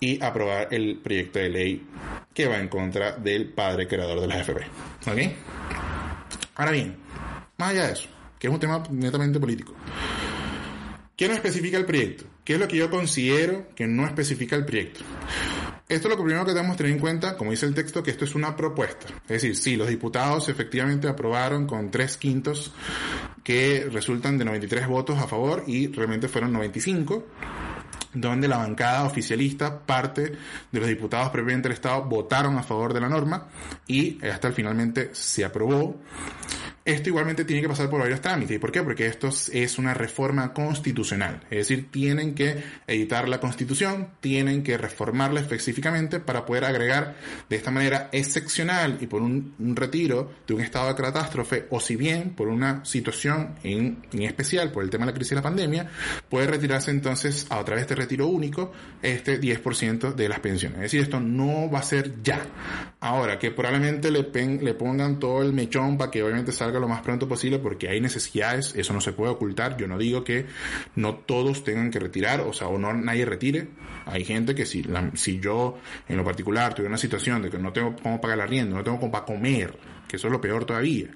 y 0.00 0.22
aprobar 0.22 0.68
el 0.70 0.98
proyecto 0.98 1.38
de 1.38 1.48
ley 1.48 1.86
que 2.32 2.46
va 2.46 2.58
en 2.58 2.68
contra 2.68 3.12
del 3.12 3.52
padre 3.52 3.88
creador 3.88 4.20
de 4.20 4.26
la 4.26 4.40
FP. 4.40 4.60
¿Ok? 5.06 5.18
Ahora 6.54 6.72
bien, 6.72 6.96
más 7.56 7.70
allá 7.70 7.86
de 7.86 7.92
eso, 7.92 8.08
que 8.38 8.46
es 8.46 8.52
un 8.52 8.60
tema 8.60 8.82
netamente 8.90 9.40
político. 9.40 9.74
¿Qué 11.16 11.26
no 11.26 11.34
especifica 11.34 11.76
el 11.76 11.84
proyecto? 11.84 12.24
¿Qué 12.44 12.54
es 12.54 12.60
lo 12.60 12.68
que 12.68 12.76
yo 12.76 12.90
considero 12.90 13.66
que 13.74 13.88
no 13.88 14.06
especifica 14.06 14.54
el 14.54 14.64
proyecto? 14.64 15.00
Esto 15.88 16.08
es 16.08 16.10
lo 16.16 16.22
primero 16.22 16.44
que 16.44 16.52
debemos 16.52 16.76
tener 16.76 16.92
en 16.92 16.98
cuenta, 16.98 17.34
como 17.38 17.50
dice 17.50 17.64
el 17.64 17.74
texto, 17.74 18.02
que 18.02 18.10
esto 18.10 18.26
es 18.26 18.34
una 18.34 18.54
propuesta. 18.54 19.06
Es 19.22 19.42
decir, 19.42 19.56
sí, 19.56 19.74
los 19.74 19.88
diputados 19.88 20.50
efectivamente 20.50 21.08
aprobaron 21.08 21.66
con 21.66 21.90
tres 21.90 22.18
quintos 22.18 22.74
que 23.42 23.88
resultan 23.90 24.36
de 24.36 24.44
93 24.44 24.86
votos 24.86 25.18
a 25.18 25.26
favor 25.26 25.64
y 25.66 25.86
realmente 25.86 26.28
fueron 26.28 26.52
95 26.52 27.24
donde 28.12 28.48
la 28.48 28.58
bancada 28.58 29.04
oficialista, 29.04 29.80
parte 29.80 30.32
de 30.70 30.80
los 30.80 30.88
diputados 30.88 31.30
previamente 31.30 31.68
del 31.68 31.76
Estado, 31.76 32.02
votaron 32.02 32.58
a 32.58 32.62
favor 32.62 32.92
de 32.92 33.00
la 33.00 33.08
norma 33.08 33.48
y 33.86 34.22
hasta 34.26 34.52
finalmente 34.52 35.14
se 35.14 35.44
aprobó. 35.44 35.96
Esto 36.88 37.10
igualmente 37.10 37.44
tiene 37.44 37.60
que 37.60 37.68
pasar 37.68 37.90
por 37.90 38.00
varios 38.00 38.22
trámites. 38.22 38.56
¿Y 38.56 38.58
por 38.58 38.72
qué? 38.72 38.82
Porque 38.82 39.04
esto 39.04 39.28
es 39.28 39.76
una 39.76 39.92
reforma 39.92 40.54
constitucional. 40.54 41.42
Es 41.50 41.68
decir, 41.68 41.90
tienen 41.90 42.34
que 42.34 42.64
editar 42.86 43.28
la 43.28 43.40
constitución, 43.40 44.08
tienen 44.20 44.62
que 44.62 44.78
reformarla 44.78 45.40
específicamente 45.40 46.18
para 46.18 46.46
poder 46.46 46.64
agregar 46.64 47.14
de 47.46 47.56
esta 47.56 47.70
manera 47.70 48.08
excepcional 48.10 48.96
y 49.02 49.06
por 49.06 49.20
un, 49.20 49.54
retiro 49.76 50.32
de 50.46 50.54
un 50.54 50.62
estado 50.62 50.88
de 50.88 50.94
catástrofe, 50.94 51.66
o 51.68 51.78
si 51.78 51.94
bien 51.94 52.30
por 52.30 52.48
una 52.48 52.82
situación 52.86 53.56
en, 53.64 54.06
en, 54.10 54.22
especial, 54.22 54.72
por 54.72 54.82
el 54.82 54.88
tema 54.88 55.04
de 55.04 55.12
la 55.12 55.14
crisis 55.14 55.32
de 55.32 55.36
la 55.36 55.42
pandemia, 55.42 55.90
puede 56.30 56.46
retirarse 56.46 56.90
entonces 56.90 57.46
a 57.50 57.62
través 57.66 57.86
de 57.86 57.96
retiro 57.96 58.28
único 58.28 58.72
este 59.02 59.38
10% 59.38 60.14
de 60.14 60.26
las 60.26 60.40
pensiones. 60.40 60.78
Es 60.78 60.82
decir, 60.84 61.02
esto 61.02 61.20
no 61.20 61.70
va 61.70 61.80
a 61.80 61.82
ser 61.82 62.22
ya. 62.22 62.40
Ahora, 63.00 63.38
que 63.38 63.50
probablemente 63.50 64.10
le, 64.10 64.26
le 64.62 64.72
pongan 64.72 65.18
todo 65.18 65.42
el 65.42 65.52
mechón 65.52 65.98
para 65.98 66.10
que 66.10 66.22
obviamente 66.22 66.50
salga 66.50 66.77
lo 66.78 66.88
más 66.88 67.02
pronto 67.02 67.28
posible 67.28 67.58
porque 67.58 67.88
hay 67.88 68.00
necesidades, 68.00 68.74
eso 68.74 68.92
no 68.92 69.00
se 69.00 69.12
puede 69.12 69.32
ocultar. 69.32 69.76
Yo 69.76 69.86
no 69.86 69.98
digo 69.98 70.24
que 70.24 70.46
no 70.96 71.14
todos 71.14 71.64
tengan 71.64 71.90
que 71.90 71.98
retirar, 71.98 72.40
o 72.40 72.52
sea, 72.52 72.68
o 72.68 72.78
no 72.78 72.92
nadie 72.92 73.24
retire. 73.24 73.68
Hay 74.06 74.24
gente 74.24 74.54
que 74.54 74.66
si, 74.66 74.84
si 75.14 75.40
yo 75.40 75.78
en 76.08 76.16
lo 76.16 76.24
particular 76.24 76.74
tuve 76.74 76.86
una 76.86 76.98
situación 76.98 77.42
de 77.42 77.50
que 77.50 77.58
no 77.58 77.72
tengo 77.72 77.94
cómo 78.02 78.20
pagar 78.20 78.38
la 78.38 78.46
rienda, 78.46 78.76
no 78.76 78.84
tengo 78.84 78.98
cómo 78.98 79.12
para 79.12 79.24
comer, 79.24 79.78
que 80.06 80.16
eso 80.16 80.28
es 80.28 80.32
lo 80.32 80.40
peor 80.40 80.64
todavía, 80.64 81.08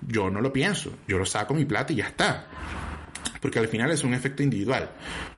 yo 0.00 0.30
no 0.30 0.40
lo 0.40 0.52
pienso, 0.52 0.92
yo 1.06 1.18
lo 1.18 1.26
saco 1.26 1.54
mi 1.54 1.64
plata 1.64 1.92
y 1.92 1.96
ya 1.96 2.06
está 2.08 2.46
porque 3.42 3.58
al 3.58 3.66
final 3.66 3.90
es 3.90 4.04
un 4.04 4.14
efecto 4.14 4.44
individual. 4.44 4.92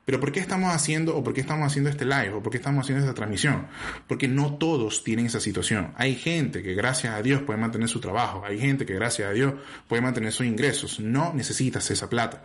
Pero 0.05 0.19
¿por 0.19 0.31
qué 0.31 0.39
estamos 0.39 0.71
haciendo 0.71 1.17
o 1.17 1.23
por 1.23 1.33
qué 1.33 1.41
estamos 1.41 1.65
haciendo 1.65 1.89
este 1.89 2.05
live 2.05 2.33
o 2.33 2.43
por 2.43 2.51
qué 2.51 2.57
estamos 2.57 2.85
haciendo 2.85 3.03
esta 3.03 3.15
transmisión? 3.15 3.65
Porque 4.07 4.27
no 4.27 4.57
todos 4.57 5.03
tienen 5.03 5.25
esa 5.25 5.39
situación. 5.39 5.91
Hay 5.97 6.15
gente 6.15 6.61
que 6.61 6.75
gracias 6.75 7.15
a 7.15 7.21
Dios 7.23 7.41
puede 7.41 7.59
mantener 7.59 7.89
su 7.89 7.99
trabajo, 7.99 8.43
hay 8.45 8.59
gente 8.59 8.85
que 8.85 8.93
gracias 8.93 9.27
a 9.27 9.31
Dios 9.31 9.55
puede 9.87 10.03
mantener 10.03 10.31
sus 10.31 10.45
ingresos. 10.45 10.99
No 10.99 11.33
necesitas 11.33 11.89
esa 11.89 12.07
plata. 12.07 12.43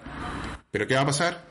Pero 0.71 0.87
¿qué 0.87 0.95
va 0.95 1.03
a 1.03 1.07
pasar? 1.07 1.45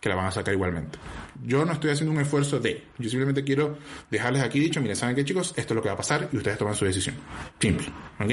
Que 0.00 0.10
la 0.10 0.16
van 0.16 0.26
a 0.26 0.32
sacar 0.32 0.52
igualmente. 0.52 0.98
Yo 1.42 1.64
no 1.64 1.72
estoy 1.72 1.92
haciendo 1.92 2.12
un 2.12 2.20
esfuerzo 2.20 2.60
de, 2.60 2.84
yo 2.98 3.08
simplemente 3.08 3.42
quiero 3.42 3.78
dejarles 4.10 4.42
aquí 4.42 4.60
dicho, 4.60 4.82
miren, 4.82 4.96
¿saben 4.96 5.16
qué 5.16 5.24
chicos? 5.24 5.54
Esto 5.56 5.72
es 5.72 5.76
lo 5.76 5.82
que 5.82 5.88
va 5.88 5.94
a 5.94 5.98
pasar 5.98 6.28
y 6.30 6.36
ustedes 6.36 6.58
toman 6.58 6.74
su 6.74 6.84
decisión. 6.84 7.16
Simple. 7.58 7.86
¿Ok? 8.20 8.32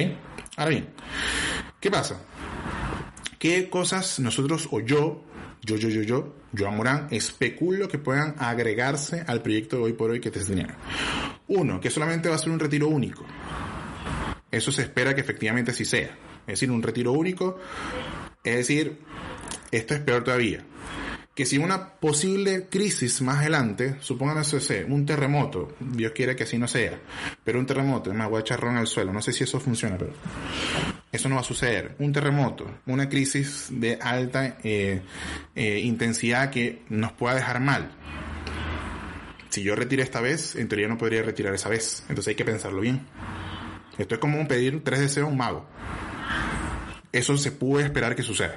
Ahora 0.58 0.70
bien, 0.70 0.90
¿qué 1.80 1.90
pasa? 1.90 2.20
¿Qué 3.44 3.70
cosas 3.70 4.22
nosotros 4.22 4.70
o 4.72 4.80
yo, 4.80 5.22
yo, 5.64 5.76
yo, 5.76 5.90
yo, 5.90 6.02
yo, 6.02 6.34
Joan 6.58 6.78
Morán, 6.78 7.08
especulo 7.12 7.90
que 7.90 7.98
puedan 7.98 8.36
agregarse 8.40 9.26
al 9.28 9.42
proyecto 9.42 9.76
de 9.76 9.82
hoy 9.82 9.92
por 9.92 10.12
hoy 10.12 10.22
que 10.22 10.32
te 10.32 10.40
enseñaron? 10.40 10.78
Uno, 11.50 11.82
que 11.82 11.90
solamente 11.90 12.30
va 12.30 12.36
a 12.36 12.38
ser 12.38 12.52
un 12.54 12.60
retiro 12.60 12.88
único. 12.88 13.26
Eso 14.50 14.72
se 14.72 14.84
espera 14.84 15.14
que 15.14 15.20
efectivamente 15.20 15.72
así 15.72 15.84
sea. 15.84 16.18
Es 16.48 16.54
decir, 16.54 16.72
un 16.72 16.82
retiro 16.82 17.12
único. 17.12 17.60
Es 18.46 18.56
decir, 18.56 19.00
esto 19.72 19.94
es 19.94 20.00
peor 20.00 20.24
todavía 20.24 20.64
que 21.36 21.46
si 21.46 21.58
una 21.58 21.94
posible 21.94 22.68
crisis 22.70 23.22
más 23.22 23.40
adelante, 23.40 23.96
supongan 24.02 24.38
eso 24.38 24.60
sea 24.60 24.86
un 24.86 25.06
terremoto, 25.06 25.76
Dios 25.80 26.12
quiere 26.12 26.36
que 26.36 26.44
así 26.44 26.58
no 26.60 26.68
sea, 26.68 27.00
pero 27.44 27.60
un 27.60 27.66
terremoto, 27.66 28.14
me 28.14 28.26
voy 28.28 28.38
a 28.38 28.42
echar 28.42 28.60
ron 28.60 28.78
al 28.78 28.88
suelo, 28.88 29.12
no 29.12 29.22
sé 29.22 29.34
si 29.34 29.44
eso 29.44 29.60
funciona, 29.60 29.98
pero 29.98 30.14
eso 31.12 31.30
no 31.30 31.36
va 31.36 31.42
a 31.42 31.46
suceder. 31.46 31.96
Un 32.00 32.12
terremoto, 32.12 32.66
una 32.86 33.10
crisis 33.10 33.68
de 33.70 33.98
alta 34.02 34.58
eh, 34.64 35.02
eh, 35.56 35.80
intensidad 35.80 36.52
que 36.52 36.84
nos 36.90 37.14
pueda 37.14 37.36
dejar 37.36 37.60
mal. 37.60 37.92
Si 39.50 39.62
yo 39.62 39.76
retiro 39.76 40.02
esta 40.02 40.22
vez, 40.22 40.56
en 40.56 40.68
teoría 40.68 40.88
no 40.88 40.98
podría 40.98 41.22
retirar 41.22 41.54
esa 41.54 41.70
vez, 41.70 42.04
entonces 42.10 42.30
hay 42.30 42.36
que 42.36 42.46
pensarlo 42.46 42.82
bien. 42.82 43.06
Esto 43.98 44.16
es 44.16 44.20
como 44.20 44.48
pedir 44.48 44.84
tres 44.84 45.00
deseos 45.00 45.28
a 45.28 45.32
un 45.32 45.38
mago. 45.38 45.68
Eso 47.14 47.38
se 47.38 47.52
puede 47.52 47.86
esperar 47.86 48.16
que 48.16 48.24
suceda. 48.24 48.56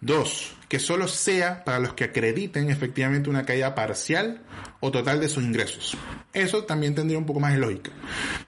Dos, 0.00 0.54
que 0.68 0.78
solo 0.78 1.08
sea 1.08 1.64
para 1.64 1.78
los 1.78 1.94
que 1.94 2.04
acrediten 2.04 2.70
efectivamente 2.70 3.30
una 3.30 3.44
caída 3.44 3.74
parcial 3.74 4.42
o 4.86 4.90
total 4.92 5.18
de 5.18 5.28
sus 5.28 5.42
ingresos. 5.42 5.96
Eso 6.32 6.62
también 6.62 6.94
tendría 6.94 7.18
un 7.18 7.26
poco 7.26 7.40
más 7.40 7.52
de 7.52 7.58
lógica. 7.58 7.90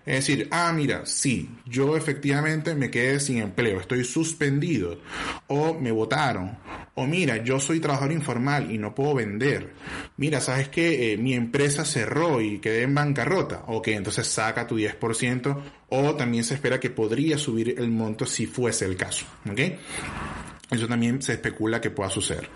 Es 0.07 0.27
decir, 0.27 0.47
ah, 0.53 0.73
mira, 0.73 1.05
sí, 1.05 1.51
yo 1.67 1.97
efectivamente 1.97 2.77
me 2.77 2.93
quedé 2.93 3.19
sin 3.19 3.39
empleo, 3.39 3.81
estoy 3.81 4.05
suspendido, 4.05 5.01
o 5.49 5.75
me 5.75 5.91
votaron, 5.91 6.57
o 6.95 7.07
mira, 7.07 7.43
yo 7.43 7.59
soy 7.59 7.81
trabajador 7.81 8.13
informal 8.13 8.71
y 8.71 8.79
no 8.79 8.95
puedo 8.95 9.15
vender. 9.15 9.73
Mira, 10.17 10.41
sabes 10.41 10.69
que 10.69 11.13
eh, 11.13 11.17
mi 11.17 11.35
empresa 11.35 11.85
cerró 11.85 12.41
y 12.41 12.61
quedé 12.61 12.83
en 12.83 12.95
bancarrota. 12.95 13.65
Ok, 13.67 13.89
entonces 13.89 14.29
saca 14.29 14.65
tu 14.65 14.79
10%, 14.79 15.61
o 15.89 16.15
también 16.15 16.45
se 16.45 16.55
espera 16.55 16.79
que 16.79 16.91
podría 16.91 17.37
subir 17.37 17.75
el 17.79 17.91
monto 17.91 18.27
si 18.27 18.47
fuese 18.47 18.85
el 18.85 18.97
caso. 18.97 19.27
¿Ok? 19.51 19.61
Eso 20.71 20.87
también 20.87 21.21
se 21.21 21.33
especula 21.33 21.81
que 21.81 21.91
pueda 21.91 22.11
suceder. 22.11 22.49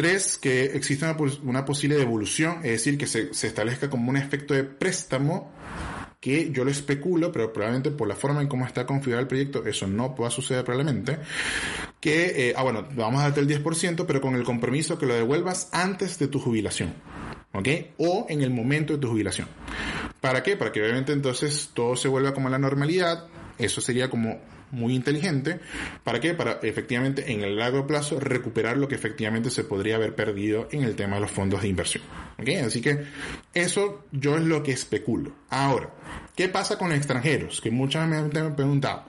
Tres, 0.00 0.38
que 0.38 0.64
exista 0.64 1.14
una, 1.42 1.66
posible 1.66 1.94
devolución, 1.94 2.60
es 2.64 2.70
decir, 2.70 2.96
que 2.96 3.06
se, 3.06 3.28
establezca 3.32 3.90
como 3.90 4.08
un 4.08 4.16
efecto 4.16 4.54
de 4.54 4.64
préstamo 4.64 5.52
que 6.20 6.50
yo 6.52 6.64
lo 6.64 6.70
especulo, 6.70 7.30
pero 7.30 7.52
probablemente 7.52 7.90
por 7.90 8.08
la 8.08 8.14
forma 8.14 8.40
en 8.40 8.48
cómo 8.48 8.64
está 8.64 8.86
configurado 8.86 9.20
el 9.20 9.28
proyecto, 9.28 9.66
eso 9.66 9.86
no 9.86 10.14
pueda 10.14 10.30
suceder 10.30 10.64
probablemente, 10.64 11.18
que, 12.00 12.48
eh, 12.48 12.54
ah 12.56 12.62
bueno, 12.62 12.88
vamos 12.94 13.20
a 13.20 13.24
darte 13.24 13.40
el 13.40 13.46
10%, 13.46 14.06
pero 14.06 14.22
con 14.22 14.34
el 14.36 14.42
compromiso 14.42 14.96
que 14.96 15.04
lo 15.04 15.12
devuelvas 15.12 15.68
antes 15.70 16.18
de 16.18 16.28
tu 16.28 16.40
jubilación, 16.40 16.94
¿ok? 17.52 17.68
O 17.98 18.24
en 18.30 18.40
el 18.40 18.48
momento 18.48 18.94
de 18.94 19.00
tu 19.00 19.08
jubilación. 19.08 19.48
¿Para 20.22 20.42
qué? 20.42 20.56
Para 20.56 20.72
que 20.72 20.80
obviamente 20.80 21.12
entonces 21.12 21.72
todo 21.74 21.94
se 21.94 22.08
vuelva 22.08 22.32
como 22.32 22.48
la 22.48 22.58
normalidad, 22.58 23.26
eso 23.58 23.82
sería 23.82 24.08
como 24.08 24.40
muy 24.70 24.94
inteligente. 24.94 25.60
¿Para 26.04 26.20
qué? 26.20 26.34
Para 26.34 26.60
efectivamente 26.62 27.32
en 27.32 27.42
el 27.42 27.56
largo 27.56 27.86
plazo 27.86 28.20
recuperar 28.20 28.76
lo 28.76 28.88
que 28.88 28.94
efectivamente 28.94 29.50
se 29.50 29.64
podría 29.64 29.96
haber 29.96 30.14
perdido 30.14 30.68
en 30.72 30.82
el 30.82 30.96
tema 30.96 31.16
de 31.16 31.22
los 31.22 31.30
fondos 31.30 31.62
de 31.62 31.68
inversión. 31.68 32.04
¿Okay? 32.38 32.56
Así 32.56 32.80
que 32.80 33.04
eso 33.54 34.04
yo 34.12 34.36
es 34.36 34.42
lo 34.42 34.62
que 34.62 34.72
especulo. 34.72 35.32
Ahora, 35.50 35.90
¿qué 36.34 36.48
pasa 36.48 36.78
con 36.78 36.92
extranjeros? 36.92 37.60
Que 37.60 37.70
muchas 37.70 38.08
me 38.08 38.16
han 38.16 38.30
preguntado. 38.30 39.04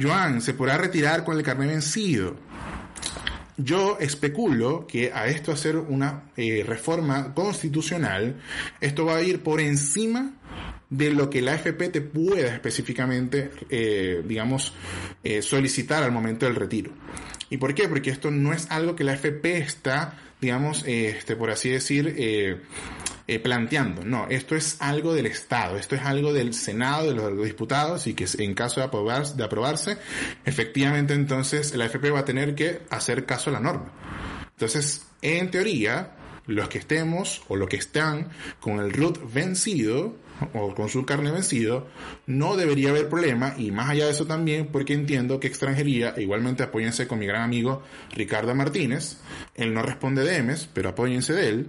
Joan, 0.00 0.40
¿se 0.40 0.54
podrá 0.54 0.78
retirar 0.78 1.24
con 1.24 1.36
el 1.36 1.42
carnet 1.42 1.68
vencido? 1.68 2.36
Yo 3.58 3.98
especulo 4.00 4.86
que 4.86 5.12
a 5.12 5.26
esto 5.26 5.52
hacer 5.52 5.76
una 5.76 6.24
eh, 6.36 6.64
reforma 6.66 7.34
constitucional, 7.34 8.40
esto 8.80 9.04
va 9.04 9.16
a 9.16 9.22
ir 9.22 9.42
por 9.42 9.60
encima 9.60 10.32
de 10.92 11.10
lo 11.10 11.30
que 11.30 11.40
la 11.40 11.54
AFP 11.54 11.88
te 11.88 12.02
pueda 12.02 12.54
específicamente, 12.54 13.50
eh, 13.70 14.22
digamos, 14.26 14.74
eh, 15.24 15.40
solicitar 15.40 16.02
al 16.02 16.12
momento 16.12 16.44
del 16.44 16.54
retiro. 16.54 16.92
¿Y 17.48 17.56
por 17.56 17.74
qué? 17.74 17.88
Porque 17.88 18.10
esto 18.10 18.30
no 18.30 18.52
es 18.52 18.70
algo 18.70 18.94
que 18.94 19.02
la 19.02 19.12
AFP 19.12 19.56
está, 19.56 20.18
digamos, 20.38 20.84
este, 20.86 21.34
por 21.34 21.50
así 21.50 21.70
decir, 21.70 22.14
eh, 22.18 22.60
planteando. 23.42 24.04
No, 24.04 24.26
esto 24.28 24.54
es 24.54 24.76
algo 24.80 25.14
del 25.14 25.24
Estado, 25.24 25.78
esto 25.78 25.94
es 25.94 26.02
algo 26.02 26.34
del 26.34 26.52
Senado, 26.52 27.08
de 27.08 27.14
los 27.14 27.46
diputados, 27.46 28.06
y 28.06 28.12
que 28.12 28.26
en 28.38 28.52
caso 28.52 28.80
de, 28.80 28.86
aprobarse, 28.86 29.34
de 29.34 29.44
aprobarse, 29.44 29.96
efectivamente 30.44 31.14
entonces 31.14 31.74
la 31.74 31.86
AFP 31.86 32.10
va 32.10 32.20
a 32.20 32.24
tener 32.26 32.54
que 32.54 32.82
hacer 32.90 33.24
caso 33.24 33.48
a 33.48 33.54
la 33.54 33.60
norma. 33.60 33.90
Entonces, 34.50 35.06
en 35.22 35.50
teoría, 35.50 36.16
los 36.46 36.68
que 36.68 36.76
estemos 36.76 37.42
o 37.48 37.56
los 37.56 37.68
que 37.68 37.76
están 37.76 38.28
con 38.60 38.78
el 38.78 38.92
root 38.92 39.32
vencido, 39.32 40.16
o 40.54 40.74
con 40.74 40.88
su 40.88 41.04
carne 41.04 41.30
vencido, 41.30 41.86
no 42.26 42.56
debería 42.56 42.90
haber 42.90 43.08
problema 43.08 43.54
y 43.56 43.70
más 43.70 43.90
allá 43.90 44.06
de 44.06 44.12
eso 44.12 44.26
también 44.26 44.68
porque 44.72 44.94
entiendo 44.94 45.40
que 45.40 45.46
extranjería, 45.46 46.14
igualmente 46.16 46.62
apóyense 46.62 47.06
con 47.06 47.18
mi 47.18 47.26
gran 47.26 47.42
amigo 47.42 47.82
Ricardo 48.14 48.54
Martínez, 48.54 49.18
él 49.54 49.74
no 49.74 49.82
responde 49.82 50.24
de 50.24 50.36
EMES, 50.36 50.68
pero 50.72 50.90
apóyense 50.90 51.32
de 51.32 51.48
él, 51.48 51.66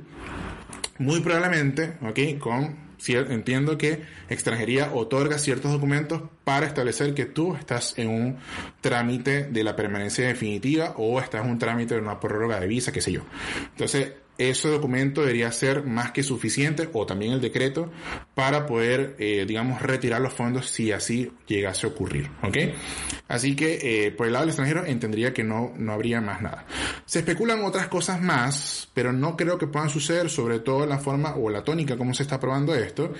muy 0.97 1.21
probablemente, 1.21 1.97
ok, 2.01 2.39
con 2.39 2.83
entiendo 3.07 3.77
que 3.77 4.01
extranjería 4.29 4.91
otorga 4.93 5.37
ciertos 5.37 5.71
documentos 5.71 6.21
para 6.43 6.65
establecer 6.65 7.13
que 7.13 7.25
tú 7.25 7.55
estás 7.55 7.97
en 7.97 8.09
un 8.09 8.37
trámite 8.81 9.45
de 9.45 9.63
la 9.63 9.75
permanencia 9.75 10.27
definitiva 10.27 10.93
o 10.97 11.19
estás 11.19 11.43
en 11.43 11.51
un 11.51 11.59
trámite 11.59 11.95
de 11.95 12.01
una 12.01 12.19
prórroga 12.19 12.59
de 12.59 12.67
visa, 12.67 12.91
qué 12.91 13.01
sé 13.01 13.11
yo. 13.11 13.21
Entonces, 13.71 14.13
ese 14.37 14.69
documento 14.69 15.21
debería 15.21 15.51
ser 15.51 15.83
más 15.83 16.11
que 16.11 16.23
suficiente, 16.23 16.89
o 16.91 17.05
también 17.05 17.33
el 17.33 17.41
decreto, 17.41 17.91
para 18.33 18.65
poder, 18.65 19.15
eh, 19.19 19.45
digamos, 19.47 19.81
retirar 19.81 20.21
los 20.21 20.33
fondos 20.33 20.69
si 20.69 20.91
así 20.91 21.31
llegase 21.47 21.85
a 21.85 21.89
ocurrir. 21.89 22.29
¿Ok? 22.41 22.57
Así 23.27 23.55
que, 23.55 24.05
eh, 24.05 24.11
por 24.11 24.27
el 24.27 24.33
lado 24.33 24.43
del 24.45 24.49
extranjero, 24.49 24.85
entendería 24.85 25.33
que 25.33 25.43
no, 25.43 25.73
no 25.77 25.93
habría 25.93 26.21
más 26.21 26.41
nada. 26.41 26.65
Se 27.05 27.19
especulan 27.19 27.63
otras 27.63 27.87
cosas 27.87 28.21
más, 28.21 28.89
pero 28.93 29.13
no 29.13 29.37
creo 29.37 29.57
que 29.57 29.67
puedan 29.67 29.89
suceder, 29.89 30.29
sobre 30.29 30.59
todo 30.59 30.85
la 30.85 30.99
forma 30.99 31.35
o 31.35 31.49
la 31.49 31.63
tónica 31.63 31.97
como 31.97 32.13
se 32.13 32.23
está 32.23 32.39
probando 32.39 32.73
esto, 32.75 33.13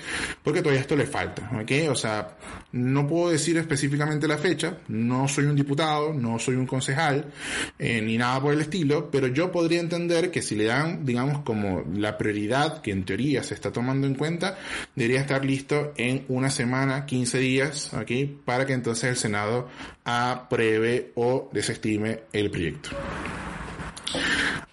porque 0.44 0.62
todavía 0.62 0.82
esto 0.82 0.96
le 0.96 1.06
falta. 1.06 1.50
¿Ok? 1.62 1.72
O 1.90 1.96
sea, 1.96 2.38
no 2.72 3.08
puedo 3.08 3.30
decir 3.30 3.58
específicamente 3.58 4.28
la 4.28 4.38
fecha, 4.38 4.78
no 4.88 5.28
soy 5.28 5.46
un 5.46 5.56
diputado, 5.56 6.14
no 6.14 6.40
soy 6.40 6.56
un 6.56 6.66
concejal, 6.66 7.32
eh, 7.78 8.02
ni 8.02 8.18
nada 8.18 8.42
por 8.42 8.54
el 8.54 8.62
estilo, 8.62 9.10
pero 9.12 9.28
yo 9.28 9.52
podría 9.52 9.80
entender 9.80 10.32
que 10.32 10.42
si 10.42 10.56
le 10.56 10.66
dan 10.66 11.03
digamos, 11.04 11.44
como 11.44 11.84
la 11.94 12.18
prioridad 12.18 12.82
que 12.82 12.92
en 12.92 13.06
teoría 13.06 13.44
se 13.44 13.54
está 13.54 13.72
tomando 13.72 14.08
en 14.08 14.16
cuenta, 14.16 14.58
debería 14.96 15.22
estar 15.22 15.44
listo 15.46 15.94
en 15.98 16.26
una 16.28 16.50
semana, 16.50 17.06
15 17.06 17.40
días, 17.40 17.94
aquí, 17.94 18.26
para 18.46 18.66
que 18.66 18.74
entonces 18.74 19.10
el 19.10 19.18
Senado 19.18 19.70
apruebe 20.04 21.12
o 21.16 21.50
desestime 21.52 22.22
el 22.32 22.50
proyecto. 22.50 22.90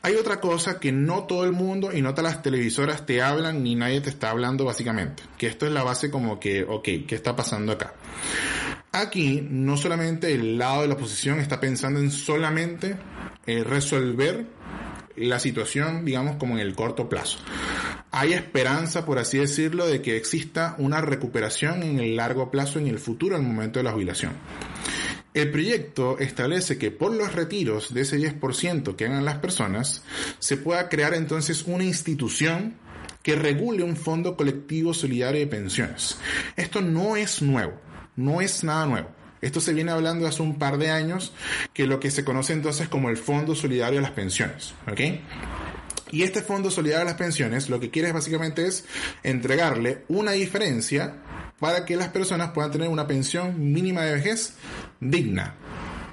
Hay 0.03 0.15
otra 0.15 0.41
cosa 0.41 0.81
que 0.81 0.93
no 0.93 1.25
todo 1.25 1.45
el 1.45 1.53
mundo 1.53 1.91
y 1.93 2.01
no 2.01 2.15
todas 2.15 2.33
las 2.33 2.43
televisoras 2.43 3.05
te 3.05 3.21
hablan 3.21 3.63
ni 3.63 3.75
nadie 3.75 4.01
te 4.01 4.09
está 4.09 4.31
hablando 4.31 4.65
básicamente. 4.65 5.23
Que 5.37 5.47
esto 5.47 5.67
es 5.67 5.73
la 5.73 5.83
base 5.83 6.11
como 6.11 6.41
que, 6.41 6.63
ok, 6.63 6.85
¿qué 7.07 7.15
está 7.15 7.37
pasando 7.37 7.73
acá? 7.73 7.93
Aquí 8.93 9.47
no 9.49 9.77
solamente 9.77 10.33
el 10.33 10.59
lado 10.59 10.83
de 10.83 10.89
la 10.89 10.95
oposición 10.95 11.39
está 11.39 11.61
pensando 11.61 12.01
en 12.01 12.11
solamente 12.11 12.97
eh, 13.47 13.63
resolver 13.63 14.47
la 15.17 15.39
situación, 15.39 16.05
digamos, 16.05 16.37
como 16.37 16.55
en 16.55 16.61
el 16.61 16.75
corto 16.75 17.09
plazo. 17.09 17.39
Hay 18.11 18.33
esperanza, 18.33 19.05
por 19.05 19.19
así 19.19 19.39
decirlo, 19.39 19.87
de 19.87 20.03
que 20.03 20.17
exista 20.17 20.75
una 20.79 21.01
recuperación 21.01 21.83
en 21.83 22.01
el 22.01 22.17
largo 22.17 22.51
plazo, 22.51 22.79
en 22.79 22.87
el 22.87 22.99
futuro, 22.99 23.37
al 23.37 23.43
momento 23.43 23.79
de 23.79 23.85
la 23.85 23.93
jubilación. 23.93 24.33
El 25.33 25.51
proyecto 25.53 26.19
establece 26.19 26.77
que 26.77 26.91
por 26.91 27.15
los 27.15 27.33
retiros 27.33 27.95
de 27.95 28.01
ese 28.01 28.19
10% 28.19 28.97
que 28.97 29.07
hagan 29.07 29.25
las 29.25 29.39
personas, 29.39 30.03
se 30.41 30.57
pueda 30.57 30.89
crear 30.89 31.15
entonces 31.15 31.63
una 31.67 31.85
institución 31.85 32.75
que 33.23 33.37
regule 33.37 33.85
un 33.85 33.97
fondo 33.97 34.37
colectivo 34.37 34.93
solidario 34.93 35.41
de 35.41 35.47
pensiones. 35.47 36.19
Esto 36.57 36.81
no 36.81 37.17
es 37.17 37.43
nuevo, 37.43 37.81
no 38.17 38.41
es 38.41 38.65
nada 38.65 38.87
nuevo. 38.87 39.20
Esto 39.41 39.61
se 39.61 39.73
viene 39.73 39.91
hablando 39.91 40.27
hace 40.27 40.43
un 40.43 40.59
par 40.59 40.79
de 40.79 40.91
años, 40.91 41.33
que 41.73 41.87
lo 41.87 42.01
que 42.01 42.11
se 42.11 42.25
conoce 42.25 42.53
entonces 42.53 42.89
como 42.89 43.09
el 43.09 43.17
Fondo 43.17 43.55
Solidario 43.55 43.97
de 43.97 44.03
las 44.03 44.13
Pensiones. 44.13 44.75
¿Ok? 44.91 45.01
Y 46.13 46.23
este 46.23 46.43
Fondo 46.43 46.71
Solidario 46.71 47.07
de 47.07 47.13
las 47.13 47.19
Pensiones 47.19 47.71
lo 47.71 47.81
que 47.81 47.91
quiere 47.91 48.13
básicamente 48.13 48.67
es 48.67 48.85
entregarle 49.23 50.05
una 50.09 50.33
diferencia 50.33 51.17
para 51.59 51.85
que 51.85 51.97
las 51.97 52.09
personas 52.09 52.51
puedan 52.51 52.73
tener 52.73 52.89
una 52.89 53.07
pensión 53.07 53.73
mínima 53.73 54.03
de 54.03 54.15
vejez 54.15 54.55
digna. 54.99 55.55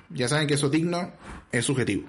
Ya 0.10 0.28
saben 0.28 0.48
que 0.48 0.54
eso 0.54 0.70
digno 0.70 1.14
es 1.52 1.66
subjetivo. 1.66 2.08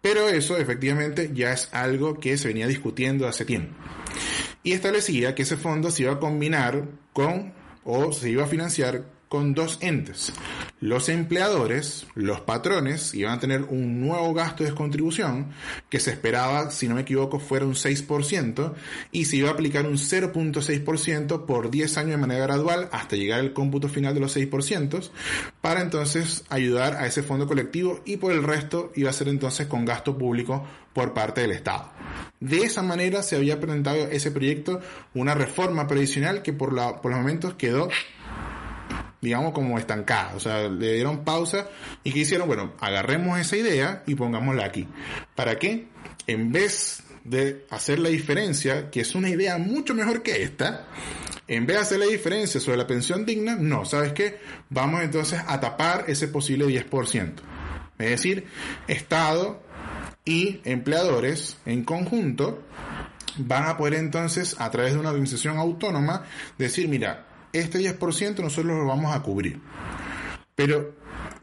Pero 0.00 0.28
eso 0.28 0.56
efectivamente 0.56 1.30
ya 1.34 1.52
es 1.52 1.68
algo 1.72 2.18
que 2.18 2.38
se 2.38 2.48
venía 2.48 2.66
discutiendo 2.66 3.28
hace 3.28 3.44
tiempo. 3.44 3.74
Y 4.62 4.72
establecía 4.72 5.34
que 5.34 5.42
ese 5.42 5.56
fondo 5.56 5.90
se 5.90 6.02
iba 6.02 6.12
a 6.14 6.18
combinar 6.18 6.84
con 7.12 7.52
o 7.84 8.12
se 8.12 8.30
iba 8.30 8.44
a 8.44 8.48
financiar 8.48 9.04
con 9.28 9.54
dos 9.54 9.78
entes. 9.80 10.32
los 10.80 11.08
empleadores, 11.08 12.06
los 12.14 12.40
patrones, 12.40 13.14
iban 13.14 13.34
a 13.34 13.40
tener 13.40 13.62
un 13.64 14.00
nuevo 14.00 14.32
gasto 14.32 14.62
de 14.62 14.70
descontribución 14.70 15.48
que 15.90 16.00
se 16.00 16.10
esperaba, 16.10 16.70
si 16.70 16.88
no 16.88 16.94
me 16.94 17.02
equivoco, 17.02 17.40
fuera 17.40 17.66
un 17.66 17.74
6% 17.74 18.74
y 19.10 19.24
se 19.24 19.36
iba 19.36 19.50
a 19.50 19.52
aplicar 19.52 19.86
un 19.86 19.98
0.6% 19.98 21.46
por 21.46 21.70
10 21.70 21.98
años 21.98 22.10
de 22.12 22.16
manera 22.16 22.46
gradual 22.46 22.88
hasta 22.92 23.16
llegar 23.16 23.40
al 23.40 23.52
cómputo 23.52 23.88
final 23.88 24.14
de 24.14 24.20
los 24.20 24.36
6% 24.36 25.10
para 25.60 25.82
entonces 25.82 26.44
ayudar 26.48 26.94
a 26.94 27.06
ese 27.06 27.22
fondo 27.22 27.46
colectivo 27.46 28.00
y 28.04 28.16
por 28.16 28.32
el 28.32 28.42
resto 28.42 28.92
iba 28.94 29.10
a 29.10 29.12
ser 29.12 29.28
entonces 29.28 29.66
con 29.66 29.84
gasto 29.84 30.16
público 30.16 30.64
por 30.92 31.12
parte 31.12 31.40
del 31.40 31.52
Estado. 31.52 31.90
De 32.40 32.58
esa 32.58 32.82
manera 32.82 33.22
se 33.22 33.36
había 33.36 33.60
presentado 33.60 34.08
ese 34.08 34.30
proyecto, 34.30 34.80
una 35.14 35.34
reforma 35.34 35.86
previsional 35.86 36.42
que 36.42 36.52
por, 36.52 36.72
la, 36.72 37.00
por 37.00 37.10
los 37.10 37.20
momentos 37.20 37.54
quedó 37.54 37.88
digamos, 39.20 39.52
como 39.52 39.78
estancada. 39.78 40.34
O 40.34 40.40
sea, 40.40 40.68
le 40.68 40.94
dieron 40.94 41.24
pausa 41.24 41.68
y 42.04 42.12
que 42.12 42.20
hicieron, 42.20 42.46
bueno, 42.46 42.72
agarremos 42.80 43.38
esa 43.38 43.56
idea 43.56 44.02
y 44.06 44.14
pongámosla 44.14 44.64
aquí. 44.64 44.86
¿Para 45.34 45.58
qué? 45.58 45.88
En 46.26 46.52
vez 46.52 47.02
de 47.24 47.66
hacer 47.70 47.98
la 47.98 48.08
diferencia, 48.08 48.90
que 48.90 49.00
es 49.00 49.14
una 49.14 49.28
idea 49.28 49.58
mucho 49.58 49.94
mejor 49.94 50.22
que 50.22 50.42
esta, 50.42 50.86
en 51.46 51.66
vez 51.66 51.76
de 51.76 51.82
hacer 51.82 51.98
la 51.98 52.06
diferencia 52.06 52.60
sobre 52.60 52.78
la 52.78 52.86
pensión 52.86 53.26
digna, 53.26 53.56
no, 53.56 53.84
¿sabes 53.84 54.12
qué? 54.12 54.38
Vamos 54.70 55.02
entonces 55.02 55.40
a 55.46 55.60
tapar 55.60 56.04
ese 56.08 56.28
posible 56.28 56.66
10%. 56.66 57.32
Es 57.98 58.10
decir, 58.10 58.46
Estado 58.86 59.60
y 60.24 60.60
empleadores 60.64 61.56
en 61.66 61.84
conjunto 61.84 62.62
van 63.38 63.66
a 63.66 63.76
poder 63.76 63.94
entonces, 63.94 64.56
a 64.58 64.70
través 64.70 64.94
de 64.94 65.00
una 65.00 65.10
organización 65.10 65.58
autónoma, 65.58 66.24
decir, 66.58 66.88
mira, 66.88 67.27
este 67.60 67.78
10% 67.78 68.40
nosotros 68.40 68.66
lo 68.66 68.86
vamos 68.86 69.14
a 69.14 69.22
cubrir. 69.22 69.60
Pero 70.54 70.94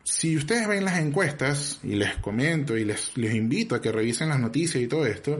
si 0.05 0.37
ustedes 0.37 0.67
ven 0.67 0.85
las 0.85 0.99
encuestas, 0.99 1.79
y 1.83 1.95
les 1.95 2.15
comento 2.17 2.77
y 2.77 2.85
les, 2.85 3.11
invito 3.17 3.73
a 3.73 3.81
que 3.81 3.91
revisen 3.91 4.29
las 4.29 4.39
noticias 4.39 4.83
y 4.83 4.87
todo 4.87 5.05
esto, 5.05 5.39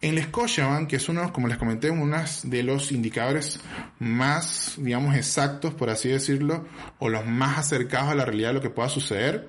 en 0.00 0.18
el 0.18 0.24
Scotiabank, 0.24 0.88
que 0.88 0.96
es 0.96 1.08
uno, 1.08 1.32
como 1.32 1.46
les 1.46 1.56
comenté, 1.56 1.90
uno 1.90 2.16
de 2.42 2.62
los 2.64 2.90
indicadores 2.90 3.60
más, 4.00 4.74
digamos, 4.78 5.14
exactos, 5.14 5.74
por 5.74 5.90
así 5.90 6.08
decirlo, 6.08 6.66
o 6.98 7.08
los 7.08 7.24
más 7.24 7.56
acercados 7.56 8.10
a 8.10 8.14
la 8.16 8.24
realidad 8.24 8.48
de 8.48 8.54
lo 8.54 8.60
que 8.62 8.70
pueda 8.70 8.88
suceder, 8.88 9.48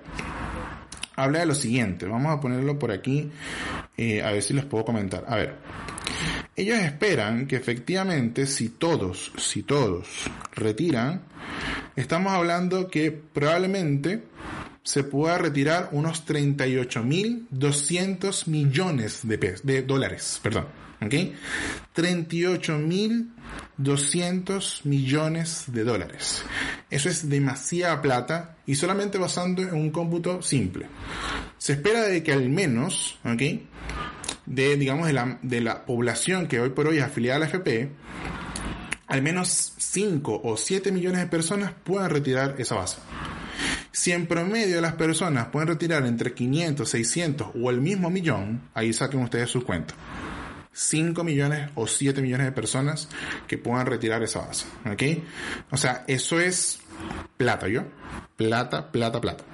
habla 1.16 1.40
de 1.40 1.48
lo 1.48 1.56
siguiente. 1.56 2.06
Vamos 2.06 2.32
a 2.32 2.40
ponerlo 2.40 2.78
por 2.78 2.92
aquí, 2.92 3.32
eh, 3.98 4.22
a 4.22 4.32
ver 4.32 4.44
si 4.44 4.54
les 4.54 4.66
puedo 4.66 4.86
comentar. 4.86 5.26
A 5.28 5.38
ver. 5.38 5.56
Ellos 6.58 6.80
esperan 6.80 7.48
que 7.48 7.58
efectivamente 7.58 8.48
si 8.48 8.70
todos, 8.70 9.34
si 9.38 9.64
todos 9.64 10.08
retiran, 10.54 11.24
estamos 11.98 12.32
hablando 12.32 12.88
que 12.88 13.12
probablemente 13.12 14.24
se 14.82 15.04
pueda 15.04 15.38
retirar 15.38 15.90
unos 15.92 16.26
38.200 16.26 18.48
millones 18.48 19.20
de, 19.24 19.38
pesos, 19.38 19.66
de 19.66 19.82
dólares, 19.82 20.40
perdón. 20.42 20.68
¿Ok? 21.02 21.14
38.200 21.94 24.86
millones 24.86 25.66
de 25.68 25.84
dólares. 25.84 26.42
Eso 26.90 27.10
es 27.10 27.28
demasiada 27.28 28.02
plata 28.02 28.56
y 28.66 28.76
solamente 28.76 29.18
basando 29.18 29.62
en 29.62 29.74
un 29.74 29.92
cómputo 29.92 30.42
simple. 30.42 30.86
Se 31.58 31.74
espera 31.74 32.04
de 32.04 32.24
que 32.24 32.32
al 32.32 32.48
menos, 32.48 33.20
¿ok? 33.26 33.42
De, 34.46 34.76
digamos, 34.78 35.08
de 35.08 35.14
la, 35.14 35.40
de 35.42 35.62
la 35.62 35.86
población 35.86 36.48
que 36.48 36.60
hoy 36.60 36.70
por 36.70 36.88
hoy 36.88 36.98
es 36.98 37.04
afiliada 37.04 37.38
a 37.38 37.40
la 37.40 37.46
FP, 37.48 37.90
al 39.08 39.22
menos 39.22 39.74
5 39.78 40.42
o 40.44 40.58
7 40.58 40.92
millones 40.92 41.22
de 41.22 41.28
personas 41.28 41.72
puedan 41.84 42.10
retirar 42.10 42.56
esa 42.58 42.76
base. 42.76 42.98
Si 43.92 44.12
en 44.12 44.28
promedio 44.28 44.82
las 44.82 44.94
personas 44.94 45.48
pueden 45.48 45.70
retirar 45.70 46.06
entre 46.06 46.34
500, 46.34 46.90
600 46.90 47.48
o 47.62 47.70
el 47.70 47.80
mismo 47.80 48.10
millón, 48.10 48.70
ahí 48.74 48.92
saquen 48.92 49.22
ustedes 49.22 49.50
sus 49.50 49.64
cuentas. 49.64 49.96
5 50.74 51.24
millones 51.24 51.70
o 51.76 51.88
7 51.88 52.22
millones 52.22 52.48
de 52.48 52.52
personas 52.52 53.08
que 53.48 53.58
puedan 53.58 53.86
retirar 53.86 54.22
esa 54.24 54.42
base. 54.42 54.66
¿Ok? 54.92 55.24
O 55.72 55.78
sea, 55.78 56.04
eso 56.08 56.42
es 56.42 56.80
plata, 57.38 57.70
¿yo? 57.70 57.84
Plata, 58.36 58.92
plata, 58.92 59.22
plata. 59.22 59.46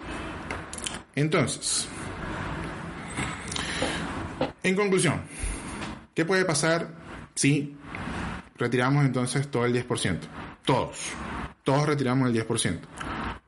Entonces, 1.13 1.87
en 4.63 4.75
conclusión, 4.75 5.21
¿qué 6.13 6.25
puede 6.25 6.45
pasar 6.45 6.89
si 7.35 7.75
retiramos 8.57 9.05
entonces 9.05 9.49
todo 9.49 9.65
el 9.65 9.73
10%? 9.73 10.19
Todos. 10.65 10.97
Todos 11.63 11.85
retiramos 11.87 12.29
el 12.29 12.35
10%. 12.35 12.79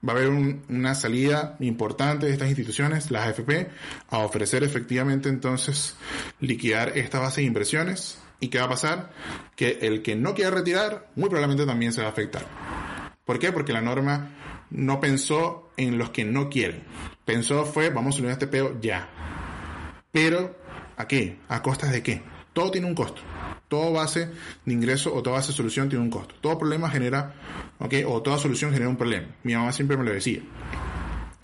Va 0.07 0.13
a 0.13 0.15
haber 0.17 0.29
una 0.29 0.95
salida 0.95 1.55
importante 1.59 2.25
de 2.25 2.33
estas 2.33 2.49
instituciones, 2.49 3.09
las 3.09 3.27
AFP, 3.27 3.69
a 4.09 4.19
ofrecer 4.19 4.63
efectivamente 4.63 5.29
entonces 5.29 5.95
liquidar 6.41 6.97
esta 6.97 7.19
base 7.19 7.41
de 7.41 7.47
inversiones. 7.47 8.19
¿Y 8.39 8.49
qué 8.49 8.59
va 8.59 8.65
a 8.65 8.69
pasar? 8.69 9.11
Que 9.55 9.79
el 9.81 10.01
que 10.01 10.15
no 10.15 10.33
quiera 10.33 10.51
retirar, 10.51 11.09
muy 11.15 11.29
probablemente 11.29 11.65
también 11.65 11.93
se 11.93 12.01
va 12.01 12.07
a 12.07 12.11
afectar. 12.11 12.45
¿Por 13.23 13.39
qué? 13.39 13.53
Porque 13.53 13.71
la 13.71 13.81
norma 13.81 14.31
no 14.69 14.99
pensó 14.99 15.71
en 15.77 15.97
los 15.97 16.09
que 16.09 16.25
no 16.25 16.49
quieren. 16.49 16.83
Pensó 17.23 17.65
fue, 17.65 17.89
vamos 17.89 18.15
a 18.15 18.19
unir 18.19 18.31
este 18.31 18.47
peo 18.47 18.79
ya. 18.81 19.07
Pero 20.11 20.62
¿A 20.97 21.07
qué? 21.07 21.39
¿A 21.49 21.61
costas 21.61 21.91
de 21.91 22.03
qué? 22.03 22.21
Todo 22.53 22.71
tiene 22.71 22.87
un 22.87 22.95
costo. 22.95 23.21
Todo 23.67 23.93
base 23.93 24.29
de 24.65 24.73
ingreso 24.73 25.13
o 25.13 25.23
toda 25.23 25.37
base 25.37 25.51
de 25.51 25.57
solución 25.57 25.89
tiene 25.89 26.03
un 26.03 26.11
costo. 26.11 26.35
Todo 26.39 26.59
problema 26.59 26.89
genera, 26.89 27.33
¿ok? 27.79 27.93
O 28.07 28.21
toda 28.21 28.37
solución 28.37 28.71
genera 28.71 28.89
un 28.89 28.97
problema. 28.97 29.27
Mi 29.43 29.55
mamá 29.55 29.71
siempre 29.71 29.97
me 29.97 30.03
lo 30.03 30.11
decía. 30.11 30.41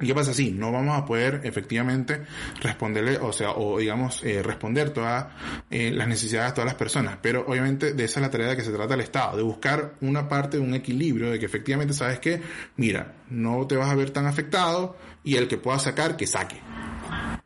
¿Y 0.02 0.08
qué 0.08 0.16
pasa 0.16 0.34
si 0.34 0.52
no 0.52 0.72
vamos 0.72 0.98
a 0.98 1.06
poder 1.06 1.42
efectivamente 1.44 2.22
responderle, 2.62 3.18
o 3.18 3.34
sea, 3.34 3.52
o 3.52 3.80
digamos, 3.80 4.24
eh, 4.24 4.42
responder 4.42 4.92
todas 4.92 5.28
eh, 5.70 5.92
las 5.92 6.08
necesidades 6.08 6.52
de 6.52 6.56
todas 6.56 6.68
las 6.68 6.76
personas? 6.76 7.18
Pero 7.22 7.44
obviamente 7.46 7.94
de 7.94 8.06
esa 8.06 8.22
es 8.22 8.26
la 8.26 8.32
tarea 8.32 8.48
de 8.48 8.56
que 8.56 8.62
se 8.62 8.72
trata 8.72 8.94
el 8.94 9.02
Estado, 9.02 9.36
de 9.36 9.44
buscar 9.44 9.96
una 10.00 10.30
parte 10.30 10.58
de 10.58 10.64
un 10.64 10.74
equilibrio, 10.74 11.32
de 11.32 11.40
que 11.40 11.46
efectivamente 11.46 11.94
sabes 11.94 12.20
que, 12.20 12.42
mira, 12.78 13.16
no 13.30 13.68
te 13.68 13.76
vas 13.76 13.90
a 13.90 13.96
ver 13.96 14.12
tan 14.12 14.26
afectado 14.26 14.96
y 15.24 15.36
el 15.36 15.50
que 15.50 15.58
pueda 15.58 15.80
sacar, 15.80 16.16
que 16.16 16.28
saque. 16.28 16.62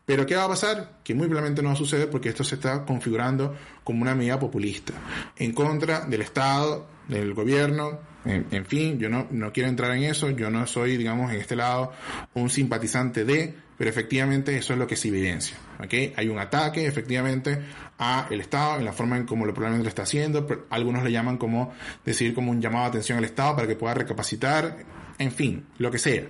Pero 0.06 0.26
¿qué 0.26 0.36
va 0.36 0.46
a 0.46 0.50
pasar? 0.50 1.00
Que 1.04 1.16
muy 1.16 1.28
probablemente 1.28 1.62
no 1.62 1.70
va 1.70 1.76
a 1.76 2.12
porque 2.12 2.30
esto 2.30 2.44
se 2.44 2.56
está 2.56 2.84
configurando 2.86 3.56
como 3.84 4.02
una 4.02 4.16
medida 4.16 4.40
populista, 4.40 4.94
en 5.38 5.54
contra 5.54 6.02
del 6.02 6.22
Estado, 6.22 6.88
del 7.08 7.34
gobierno, 7.34 8.00
en, 8.26 8.66
fin, 8.66 9.00
yo 9.00 9.10
no, 9.10 9.28
no 9.32 9.52
quiero 9.52 9.68
entrar 9.68 9.92
en 9.92 10.04
eso, 10.04 10.30
yo 10.30 10.50
no 10.50 10.66
soy, 10.66 10.96
digamos, 10.96 11.32
en 11.32 11.42
este 11.42 11.58
lado 11.58 11.92
un 12.34 12.50
simpatizante 12.50 13.26
de, 13.26 13.54
pero 13.78 13.90
efectivamente 13.90 14.56
eso 14.56 14.74
es 14.74 14.80
lo 14.80 14.88
que 14.88 14.96
se 14.96 15.10
evidencia. 15.10 15.58
¿okay? 15.84 16.14
Hay 16.16 16.30
un 16.30 16.40
ataque, 16.40 16.86
efectivamente, 16.86 17.60
a 17.98 18.28
el 18.30 18.40
Estado 18.40 18.80
en 18.80 18.86
la 18.86 18.94
forma 18.94 19.18
en 19.18 19.26
como 19.26 19.46
lo 19.46 19.54
probablemente 19.54 19.84
lo 19.84 19.90
está 19.90 20.04
haciendo, 20.04 20.48
algunos 20.70 21.04
le 21.04 21.12
llaman 21.12 21.38
como 21.38 21.74
decir 22.06 22.34
como 22.34 22.52
un 22.52 22.62
llamado 22.62 22.86
de 22.86 22.90
atención 22.90 23.18
al 23.18 23.26
Estado 23.26 23.58
para 23.58 23.68
que 23.68 23.76
pueda 23.76 23.94
recapacitar, 23.94 24.78
en 25.18 25.32
fin, 25.32 25.66
lo 25.78 25.92
que 25.92 26.00
sea. 26.00 26.24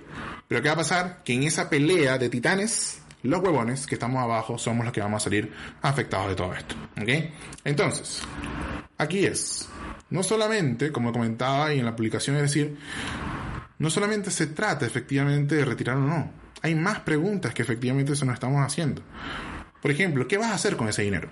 Pero 0.48 0.62
¿qué 0.62 0.68
va 0.68 0.74
a 0.74 0.78
pasar? 0.78 1.22
Que 1.24 1.34
en 1.34 1.44
esa 1.44 1.70
pelea 1.70 2.18
de 2.18 2.28
titanes, 2.28 3.03
los 3.24 3.40
huevones 3.40 3.86
que 3.86 3.94
estamos 3.94 4.22
abajo 4.22 4.58
somos 4.58 4.84
los 4.84 4.92
que 4.92 5.00
vamos 5.00 5.22
a 5.22 5.24
salir 5.24 5.52
afectados 5.82 6.28
de 6.28 6.34
todo 6.34 6.54
esto. 6.54 6.74
¿Ok? 7.00 7.08
Entonces, 7.64 8.22
aquí 8.98 9.24
es, 9.24 9.68
no 10.10 10.22
solamente, 10.22 10.92
como 10.92 11.12
comentaba 11.12 11.72
y 11.72 11.78
en 11.78 11.86
la 11.86 11.96
publicación, 11.96 12.36
es 12.36 12.42
decir, 12.42 12.76
no 13.78 13.90
solamente 13.90 14.30
se 14.30 14.48
trata 14.48 14.86
efectivamente 14.86 15.56
de 15.56 15.64
retirar 15.64 15.96
o 15.96 16.00
no, 16.00 16.30
hay 16.62 16.74
más 16.74 17.00
preguntas 17.00 17.52
que 17.54 17.62
efectivamente 17.62 18.14
se 18.14 18.24
nos 18.24 18.34
estamos 18.34 18.64
haciendo. 18.64 19.02
Por 19.80 19.90
ejemplo, 19.90 20.28
¿qué 20.28 20.38
vas 20.38 20.50
a 20.50 20.54
hacer 20.54 20.76
con 20.76 20.88
ese 20.88 21.02
dinero? 21.02 21.28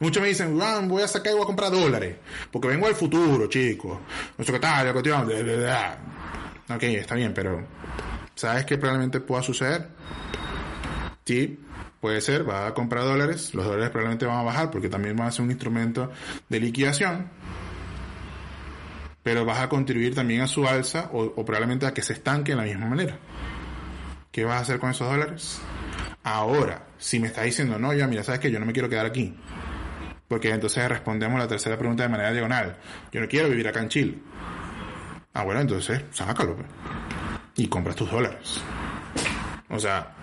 Muchos 0.00 0.22
me 0.22 0.28
dicen, 0.28 0.56
voy 0.88 1.02
a 1.02 1.08
sacar 1.08 1.32
y 1.32 1.34
voy 1.34 1.42
a 1.42 1.46
comprar 1.46 1.72
dólares, 1.72 2.16
porque 2.52 2.68
vengo 2.68 2.86
al 2.86 2.94
futuro, 2.94 3.48
chicos. 3.48 3.98
Qué 4.36 4.58
tal, 4.58 4.92
cuestión. 4.92 5.28
Ok, 6.68 6.82
está 6.82 7.14
bien, 7.14 7.32
pero 7.34 7.66
¿sabes 8.34 8.64
qué 8.64 8.76
probablemente 8.78 9.20
pueda 9.20 9.42
suceder? 9.42 9.88
Sí, 11.28 11.60
puede 12.00 12.22
ser, 12.22 12.48
va 12.48 12.66
a 12.66 12.72
comprar 12.72 13.04
dólares, 13.04 13.54
los 13.54 13.66
dólares 13.66 13.90
probablemente 13.90 14.24
van 14.24 14.38
a 14.38 14.42
bajar 14.44 14.70
porque 14.70 14.88
también 14.88 15.14
van 15.14 15.28
a 15.28 15.30
ser 15.30 15.44
un 15.44 15.50
instrumento 15.50 16.10
de 16.48 16.58
liquidación, 16.58 17.28
pero 19.22 19.44
vas 19.44 19.58
a 19.60 19.68
contribuir 19.68 20.14
también 20.14 20.40
a 20.40 20.46
su 20.46 20.66
alza 20.66 21.10
o, 21.12 21.44
probablemente 21.44 21.84
a 21.84 21.92
que 21.92 22.00
se 22.00 22.14
estanque 22.14 22.52
de 22.52 22.56
la 22.56 22.62
misma 22.62 22.86
manera. 22.86 23.18
¿Qué 24.32 24.46
vas 24.46 24.56
a 24.56 24.60
hacer 24.60 24.78
con 24.78 24.88
esos 24.88 25.06
dólares? 25.06 25.60
Ahora, 26.22 26.86
si 26.96 27.20
me 27.20 27.26
está 27.26 27.42
diciendo, 27.42 27.78
no, 27.78 27.92
ya 27.92 28.06
mira, 28.06 28.22
sabes 28.22 28.40
que 28.40 28.50
yo 28.50 28.58
no 28.58 28.64
me 28.64 28.72
quiero 28.72 28.88
quedar 28.88 29.04
aquí. 29.04 29.36
Porque 30.28 30.48
entonces 30.48 30.88
respondemos 30.88 31.38
la 31.38 31.46
tercera 31.46 31.76
pregunta 31.76 32.04
de 32.04 32.08
manera 32.08 32.32
diagonal. 32.32 32.78
Yo 33.12 33.20
no 33.20 33.28
quiero 33.28 33.50
vivir 33.50 33.68
acá 33.68 33.80
en 33.80 33.90
Chile. 33.90 34.18
Ah, 35.34 35.44
bueno, 35.44 35.60
entonces, 35.60 36.04
sácalo. 36.10 36.56
Pues. 36.56 36.68
Y 37.56 37.68
compras 37.68 37.96
tus 37.96 38.10
dólares. 38.10 38.62
O 39.68 39.78
sea, 39.78 40.14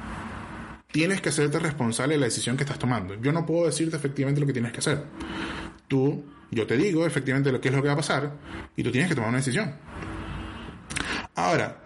tienes 0.95 1.19
que 1.19 1.27
hacerte 1.27 1.59
responsable 1.59 2.13
de 2.13 2.21
la 2.21 2.27
decisión 2.27 2.55
que 2.55 2.63
estás 2.63 2.79
tomando. 2.79 3.15
Yo 3.15 3.33
no 3.33 3.45
puedo 3.45 3.65
decirte 3.65 3.97
efectivamente 3.97 4.39
lo 4.39 4.47
que 4.47 4.53
tienes 4.53 4.71
que 4.71 4.79
hacer. 4.79 5.03
Tú, 5.89 6.23
yo 6.51 6.65
te 6.65 6.77
digo 6.77 7.05
efectivamente 7.05 7.51
lo 7.51 7.59
que 7.59 7.67
es 7.67 7.75
lo 7.75 7.81
que 7.81 7.89
va 7.89 7.95
a 7.95 7.97
pasar 7.97 8.31
y 8.77 8.81
tú 8.81 8.93
tienes 8.93 9.09
que 9.09 9.15
tomar 9.15 9.27
una 9.27 9.39
decisión. 9.39 9.75
Ahora, 11.35 11.83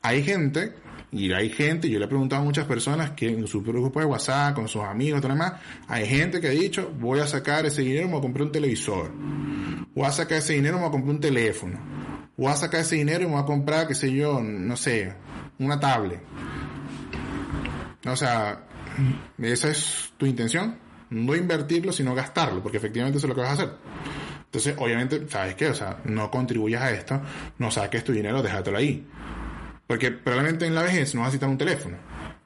hay 0.00 0.22
gente, 0.22 0.74
y 1.10 1.32
hay 1.32 1.50
gente, 1.50 1.90
yo 1.90 1.98
le 1.98 2.04
he 2.04 2.08
preguntado 2.08 2.40
a 2.40 2.44
muchas 2.44 2.64
personas 2.66 3.10
que 3.10 3.30
en 3.30 3.48
su 3.48 3.64
grupo 3.64 3.98
de 3.98 4.06
WhatsApp, 4.06 4.54
con 4.54 4.68
sus 4.68 4.82
amigos, 4.82 5.20
todo 5.20 5.32
demás, 5.32 5.54
hay 5.88 6.06
gente 6.06 6.40
que 6.40 6.46
ha 6.46 6.50
dicho, 6.50 6.92
voy 7.00 7.18
a 7.18 7.26
sacar 7.26 7.66
ese 7.66 7.82
dinero, 7.82 8.06
me 8.06 8.12
voy 8.12 8.20
a 8.20 8.22
comprar 8.22 8.46
un 8.46 8.52
televisor. 8.52 9.10
Voy 9.92 10.06
a 10.06 10.12
sacar 10.12 10.38
ese 10.38 10.52
dinero, 10.52 10.76
me 10.76 10.82
voy 10.82 10.88
a 10.88 10.92
comprar 10.92 11.14
un 11.16 11.20
teléfono. 11.20 11.80
Voy 12.36 12.46
a 12.46 12.54
sacar 12.54 12.82
ese 12.82 12.94
dinero 12.94 13.24
y 13.24 13.26
me 13.26 13.32
voy 13.32 13.42
a 13.42 13.44
comprar, 13.44 13.88
qué 13.88 13.96
sé 13.96 14.12
yo, 14.12 14.40
no 14.40 14.76
sé, 14.76 15.12
una 15.58 15.80
tablet. 15.80 16.22
O 18.06 18.16
sea, 18.16 18.64
esa 19.38 19.68
es 19.68 20.12
tu 20.16 20.26
intención. 20.26 20.78
No 21.10 21.36
invertirlo, 21.36 21.92
sino 21.92 22.14
gastarlo, 22.14 22.62
porque 22.62 22.78
efectivamente 22.78 23.18
eso 23.18 23.26
es 23.26 23.28
lo 23.28 23.34
que 23.34 23.42
vas 23.42 23.50
a 23.50 23.54
hacer. 23.54 23.74
Entonces, 24.46 24.74
obviamente, 24.78 25.28
¿sabes 25.28 25.54
qué? 25.54 25.68
O 25.68 25.74
sea, 25.74 25.98
no 26.04 26.30
contribuyas 26.30 26.82
a 26.82 26.90
esto, 26.90 27.20
no 27.58 27.70
saques 27.70 28.04
tu 28.04 28.12
dinero, 28.12 28.42
déjatelo 28.42 28.78
ahí. 28.78 29.06
Porque 29.86 30.10
probablemente 30.10 30.66
en 30.66 30.74
la 30.74 30.82
vejez 30.82 31.14
no 31.14 31.20
vas 31.20 31.26
a 31.26 31.28
necesitar 31.28 31.48
un 31.48 31.58
teléfono. 31.58 31.96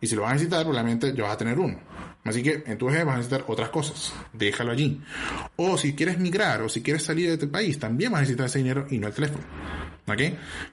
Y 0.00 0.07
si 0.07 0.16
lo 0.16 0.22
vas 0.22 0.32
a 0.32 0.34
necesitar, 0.34 0.62
probablemente 0.62 1.14
ya 1.14 1.24
vas 1.24 1.32
a 1.32 1.38
tener 1.38 1.59
uno. 1.59 1.78
Así 2.24 2.42
que 2.42 2.64
en 2.66 2.76
tu 2.76 2.86
vejez 2.86 3.04
vas 3.04 3.14
a 3.14 3.18
necesitar 3.18 3.44
otras 3.48 3.68
cosas. 3.70 4.12
Déjalo 4.32 4.72
allí. 4.72 5.00
O 5.54 5.78
si 5.78 5.94
quieres 5.94 6.18
migrar 6.18 6.62
o 6.62 6.68
si 6.68 6.82
quieres 6.82 7.04
salir 7.04 7.28
de 7.28 7.34
este 7.34 7.46
país, 7.46 7.78
también 7.78 8.11
vas 8.11 8.18
a 8.18 8.22
necesitar 8.22 8.46
ese 8.46 8.59
dinero 8.59 8.86
y 8.90 8.98
no 8.98 9.07
el 9.07 9.12
teléfono. 9.12 9.44
¿Ok? 10.09 10.20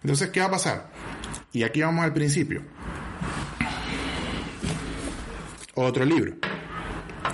Entonces, 0.01 0.29
¿qué 0.29 0.39
va 0.39 0.47
a 0.47 0.51
pasar? 0.51 0.91
Y 1.51 1.63
aquí 1.63 1.81
vamos 1.81 2.03
al 2.03 2.13
principio. 2.13 2.63
Otro 5.76 6.05
libro. 6.05 6.36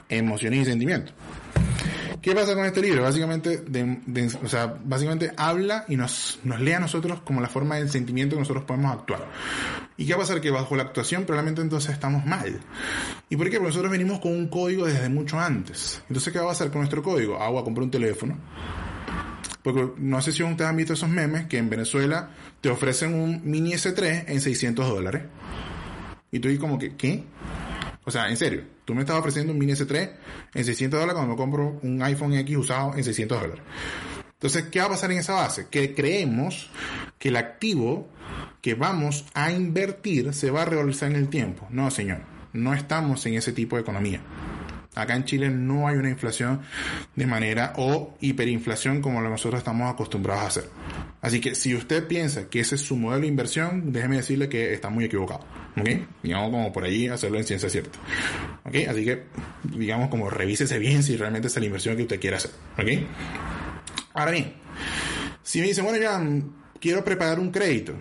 Emociones 0.07 0.61
y 0.61 0.65
sentimientos. 0.65 1.13
¿Qué 2.21 2.35
pasa 2.35 2.53
con 2.53 2.65
este 2.65 2.81
libro? 2.81 3.03
Básicamente, 3.03 3.63
o 4.43 4.47
sea, 4.47 4.77
básicamente 4.83 5.31
habla 5.37 5.85
y 5.87 5.95
nos, 5.95 6.39
nos 6.43 6.59
lee 6.59 6.73
a 6.73 6.79
nosotros 6.79 7.21
como 7.21 7.39
la 7.39 7.47
forma 7.47 7.77
del 7.77 7.89
sentimiento 7.89 8.35
que 8.35 8.41
nosotros 8.41 8.65
podemos 8.65 8.93
actuar. 8.93 9.25
¿Y 9.95 10.05
qué 10.05 10.13
va 10.13 10.17
a 10.17 10.21
pasar? 10.21 10.41
Que 10.41 10.51
bajo 10.51 10.75
la 10.75 10.83
actuación 10.83 11.23
probablemente 11.25 11.61
entonces 11.61 11.91
estamos 11.91 12.25
mal. 12.25 12.59
¿Y 13.29 13.37
por 13.37 13.49
qué? 13.49 13.57
Porque 13.57 13.69
nosotros 13.69 13.91
venimos 13.91 14.19
con 14.19 14.33
un 14.33 14.47
código 14.47 14.85
desde 14.85 15.07
mucho 15.07 15.39
antes. 15.39 16.01
Entonces, 16.09 16.33
¿qué 16.33 16.39
va 16.39 16.45
a 16.45 16.49
pasar 16.49 16.69
con 16.69 16.79
nuestro 16.79 17.01
código? 17.01 17.37
Ah, 17.41 17.49
voy 17.49 17.61
a 17.61 17.63
comprar 17.63 17.83
un 17.85 17.91
teléfono. 17.91 18.37
Porque 19.63 19.93
no 19.97 20.21
sé 20.21 20.31
si 20.31 20.43
ustedes 20.43 20.69
han 20.69 20.75
visto 20.75 20.93
esos 20.93 21.09
memes 21.09 21.45
que 21.47 21.57
en 21.57 21.69
Venezuela 21.69 22.31
te 22.59 22.69
ofrecen 22.69 23.13
un 23.13 23.41
mini 23.43 23.73
S3 23.73 24.25
en 24.27 24.41
600 24.41 24.87
dólares. 24.87 25.23
Y 26.31 26.39
tú 26.39 26.49
dices 26.49 26.61
como 26.61 26.77
que, 26.77 26.95
¿qué? 26.95 27.23
O 28.10 28.12
sea, 28.12 28.28
en 28.28 28.38
serio, 28.38 28.64
tú 28.86 28.95
me 28.95 29.01
estás 29.01 29.18
ofreciendo 29.18 29.53
un 29.53 29.60
mini 29.60 29.74
S3 29.74 30.10
en 30.55 30.66
600 30.66 30.99
dólares 30.99 31.14
cuando 31.14 31.32
me 31.32 31.38
compro 31.38 31.80
un 31.84 32.01
iPhone 32.01 32.34
X 32.34 32.57
usado 32.57 32.95
en 32.95 33.03
600 33.03 33.39
dólares. 33.39 33.64
Entonces, 34.34 34.64
¿qué 34.72 34.80
va 34.80 34.86
a 34.86 34.89
pasar 34.89 35.12
en 35.12 35.20
esa 35.20 35.36
base? 35.36 35.68
Que 35.70 35.93
creemos 35.93 36.72
que 37.20 37.30
el 37.30 37.36
activo 37.36 38.10
que 38.64 38.74
vamos 38.74 39.26
a 39.36 39.51
invertir 39.51 40.34
se 40.34 40.49
va 40.49 40.64
a 40.64 40.66
realizar 40.66 41.12
en 41.12 41.18
el 41.18 41.30
tiempo. 41.30 41.68
No, 41.70 41.91
señor, 41.91 42.22
no 42.51 42.74
estamos 42.74 43.24
en 43.28 43.36
ese 43.36 43.53
tipo 43.53 43.76
de 43.76 43.84
economía. 43.84 44.22
Acá 44.99 45.15
en 45.15 45.23
Chile 45.23 45.49
no 45.49 45.87
hay 45.87 45.97
una 45.97 46.09
inflación 46.09 46.61
de 47.15 47.25
manera 47.25 47.73
o 47.77 48.17
hiperinflación 48.21 49.01
como 49.01 49.21
nosotros 49.21 49.59
estamos 49.59 49.91
acostumbrados 49.91 50.43
a 50.43 50.47
hacer. 50.47 50.69
Así 51.21 51.41
que 51.41 51.55
si 51.55 51.75
usted 51.75 52.07
piensa 52.07 52.49
que 52.49 52.59
ese 52.59 52.75
es 52.75 52.81
su 52.81 52.95
modelo 52.95 53.21
de 53.21 53.27
inversión, 53.27 53.91
déjeme 53.91 54.17
decirle 54.17 54.49
que 54.49 54.73
está 54.73 54.89
muy 54.89 55.05
equivocado. 55.05 55.45
¿Ok? 55.77 55.89
Digamos 56.23 56.49
como 56.49 56.73
por 56.73 56.83
allí 56.83 57.07
hacerlo 57.07 57.37
en 57.37 57.43
ciencia 57.43 57.69
cierta. 57.69 57.99
¿Ok? 58.63 58.75
Así 58.87 59.05
que, 59.05 59.23
digamos 59.63 60.09
como 60.09 60.29
revísese 60.29 60.79
bien 60.79 61.03
si 61.03 61.17
realmente 61.17 61.47
es 61.47 61.57
la 61.57 61.65
inversión 61.65 61.95
que 61.95 62.03
usted 62.03 62.19
quiere 62.19 62.37
hacer. 62.37 62.51
¿Ok? 62.77 62.87
Ahora 64.13 64.31
bien, 64.31 64.53
si 65.43 65.61
me 65.61 65.67
dice, 65.67 65.81
bueno, 65.81 65.97
ya 65.97 66.21
quiero 66.79 67.03
preparar 67.03 67.39
un 67.39 67.51
crédito 67.51 67.93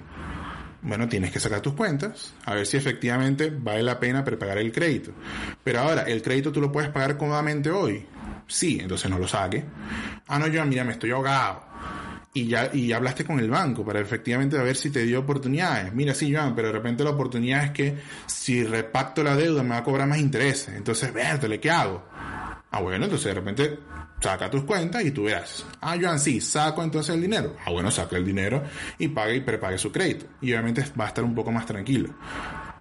bueno, 0.83 1.09
tienes 1.09 1.33
que 1.33 1.41
sacar 1.41 1.61
tus 1.61 1.75
cuentas, 1.75 2.33
a 2.45 2.55
ver 2.55 2.67
si 2.67 2.77
efectivamente 2.77 3.51
vale 3.51 3.83
la 3.83 3.99
pena 3.99 4.25
prepagar 4.25 4.59
el 4.59 4.73
crédito. 4.73 5.13
Pero 5.65 5.81
ahora, 5.81 6.03
¿el 6.03 6.23
crédito 6.23 6.53
tú 6.53 6.61
lo 6.61 6.71
puedes 6.71 6.91
pagar 6.91 7.17
cómodamente 7.17 7.71
hoy? 7.71 8.07
Sí, 8.47 8.79
entonces 8.81 9.11
no 9.11 9.19
lo 9.19 9.27
saque. 9.27 9.65
Ah, 10.29 10.39
no, 10.39 10.47
yo, 10.47 10.65
mira, 10.65 10.85
me 10.85 10.93
estoy 10.93 11.11
ahogado. 11.11 11.65
Y 12.35 12.47
ya, 12.47 12.71
y 12.73 12.93
hablaste 12.93 13.25
con 13.25 13.41
el 13.41 13.51
banco 13.51 13.85
para 13.85 14.01
efectivamente 14.01 14.57
ver 14.59 14.77
si 14.77 14.91
te 14.91 15.03
dio 15.03 15.21
oportunidades. 15.21 15.93
Mira, 15.93 16.15
sí, 16.15 16.33
Joan, 16.33 16.55
pero 16.55 16.69
de 16.69 16.75
repente 16.75 17.03
la 17.03 17.11
oportunidad 17.11 17.65
es 17.65 17.71
que 17.73 17.99
si 18.27 18.65
repacto 18.65 19.23
la 19.25 19.35
deuda 19.35 19.63
me 19.63 19.71
va 19.71 19.79
a 19.79 19.85
cobrar 19.85 20.07
más 20.07 20.19
intereses. 20.19 20.75
Entonces, 20.77 21.13
vértele, 21.13 21.59
¿qué 21.59 21.71
hago? 21.71 22.05
Ah, 22.71 22.81
bueno, 22.81 23.05
entonces 23.05 23.27
de 23.27 23.35
repente 23.35 23.79
saca 24.21 24.51
tus 24.51 24.65
cuentas 24.65 25.03
y 25.05 25.11
tú 25.11 25.25
verás. 25.25 25.65
Ah, 25.81 25.97
Joan, 26.01 26.21
sí, 26.21 26.41
saco 26.41 26.83
entonces 26.83 27.15
el 27.15 27.23
dinero. 27.23 27.57
Ah, 27.65 27.71
bueno, 27.71 27.91
saca 27.91 28.17
el 28.17 28.25
dinero 28.25 28.63
y 28.99 29.09
pague 29.09 29.37
y 29.37 29.41
prepague 29.41 29.79
su 29.79 29.91
crédito. 29.91 30.27
Y 30.41 30.53
obviamente 30.53 30.85
va 30.99 31.07
a 31.07 31.09
estar 31.09 31.25
un 31.25 31.35
poco 31.35 31.51
más 31.51 31.65
tranquilo. 31.65 32.15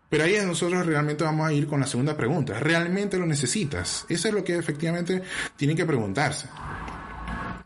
Pero 0.10 0.24
ahí 0.24 0.38
nosotros 0.46 0.86
realmente 0.86 1.24
vamos 1.24 1.48
a 1.48 1.54
ir 1.54 1.68
con 1.68 1.80
la 1.80 1.88
segunda 1.88 2.16
pregunta. 2.16 2.60
¿Realmente 2.60 3.18
lo 3.18 3.26
necesitas? 3.26 4.06
Eso 4.10 4.28
es 4.28 4.34
lo 4.34 4.44
que 4.44 4.58
efectivamente 4.58 5.22
tienen 5.56 5.76
que 5.76 5.86
preguntarse. 5.86 6.48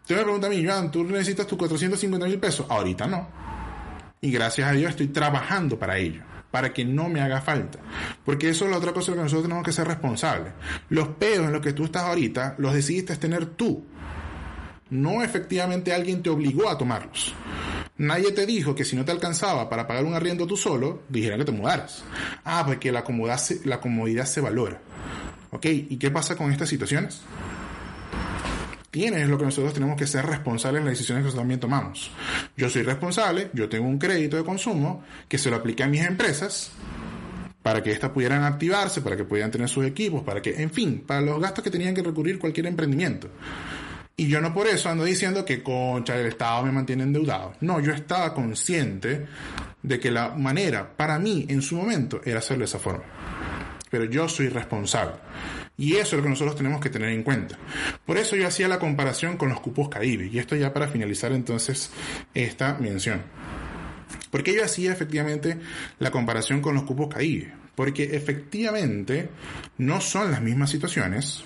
Te 0.05 0.15
me 0.15 0.23
pregunta 0.23 0.47
a 0.47 0.49
mí, 0.49 0.65
Joan, 0.65 0.91
¿tú 0.91 1.03
necesitas 1.03 1.47
tus 1.47 1.57
450 1.57 2.27
mil 2.27 2.39
pesos? 2.39 2.65
Ahorita 2.69 3.07
no. 3.07 3.27
Y 4.21 4.31
gracias 4.31 4.69
a 4.69 4.73
Dios 4.73 4.91
estoy 4.91 5.07
trabajando 5.07 5.77
para 5.77 5.97
ello 5.97 6.30
para 6.51 6.73
que 6.73 6.85
no 6.85 7.09
me 7.09 7.21
haga 7.21 7.41
falta. 7.41 7.79
Porque 8.23 8.49
eso 8.49 8.65
es 8.65 8.71
la 8.71 8.77
otra 8.77 8.93
cosa 8.93 9.13
que 9.13 9.17
nosotros 9.17 9.43
tenemos 9.43 9.63
que 9.63 9.71
ser 9.71 9.87
responsables. 9.87 10.53
Los 10.89 11.07
pedos 11.09 11.47
en 11.47 11.53
los 11.53 11.61
que 11.61 11.73
tú 11.73 11.85
estás 11.85 12.03
ahorita 12.03 12.55
los 12.57 12.73
decidiste 12.73 13.15
tener 13.15 13.45
tú. 13.45 13.85
No 14.89 15.23
efectivamente 15.23 15.93
alguien 15.93 16.21
te 16.21 16.29
obligó 16.29 16.69
a 16.69 16.77
tomarlos. 16.77 17.33
Nadie 17.97 18.31
te 18.31 18.45
dijo 18.45 18.75
que 18.75 18.83
si 18.83 18.95
no 18.95 19.05
te 19.05 19.11
alcanzaba 19.11 19.69
para 19.69 19.87
pagar 19.87 20.03
un 20.03 20.13
arriendo 20.13 20.45
tú 20.45 20.57
solo, 20.57 21.03
dijeran 21.07 21.39
que 21.39 21.45
te 21.45 21.51
mudaras. 21.51 22.03
Ah, 22.43 22.63
porque 22.65 22.91
la 22.91 23.03
la 23.63 23.79
comodidad 23.79 24.25
se 24.25 24.41
valora. 24.41 24.81
¿Ok? 25.51 25.65
¿Y 25.65 25.97
qué 25.97 26.11
pasa 26.11 26.35
con 26.35 26.51
estas 26.51 26.69
situaciones? 26.69 27.21
Tienes 28.91 29.27
lo 29.29 29.37
que 29.37 29.45
nosotros 29.45 29.73
tenemos 29.73 29.97
que 29.97 30.05
ser 30.05 30.25
responsables 30.25 30.81
en 30.81 30.85
las 30.85 30.93
decisiones 30.93 31.21
que 31.21 31.25
nosotros 31.25 31.41
también 31.41 31.59
tomamos. 31.59 32.11
Yo 32.55 32.69
soy 32.69 32.83
responsable, 32.83 33.49
yo 33.53 33.69
tengo 33.69 33.87
un 33.87 33.97
crédito 33.97 34.37
de 34.37 34.43
consumo 34.43 35.03
que 35.27 35.37
se 35.37 35.49
lo 35.49 35.55
apliqué 35.55 35.83
a 35.83 35.87
mis 35.87 36.05
empresas 36.05 36.71
para 37.63 37.81
que 37.81 37.91
éstas 37.91 38.11
pudieran 38.11 38.43
activarse, 38.43 39.01
para 39.01 39.15
que 39.15 39.23
pudieran 39.23 39.51
tener 39.51 39.69
sus 39.69 39.85
equipos, 39.85 40.23
para 40.23 40.41
que, 40.41 40.61
en 40.61 40.71
fin, 40.71 41.03
para 41.05 41.21
los 41.21 41.39
gastos 41.39 41.63
que 41.63 41.71
tenían 41.71 41.95
que 41.95 42.03
recurrir 42.03 42.37
cualquier 42.37 42.67
emprendimiento. 42.67 43.29
Y 44.17 44.27
yo 44.27 44.41
no 44.41 44.53
por 44.53 44.67
eso 44.67 44.89
ando 44.89 45.03
diciendo 45.03 45.45
que 45.45 45.63
concha 45.63 46.19
el 46.19 46.27
Estado 46.27 46.63
me 46.63 46.71
mantiene 46.71 47.03
endeudado. 47.03 47.53
No, 47.61 47.79
yo 47.79 47.93
estaba 47.93 48.33
consciente 48.33 49.25
de 49.81 49.99
que 49.99 50.11
la 50.11 50.29
manera 50.29 50.95
para 50.95 51.17
mí 51.17 51.45
en 51.49 51.61
su 51.61 51.75
momento 51.75 52.21
era 52.25 52.39
hacerlo 52.39 52.61
de 52.61 52.65
esa 52.65 52.79
forma. 52.79 53.03
Pero 53.89 54.05
yo 54.05 54.27
soy 54.27 54.49
responsable. 54.49 55.15
Y 55.77 55.95
eso 55.95 56.15
es 56.15 56.17
lo 56.17 56.23
que 56.23 56.29
nosotros 56.29 56.55
tenemos 56.55 56.79
que 56.79 56.89
tener 56.89 57.09
en 57.09 57.23
cuenta. 57.23 57.57
Por 58.05 58.17
eso 58.17 58.35
yo 58.35 58.47
hacía 58.47 58.67
la 58.67 58.79
comparación 58.79 59.37
con 59.37 59.49
los 59.49 59.61
cupos 59.61 59.89
Caribe. 59.89 60.27
Y 60.27 60.37
esto 60.37 60.55
ya 60.55 60.73
para 60.73 60.87
finalizar 60.87 61.31
entonces 61.31 61.91
esta 62.33 62.75
mención. 62.75 63.23
¿Por 64.29 64.43
qué 64.43 64.53
yo 64.53 64.63
hacía 64.63 64.91
efectivamente 64.91 65.57
la 65.99 66.11
comparación 66.11 66.61
con 66.61 66.75
los 66.75 66.83
cupos 66.83 67.07
Caribe? 67.13 67.53
Porque 67.75 68.15
efectivamente 68.15 69.29
no 69.77 70.01
son 70.01 70.31
las 70.31 70.41
mismas 70.41 70.69
situaciones, 70.69 71.43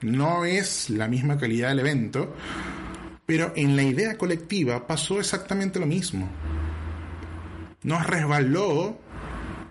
no 0.00 0.44
es 0.44 0.90
la 0.90 1.06
misma 1.06 1.38
calidad 1.38 1.68
del 1.68 1.80
evento, 1.80 2.34
pero 3.26 3.52
en 3.54 3.76
la 3.76 3.82
idea 3.82 4.18
colectiva 4.18 4.86
pasó 4.86 5.20
exactamente 5.20 5.78
lo 5.78 5.86
mismo. 5.86 6.28
Nos 7.82 8.06
resbaló 8.06 8.98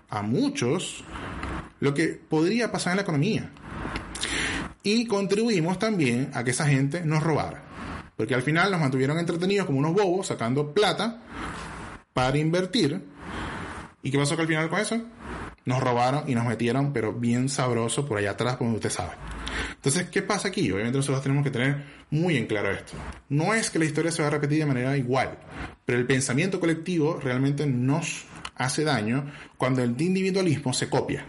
a 0.08 0.22
muchos 0.22 1.04
lo 1.80 1.92
que 1.94 2.08
podría 2.08 2.70
pasar 2.72 2.92
en 2.92 2.96
la 2.96 3.02
economía 3.02 3.50
y 4.82 5.06
contribuimos 5.06 5.78
también 5.78 6.30
a 6.34 6.44
que 6.44 6.50
esa 6.50 6.66
gente 6.66 7.02
nos 7.04 7.22
robara. 7.22 7.62
Porque 8.16 8.34
al 8.34 8.42
final 8.42 8.70
nos 8.70 8.80
mantuvieron 8.80 9.18
entretenidos 9.18 9.66
como 9.66 9.78
unos 9.78 9.94
bobos 9.94 10.26
sacando 10.26 10.72
plata 10.72 11.20
para 12.12 12.38
invertir. 12.38 13.02
¿Y 14.02 14.10
qué 14.10 14.18
pasó 14.18 14.36
que 14.36 14.42
al 14.42 14.48
final 14.48 14.68
con 14.68 14.80
eso? 14.80 15.00
Nos 15.64 15.80
robaron 15.80 16.28
y 16.28 16.34
nos 16.34 16.44
metieron, 16.44 16.92
pero 16.92 17.12
bien 17.12 17.48
sabroso 17.48 18.06
por 18.06 18.18
allá 18.18 18.32
atrás, 18.32 18.56
como 18.56 18.74
usted 18.74 18.90
sabe. 18.90 19.12
Entonces, 19.74 20.08
¿qué 20.10 20.22
pasa 20.22 20.48
aquí? 20.48 20.70
Obviamente 20.70 20.98
nosotros 20.98 21.22
tenemos 21.22 21.44
que 21.44 21.50
tener 21.50 21.84
muy 22.10 22.36
en 22.36 22.46
claro 22.46 22.70
esto. 22.70 22.94
No 23.28 23.54
es 23.54 23.70
que 23.70 23.78
la 23.78 23.84
historia 23.84 24.10
se 24.10 24.22
va 24.22 24.28
a 24.28 24.32
repetir 24.32 24.58
de 24.58 24.66
manera 24.66 24.96
igual, 24.96 25.38
pero 25.84 25.98
el 25.98 26.06
pensamiento 26.06 26.58
colectivo 26.58 27.18
realmente 27.22 27.66
nos 27.66 28.24
hace 28.56 28.84
daño 28.84 29.30
cuando 29.56 29.82
el 29.82 30.00
individualismo 30.00 30.72
se 30.72 30.88
copia. 30.88 31.24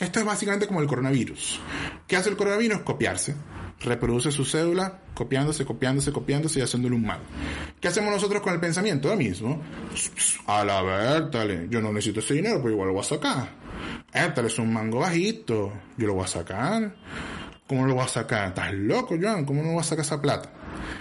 Esto 0.00 0.18
es 0.18 0.24
básicamente 0.24 0.66
como 0.66 0.80
el 0.80 0.86
coronavirus. 0.86 1.60
¿Qué 2.06 2.16
hace 2.16 2.30
el 2.30 2.36
coronavirus? 2.36 2.80
Copiarse. 2.80 3.34
Reproduce 3.80 4.32
su 4.32 4.46
cédula, 4.46 5.00
copiándose, 5.14 5.66
copiándose, 5.66 6.10
copiándose 6.10 6.58
y 6.58 6.62
haciéndole 6.62 6.94
un 6.94 7.04
mal. 7.04 7.20
¿Qué 7.78 7.88
hacemos 7.88 8.10
nosotros 8.10 8.42
con 8.42 8.54
el 8.54 8.60
pensamiento? 8.60 9.08
Lo 9.08 9.16
mismo. 9.16 9.62
A 10.46 10.64
la 10.64 10.82
ver, 10.82 11.68
yo 11.68 11.82
no 11.82 11.92
necesito 11.92 12.20
ese 12.20 12.34
dinero, 12.34 12.60
pero 12.62 12.70
igual 12.70 12.88
lo 12.88 12.94
voy 12.94 13.02
a 13.02 13.04
sacar. 13.04 13.48
Él 14.12 14.46
es 14.46 14.58
un 14.58 14.72
mango 14.72 15.00
bajito, 15.00 15.72
yo 15.98 16.06
lo 16.06 16.14
voy 16.14 16.24
a 16.24 16.28
sacar. 16.28 16.94
¿Cómo 17.66 17.86
lo 17.86 17.94
voy 17.94 18.04
a 18.04 18.08
sacar? 18.08 18.48
¿Estás 18.48 18.72
loco, 18.72 19.16
Joan? 19.20 19.44
¿Cómo 19.44 19.62
no 19.62 19.72
voy 19.72 19.80
a 19.80 19.84
sacar 19.84 20.04
esa 20.04 20.20
plata? 20.20 20.50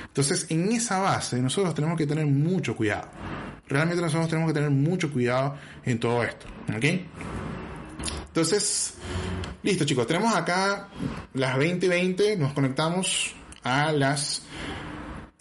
Entonces, 0.08 0.46
en 0.50 0.72
esa 0.72 1.00
base, 1.00 1.42
nosotros 1.42 1.74
tenemos 1.74 1.98
que 1.98 2.06
tener 2.06 2.26
mucho 2.26 2.76
cuidado. 2.76 3.10
realmente 3.68 4.02
nosotros 4.02 4.28
tenemos 4.28 4.50
que 4.50 4.56
tener 4.56 4.72
mucho 4.72 5.12
cuidado 5.12 5.56
en 5.86 6.00
todo 6.00 6.24
esto. 6.24 6.48
¿Ok? 6.76 7.49
Entonces, 8.30 8.94
listo 9.64 9.86
chicos, 9.86 10.08
tenemos 10.08 10.36
acá 10.36 10.90
las 11.34 11.58
20:20, 11.58 12.38
nos 12.38 12.54
conectamos 12.54 13.36
a 13.64 13.92
las 13.92 14.44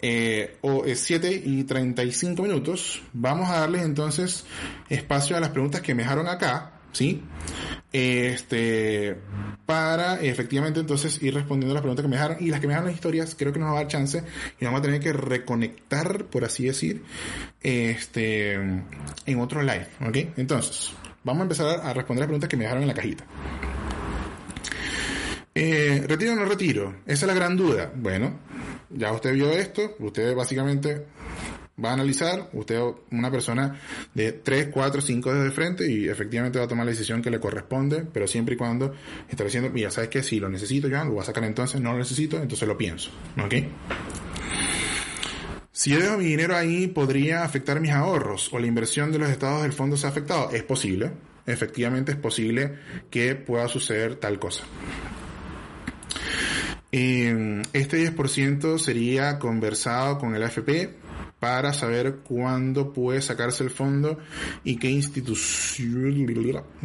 eh, 0.01 0.57
o, 0.61 0.83
7 0.85 1.27
eh, 1.27 1.41
y 1.45 1.63
35 1.63 2.41
minutos. 2.41 3.01
Vamos 3.13 3.49
a 3.49 3.59
darles 3.59 3.83
entonces 3.83 4.45
espacio 4.89 5.37
a 5.37 5.39
las 5.39 5.49
preguntas 5.49 5.81
que 5.81 5.93
me 5.93 6.03
dejaron 6.03 6.27
acá, 6.27 6.71
¿sí? 6.93 7.21
Este, 7.91 9.17
para 9.65 10.21
efectivamente 10.21 10.79
entonces 10.79 11.21
ir 11.21 11.33
respondiendo 11.33 11.73
a 11.73 11.75
las 11.75 11.81
preguntas 11.81 12.03
que 12.03 12.09
me 12.09 12.15
dejaron 12.15 12.37
y 12.39 12.49
las 12.49 12.59
que 12.59 12.67
me 12.67 12.73
dejaron 12.73 12.87
las 12.87 12.95
historias, 12.95 13.35
creo 13.37 13.51
que 13.51 13.59
nos 13.59 13.69
va 13.69 13.73
a 13.73 13.81
dar 13.81 13.87
chance 13.87 14.23
y 14.59 14.65
vamos 14.65 14.79
a 14.79 14.83
tener 14.83 14.99
que 14.99 15.11
reconectar, 15.11 16.25
por 16.25 16.45
así 16.45 16.65
decir, 16.65 17.03
este, 17.61 18.53
en 18.53 19.39
otro 19.39 19.61
live, 19.61 19.87
¿ok? 20.01 20.37
Entonces, 20.37 20.91
vamos 21.23 21.41
a 21.41 21.43
empezar 21.43 21.81
a 21.83 21.93
responder 21.93 22.21
las 22.21 22.27
preguntas 22.27 22.49
que 22.49 22.57
me 22.57 22.63
dejaron 22.63 22.83
en 22.83 22.87
la 22.87 22.93
cajita. 22.93 23.25
Eh, 25.55 26.05
¿Retiro 26.07 26.33
o 26.33 26.35
no 26.35 26.45
retiro? 26.45 26.95
Esa 27.05 27.25
es 27.25 27.27
la 27.27 27.33
gran 27.33 27.57
duda. 27.57 27.91
Bueno, 27.95 28.39
ya 28.89 29.11
usted 29.11 29.33
vio 29.33 29.51
esto, 29.51 29.95
usted 29.99 30.35
básicamente 30.35 31.05
va 31.83 31.91
a 31.91 31.93
analizar, 31.93 32.49
usted 32.53 32.79
una 33.11 33.31
persona 33.31 33.79
de 34.13 34.33
3, 34.33 34.69
4, 34.71 35.01
5 35.01 35.31
dedos 35.31 35.45
de 35.45 35.51
frente 35.51 35.91
y 35.91 36.07
efectivamente 36.07 36.59
va 36.59 36.65
a 36.65 36.67
tomar 36.67 36.85
la 36.85 36.91
decisión 36.91 37.21
que 37.21 37.29
le 37.29 37.39
corresponde, 37.39 38.05
pero 38.11 38.27
siempre 38.27 38.55
y 38.55 38.57
cuando 38.57 38.93
está 39.29 39.43
diciendo, 39.43 39.69
mira, 39.69 39.89
¿sabes 39.91 40.09
qué? 40.09 40.23
Si 40.23 40.39
lo 40.39 40.49
necesito 40.49 40.87
ya, 40.87 41.03
lo 41.03 41.11
voy 41.11 41.21
a 41.21 41.25
sacar 41.25 41.43
entonces, 41.43 41.81
no 41.81 41.93
lo 41.93 41.99
necesito, 41.99 42.37
entonces 42.37 42.67
lo 42.67 42.77
pienso. 42.77 43.11
¿Ok? 43.43 43.53
Si 45.79 45.91
yo 45.91 45.99
dejo 46.01 46.17
mi 46.17 46.25
dinero 46.25 46.57
ahí, 46.57 46.87
¿podría 46.87 47.45
afectar 47.45 47.79
mis 47.79 47.91
ahorros 47.91 48.51
o 48.51 48.59
la 48.59 48.67
inversión 48.67 49.13
de 49.13 49.17
los 49.17 49.29
estados 49.29 49.61
del 49.61 49.71
fondo 49.71 49.95
se 49.95 50.07
ha 50.07 50.09
afectado? 50.09 50.51
Es 50.51 50.61
posible. 50.63 51.09
Efectivamente 51.45 52.11
es 52.11 52.17
posible 52.17 52.73
que 53.09 53.35
pueda 53.35 53.65
suceder 53.69 54.17
tal 54.17 54.39
cosa. 54.39 54.65
Este 56.91 58.13
10% 58.13 58.77
sería 58.77 59.39
conversado 59.39 60.17
con 60.17 60.35
el 60.35 60.43
AFP 60.43 60.95
para 61.39 61.71
saber 61.73 62.17
cuándo 62.17 62.91
puede 62.91 63.21
sacarse 63.21 63.63
el 63.63 63.69
fondo 63.69 64.17
y 64.63 64.77
qué 64.77 64.89
institución, 64.89 66.25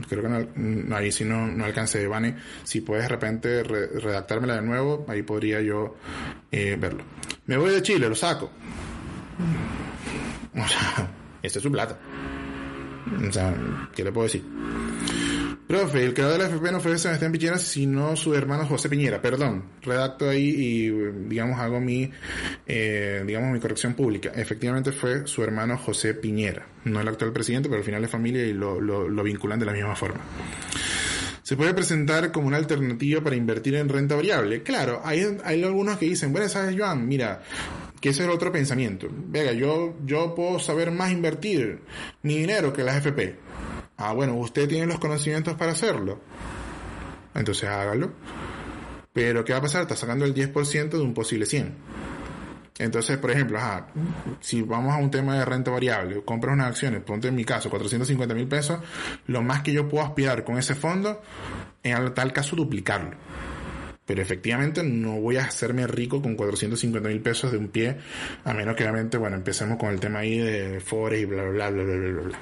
creo 0.09 0.23
que 0.23 0.47
no, 0.57 0.97
ahí 0.97 1.11
si 1.11 1.25
no, 1.25 1.47
no 1.47 1.65
alcance, 1.65 2.07
Vane, 2.07 2.37
si 2.63 2.81
puedes 2.81 3.05
de 3.05 3.09
repente 3.09 3.63
redactármela 3.65 4.57
de 4.57 4.63
nuevo, 4.63 5.05
ahí 5.09 5.23
podría 5.23 5.61
yo 5.61 5.97
eh, 6.53 6.77
verlo. 6.79 7.05
Me 7.47 7.57
voy 7.57 7.73
de 7.73 7.83
Chile, 7.83 8.09
lo 8.09 8.15
saco. 8.15 8.51
O 10.55 10.69
sea, 10.69 11.11
este 11.43 11.59
es 11.59 11.63
su 11.63 11.73
plata. 11.73 11.99
O 13.29 13.33
sea, 13.33 13.55
¿qué 13.95 14.05
le 14.05 14.13
puedo 14.13 14.25
decir? 14.27 14.45
Profe, 15.67 16.05
el 16.05 16.13
creador 16.13 16.37
de 16.37 16.45
la 16.45 16.51
FP 16.51 16.73
no 16.73 16.81
fue 16.81 16.99
Sebastián 16.99 17.33
Piñera, 17.33 17.59
sino 17.59 18.17
su 18.17 18.35
hermano 18.35 18.67
José 18.67 18.91
Piñera. 18.91 19.23
Perdón, 19.23 19.65
redacto 19.81 20.29
ahí 20.29 20.51
y, 20.51 20.91
digamos, 21.27 21.59
hago 21.59 21.81
mi, 21.81 22.11
eh, 22.67 23.23
digamos, 23.27 23.51
mi 23.51 23.61
corrección 23.61 23.95
pública. 23.95 24.31
Efectivamente 24.35 24.93
fue 24.93 25.27
su 25.27 25.43
hermano 25.43 25.79
José 25.79 26.13
Piñera. 26.13 26.67
No 26.85 27.01
el 27.01 27.09
actual 27.09 27.33
presidente, 27.33 27.71
pero 27.71 27.79
al 27.79 27.85
final 27.85 28.05
es 28.05 28.11
familia 28.11 28.45
y 28.45 28.53
lo, 28.53 28.79
lo, 28.79 29.23
vinculan 29.23 29.59
de 29.59 29.65
la 29.65 29.73
misma 29.73 29.97
forma. 29.97 30.21
Se 31.43 31.57
puede 31.57 31.73
presentar 31.73 32.31
como 32.31 32.47
una 32.47 32.59
alternativa 32.59 33.23
para 33.23 33.37
invertir 33.37 33.75
en 33.77 33.89
renta 33.89 34.17
variable. 34.17 34.63
Claro, 34.63 35.01
hay, 35.03 35.39
hay 35.45 35.63
algunos 35.63 35.97
que 35.97 36.07
dicen, 36.07 36.31
bueno, 36.31 36.47
sabes, 36.49 36.77
Joan, 36.79 37.09
mira, 37.09 37.43
que 38.05 38.11
ese 38.11 38.23
es 38.23 38.29
el 38.29 38.35
otro 38.35 38.53
pensamiento. 38.53 39.09
Venga, 39.11 39.53
yo, 39.53 39.97
yo 40.05 40.35
puedo 40.35 40.59
saber 40.59 40.91
más 40.91 41.11
invertir 41.11 41.81
mi 42.23 42.37
dinero 42.37 42.71
que 42.71 42.83
las 42.83 42.97
FP. 42.97 43.44
Ah, 44.07 44.13
bueno, 44.13 44.35
usted 44.35 44.69
tiene 44.69 44.85
los 44.85 44.99
conocimientos 44.99 45.55
para 45.55 45.73
hacerlo. 45.73 46.21
Entonces 47.35 47.71
hágalo. 47.71 48.13
Pero 49.15 49.47
¿qué 49.47 49.55
va 49.55 49.61
a 49.61 49.63
pasar? 49.63 49.81
Está 49.81 49.97
sacando 49.97 50.27
el 50.27 50.35
10% 50.35 50.91
de 50.91 51.01
un 51.01 51.15
posible 51.15 51.47
100. 51.47 51.75
Entonces, 52.79 53.17
por 53.17 53.31
ejemplo, 53.31 53.59
si 54.41 54.61
vamos 54.61 54.93
a 54.93 54.99
un 54.99 55.11
tema 55.11 55.39
de 55.39 55.47
renta 55.47 55.71
variable, 55.71 56.23
compras 56.23 56.53
unas 56.53 56.67
acciones, 56.67 57.01
ponte 57.01 57.29
en 57.29 57.35
mi 57.35 57.47
caso 57.47 57.71
450 57.71 58.35
mil 58.35 58.47
pesos, 58.47 58.79
lo 59.27 59.41
más 59.41 59.63
que 59.63 59.73
yo 59.73 59.89
puedo 59.89 60.05
aspirar 60.05 60.45
con 60.45 60.59
ese 60.59 60.75
fondo, 60.75 61.23
en 61.83 62.13
tal 62.13 62.31
caso 62.35 62.57
duplicarlo. 62.57 63.17
Pero 64.05 64.21
efectivamente 64.21 64.83
no 64.83 65.19
voy 65.19 65.39
a 65.39 65.45
hacerme 65.45 65.87
rico 65.87 66.21
con 66.21 66.37
450 66.37 67.09
mil 67.09 67.23
pesos 67.23 67.53
de 67.53 67.57
un 67.57 67.69
pie, 67.69 67.97
a 68.45 68.53
menos 68.53 68.77
que 68.77 68.83
obviamente, 68.83 69.17
bueno, 69.17 69.37
empecemos 69.37 69.79
con 69.79 69.89
el 69.89 69.99
tema 69.99 70.19
ahí 70.19 70.37
de 70.37 70.79
Forex 70.81 71.23
y 71.23 71.25
bla, 71.25 71.45
bla, 71.45 71.71
bla, 71.71 71.85
bla, 71.85 71.97
bla, 71.97 72.23
bla. 72.23 72.39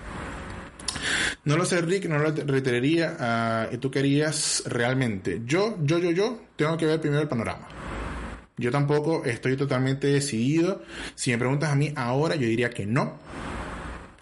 No 1.44 1.56
lo 1.56 1.64
sé, 1.64 1.80
Rick, 1.80 2.06
no 2.06 2.18
lo 2.18 2.30
reiteraría. 2.30 3.68
Uh, 3.72 3.76
tú 3.78 3.90
querías 3.90 4.62
realmente. 4.66 5.42
Yo, 5.44 5.76
yo, 5.82 5.98
yo, 5.98 6.10
yo, 6.10 6.40
tengo 6.56 6.76
que 6.76 6.86
ver 6.86 7.00
primero 7.00 7.22
el 7.22 7.28
panorama. 7.28 7.68
Yo 8.56 8.70
tampoco 8.70 9.24
estoy 9.24 9.56
totalmente 9.56 10.06
decidido. 10.06 10.82
Si 11.14 11.30
me 11.30 11.38
preguntas 11.38 11.70
a 11.70 11.74
mí 11.74 11.92
ahora, 11.96 12.36
yo 12.36 12.46
diría 12.46 12.70
que 12.70 12.86
no. 12.86 13.18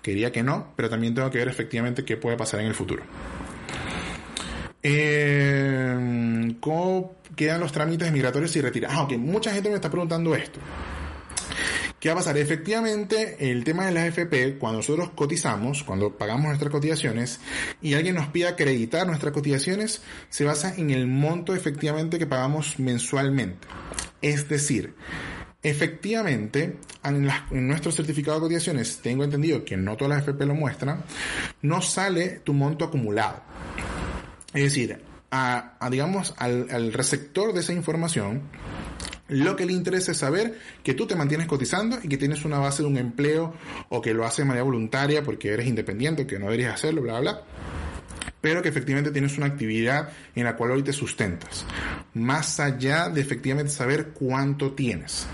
Quería 0.03 0.33
que 0.33 0.43
no, 0.43 0.73
pero 0.77 0.89
también 0.89 1.15
tengo 1.15 1.31
que 1.31 1.39
ver 1.39 1.49
efectivamente 1.49 2.05
qué 2.05 2.17
puede 2.17 2.37
pasar 2.37 2.61
en 2.61 2.67
el 2.67 2.75
futuro. 2.75 3.03
Eh, 4.83 6.55
¿Cómo 6.61 7.17
quedan 7.37 7.61
los 7.61 7.71
trámites 7.71 8.11
migratorios 8.11 8.55
y 8.57 8.61
retirar? 8.63 8.91
Ah, 8.95 9.07
mucha 9.19 9.53
gente 9.53 9.69
me 9.69 9.75
está 9.75 9.91
preguntando 9.91 10.35
esto. 10.35 10.59
¿Qué 12.01 12.09
va 12.09 12.15
a 12.15 12.17
pasar? 12.17 12.39
Efectivamente, 12.39 13.37
el 13.51 13.63
tema 13.63 13.85
de 13.85 13.93
la 13.93 14.05
AFP, 14.05 14.57
cuando 14.59 14.79
nosotros 14.79 15.11
cotizamos, 15.11 15.85
cuando 15.85 16.17
pagamos 16.17 16.47
nuestras 16.47 16.73
cotizaciones 16.73 17.41
y 17.83 17.93
alguien 17.93 18.15
nos 18.15 18.29
pide 18.29 18.49
acreditar 18.49 19.07
nuestras 19.07 19.35
cotizaciones, 19.35 20.01
se 20.31 20.45
basa 20.45 20.75
en 20.75 20.89
el 20.91 21.07
monto 21.07 21.55
efectivamente 21.55 22.19
que 22.19 22.27
pagamos 22.27 22.79
mensualmente. 22.79 23.69
Es 24.23 24.49
decir, 24.49 24.95
Efectivamente, 25.63 26.79
en, 27.05 27.29
nuestro 27.69 27.93
certificado 27.93 28.39
de 28.39 28.45
cotizaciones, 28.45 29.01
tengo 29.03 29.25
entendido 29.25 29.63
que 29.63 29.77
no 29.77 29.95
todas 29.95 30.17
las 30.17 30.27
AFP 30.27 30.47
lo 30.47 30.55
muestran, 30.55 31.05
no 31.61 31.83
sale 31.83 32.41
tu 32.43 32.55
monto 32.55 32.87
acumulado. 32.87 33.43
Es 34.55 34.63
decir, 34.63 35.03
a, 35.31 35.77
digamos, 35.91 36.35
al, 36.39 36.67
al 36.71 36.95
receptor 36.95 37.53
de 37.53 37.61
esa 37.61 37.75
información, 37.75 38.49
lo 39.31 39.57
que 39.57 39.67
le 39.67 39.73
interesa 39.73 40.13
es 40.13 40.19
saber 40.19 40.59
que 40.83 40.95
tú 40.95 41.07
te 41.07 41.17
mantienes 41.17 41.47
cotizando 41.47 41.99
y 42.03 42.09
que 42.09 42.17
tienes 42.17 42.45
una 42.45 42.59
base 42.59 42.83
de 42.83 42.89
un 42.89 42.99
empleo 42.99 43.55
o 43.89 44.01
que 44.01 44.15
lo 44.15 44.25
haces 44.25 44.39
de 44.39 44.45
manera 44.45 44.65
voluntaria 44.65 45.23
porque 45.23 45.49
eres 45.49 45.67
independiente, 45.67 46.27
que 46.27 46.39
no 46.39 46.47
deberías 46.47 46.75
hacerlo, 46.75 47.03
bla, 47.03 47.21
bla, 47.21 47.33
bla 47.33 47.80
pero 48.41 48.63
que 48.63 48.69
efectivamente 48.69 49.11
tienes 49.11 49.37
una 49.37 49.47
actividad 49.47 50.11
en 50.35 50.45
la 50.45 50.57
cual 50.57 50.73
hoy 50.73 50.83
te 50.83 50.93
sustentas, 50.93 51.67
más 52.15 52.61
allá 52.61 53.09
de 53.09 53.21
efectivamente 53.21 53.73
saber 53.73 54.09
cuánto 54.09 54.73
tienes. 54.73 55.27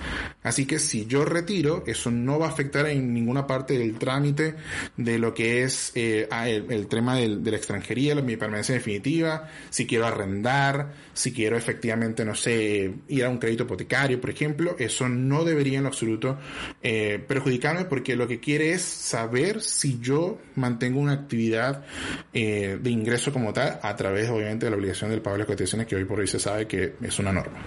Así 0.42 0.64
que 0.64 0.78
si 0.78 1.06
yo 1.06 1.24
retiro, 1.24 1.82
eso 1.88 2.12
no 2.12 2.38
va 2.38 2.46
a 2.46 2.50
afectar 2.50 2.86
en 2.86 3.12
ninguna 3.12 3.48
parte 3.48 3.76
del 3.76 3.98
trámite 3.98 4.54
de 4.96 5.18
lo 5.18 5.34
que 5.34 5.64
es 5.64 5.90
eh, 5.96 6.28
ah, 6.30 6.48
el, 6.48 6.86
tema 6.86 7.16
de 7.16 7.50
la 7.50 7.56
extranjería, 7.56 8.14
mi 8.14 8.36
permanencia 8.36 8.74
definitiva, 8.76 9.48
si 9.70 9.88
quiero 9.88 10.06
arrendar, 10.06 10.92
si 11.14 11.32
quiero 11.32 11.56
efectivamente, 11.56 12.24
no 12.24 12.36
sé, 12.36 12.94
ir 13.08 13.24
a 13.24 13.28
un 13.28 13.38
crédito 13.38 13.64
hipotecario, 13.64 14.20
por 14.20 14.30
ejemplo, 14.30 14.76
eso 14.78 15.08
no 15.08 15.44
debería 15.44 15.78
en 15.78 15.82
lo 15.82 15.88
absoluto 15.88 16.38
eh, 16.80 17.22
perjudicarme 17.26 17.86
porque 17.86 18.14
lo 18.14 18.28
que 18.28 18.38
quiere 18.38 18.72
es 18.72 18.82
saber 18.82 19.60
si 19.60 19.98
yo 19.98 20.38
mantengo 20.54 21.00
una 21.00 21.12
actividad 21.12 21.84
eh, 22.32 22.78
de 22.80 22.90
ingreso 22.96 23.32
como 23.32 23.52
tal 23.52 23.78
a 23.82 23.96
través 23.96 24.28
obviamente 24.30 24.66
de 24.66 24.70
la 24.70 24.76
obligación 24.76 25.10
del 25.10 25.22
pago 25.22 25.34
de 25.34 25.40
las 25.40 25.46
cotizaciones 25.46 25.86
que 25.86 25.96
hoy 25.96 26.04
por 26.04 26.20
hoy 26.20 26.26
se 26.26 26.38
sabe 26.38 26.66
que 26.66 26.94
es 27.00 27.18
una 27.18 27.32
norma. 27.32 27.58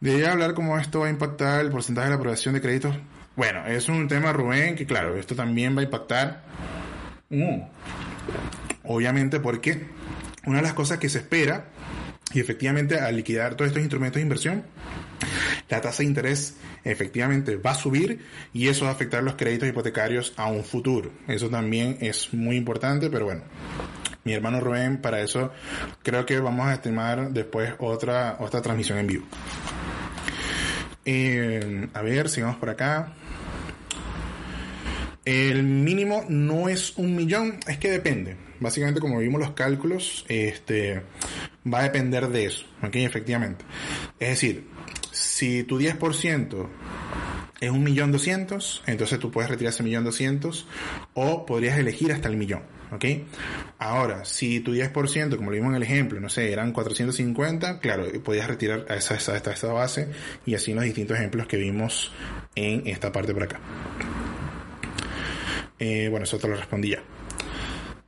Debería 0.00 0.32
hablar 0.32 0.54
cómo 0.54 0.78
esto 0.78 1.00
va 1.00 1.06
a 1.06 1.10
impactar 1.10 1.62
el 1.62 1.70
porcentaje 1.70 2.06
de 2.06 2.10
la 2.10 2.16
aprobación 2.16 2.54
de 2.54 2.60
créditos. 2.60 2.94
Bueno, 3.36 3.66
es 3.66 3.88
un 3.88 4.06
tema, 4.06 4.32
Rubén, 4.32 4.76
que 4.76 4.86
claro, 4.86 5.16
esto 5.16 5.34
también 5.34 5.74
va 5.76 5.80
a 5.80 5.84
impactar. 5.84 6.42
Obviamente 8.84 9.40
porque 9.40 9.86
una 10.44 10.58
de 10.58 10.62
las 10.62 10.74
cosas 10.74 10.98
que 10.98 11.08
se 11.08 11.18
espera, 11.18 11.64
y 12.32 12.40
efectivamente 12.40 13.00
al 13.00 13.16
liquidar 13.16 13.54
todos 13.54 13.68
estos 13.68 13.80
instrumentos 13.80 14.16
de 14.16 14.22
inversión, 14.22 14.64
la 15.68 15.80
tasa 15.80 16.02
de 16.02 16.08
interés 16.08 16.56
efectivamente 16.84 17.56
va 17.56 17.70
a 17.72 17.74
subir 17.74 18.20
y 18.52 18.68
eso 18.68 18.84
va 18.84 18.90
a 18.90 18.94
afectar 18.94 19.22
los 19.22 19.34
créditos 19.34 19.68
hipotecarios 19.68 20.32
a 20.36 20.46
un 20.46 20.64
futuro. 20.64 21.10
Eso 21.26 21.48
también 21.48 21.98
es 22.00 22.32
muy 22.32 22.56
importante, 22.56 23.10
pero 23.10 23.26
bueno. 23.26 23.42
Mi 24.24 24.32
hermano 24.32 24.58
Rubén, 24.58 25.02
para 25.02 25.20
eso 25.20 25.52
creo 26.02 26.24
que 26.24 26.40
vamos 26.40 26.66
a 26.66 26.74
estimar 26.74 27.30
después 27.30 27.74
otra, 27.78 28.36
otra 28.40 28.62
transmisión 28.62 28.98
en 28.98 29.06
vivo. 29.06 29.26
Eh, 31.04 31.88
a 31.92 32.00
ver, 32.00 32.30
sigamos 32.30 32.56
por 32.56 32.70
acá. 32.70 33.12
El 35.24 35.62
mínimo 35.62 36.24
no 36.28 36.68
es 36.68 36.96
un 36.96 37.16
millón, 37.16 37.58
es 37.66 37.78
que 37.78 37.90
depende. 37.90 38.36
Básicamente, 38.60 39.00
como 39.00 39.18
vimos 39.18 39.40
los 39.40 39.50
cálculos, 39.52 40.24
este, 40.28 41.02
va 41.70 41.80
a 41.80 41.82
depender 41.84 42.28
de 42.28 42.46
eso, 42.46 42.64
¿ok? 42.82 42.96
Efectivamente. 42.96 43.64
Es 44.18 44.28
decir, 44.30 44.66
si 45.34 45.64
tu 45.64 45.80
10% 45.80 46.68
es 47.60 47.70
un 47.70 47.82
millón 47.82 48.12
doscientos, 48.12 48.84
entonces 48.86 49.18
tú 49.18 49.32
puedes 49.32 49.50
retirar 49.50 49.72
ese 49.72 49.82
millón 49.82 50.04
doscientos 50.04 50.68
o 51.12 51.44
podrías 51.44 51.76
elegir 51.76 52.12
hasta 52.12 52.28
el 52.28 52.36
millón, 52.36 52.62
¿ok? 52.92 53.04
Ahora, 53.80 54.24
si 54.24 54.60
tu 54.60 54.72
10%, 54.72 55.34
como 55.36 55.50
lo 55.50 55.56
vimos 55.56 55.70
en 55.70 55.74
el 55.74 55.82
ejemplo, 55.82 56.20
no 56.20 56.28
sé, 56.28 56.52
eran 56.52 56.70
450, 56.70 57.80
claro, 57.80 58.06
podías 58.22 58.46
retirar 58.46 58.86
a 58.88 58.94
esa, 58.94 59.16
esa, 59.16 59.72
base 59.72 60.08
y 60.46 60.54
así 60.54 60.70
en 60.70 60.76
los 60.76 60.84
distintos 60.84 61.18
ejemplos 61.18 61.48
que 61.48 61.56
vimos 61.56 62.12
en 62.54 62.86
esta 62.86 63.10
parte 63.10 63.34
por 63.34 63.42
acá. 63.42 63.58
Eh, 65.80 66.06
bueno, 66.10 66.24
eso 66.24 66.38
te 66.38 66.46
lo 66.46 66.54
respondí 66.54 66.90
ya. 66.90 67.02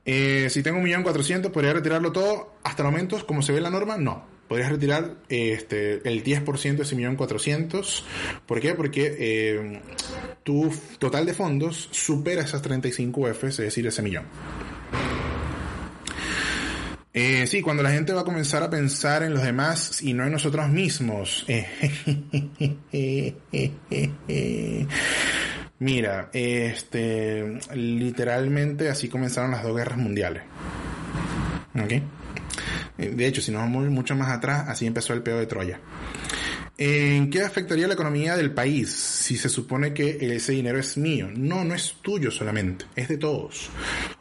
Eh, 0.05 0.47
si 0.49 0.63
tengo 0.63 0.77
un 0.77 0.85
millón 0.85 1.03
cuatrocientos, 1.03 1.51
¿podría 1.51 1.73
retirarlo 1.73 2.13
todo? 2.13 2.55
Hasta 2.63 2.83
el 2.83 2.89
momento, 2.89 3.27
como 3.27 3.41
se 3.41 3.51
ve 3.51 3.57
en 3.57 3.65
la 3.65 3.69
norma, 3.69 3.97
no 3.97 4.36
podrías 4.47 4.69
retirar 4.69 5.15
este, 5.29 6.07
el 6.07 6.23
10% 6.23 6.77
de 6.77 6.83
ese 6.83 6.95
millón 6.95 7.15
cuatrocientos. 7.15 8.05
¿Por 8.45 8.59
qué? 8.59 8.73
Porque 8.73 9.15
eh, 9.19 9.81
tu 10.43 10.71
total 10.99 11.25
de 11.25 11.33
fondos 11.33 11.89
supera 11.91 12.43
esas 12.43 12.61
35 12.61 13.33
Fs, 13.33 13.43
es 13.43 13.57
decir, 13.57 13.85
ese 13.87 14.01
millón. 14.01 14.25
Eh, 17.13 17.47
sí, 17.47 17.61
cuando 17.61 17.81
la 17.81 17.91
gente 17.91 18.13
va 18.13 18.21
a 18.21 18.23
comenzar 18.25 18.61
a 18.61 18.69
pensar 18.69 19.23
en 19.23 19.33
los 19.33 19.41
demás 19.41 20.03
y 20.03 20.13
no 20.13 20.23
en 20.23 20.31
nosotros 20.31 20.69
mismos. 20.69 21.45
Mira, 25.79 26.29
este, 26.33 27.59
literalmente 27.73 28.89
así 28.89 29.09
comenzaron 29.09 29.51
las 29.51 29.63
dos 29.63 29.75
guerras 29.75 29.97
mundiales. 29.97 30.43
¿Ok? 31.75 31.93
Eh, 32.97 33.13
de 33.15 33.27
hecho, 33.27 33.41
si 33.41 33.51
nos 33.51 33.61
vamos 33.61 33.89
mucho 33.89 34.15
más 34.15 34.29
atrás, 34.29 34.65
así 34.67 34.85
empezó 34.85 35.13
el 35.13 35.21
pedo 35.21 35.39
de 35.39 35.47
Troya. 35.47 35.79
¿En 36.79 37.31
qué 37.31 37.41
afectaría 37.41 37.87
la 37.87 37.95
economía 37.95 38.37
del 38.37 38.51
país 38.53 38.91
si 38.91 39.35
se 39.35 39.49
supone 39.49 39.95
que 39.95 40.35
ese 40.35 40.51
dinero 40.51 40.77
es 40.77 40.95
mío? 40.95 41.27
No, 41.35 41.63
no 41.63 41.73
es 41.73 41.95
tuyo 42.03 42.29
solamente, 42.29 42.85
es 42.95 43.07
de 43.07 43.17
todos. 43.17 43.69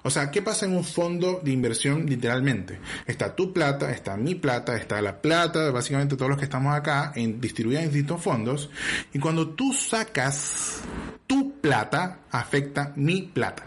O 0.03 0.09
sea, 0.09 0.31
¿qué 0.31 0.41
pasa 0.41 0.65
en 0.65 0.73
un 0.75 0.83
fondo 0.83 1.43
de 1.45 1.51
inversión 1.51 2.07
literalmente? 2.07 2.79
Está 3.07 3.37
tu 3.37 3.53
plata, 3.53 3.93
está 3.93 4.17
mi 4.17 4.37
plata, 4.37 4.75
está 4.75 5.03
la 5.03 5.21
plata, 5.21 5.71
básicamente 5.71 6.17
todos 6.17 6.31
los 6.31 6.39
que 6.39 6.45
estamos 6.45 6.75
acá, 6.75 7.13
en, 7.15 7.43
distribuida 7.43 7.81
en 7.81 7.91
distintos 7.91 8.23
fondos, 8.23 8.71
y 9.13 9.19
cuando 9.19 9.51
tú 9.51 9.75
sacas 9.75 10.81
tu 11.27 11.61
plata, 11.61 12.21
afecta 12.31 12.95
mi 12.97 13.21
plata. 13.21 13.65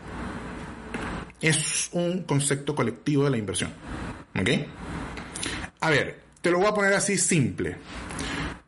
Es 1.39 1.89
un 1.91 2.23
concepto 2.23 2.73
colectivo 2.73 3.25
de 3.25 3.29
la 3.29 3.37
inversión. 3.37 3.71
¿Ok? 4.35 4.49
A 5.81 5.89
ver, 5.89 6.19
te 6.41 6.51
lo 6.51 6.59
voy 6.59 6.67
a 6.67 6.73
poner 6.73 6.93
así 6.93 7.17
simple. 7.17 7.77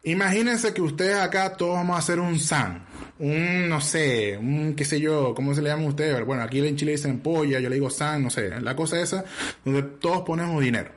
Imagínense 0.04 0.74
que 0.74 0.82
ustedes 0.82 1.18
acá 1.18 1.56
todos 1.56 1.76
vamos 1.76 1.96
a 1.96 2.00
hacer 2.00 2.20
un 2.20 2.40
SAN. 2.40 2.86
Un, 3.20 3.70
no 3.70 3.82
sé, 3.82 4.38
un, 4.38 4.74
qué 4.76 4.84
sé 4.84 5.00
yo, 5.00 5.36
¿cómo 5.36 5.54
se 5.54 5.62
le 5.62 5.70
llama 5.70 5.84
a 5.84 5.90
ustedes? 5.90 6.26
Bueno, 6.26 6.42
aquí 6.42 6.66
en 6.66 6.76
Chile 6.76 6.94
dicen 6.94 7.20
polla, 7.20 7.60
yo 7.60 7.70
le 7.70 7.76
digo 7.76 7.90
SAN, 7.90 8.24
no 8.24 8.30
sé. 8.30 8.50
La 8.62 8.76
cosa 8.76 9.00
esa, 9.00 9.24
donde 9.64 9.84
todos 9.84 10.22
ponemos 10.22 10.60
dinero. 10.62 10.92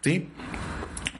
¿Sí? 0.00 0.28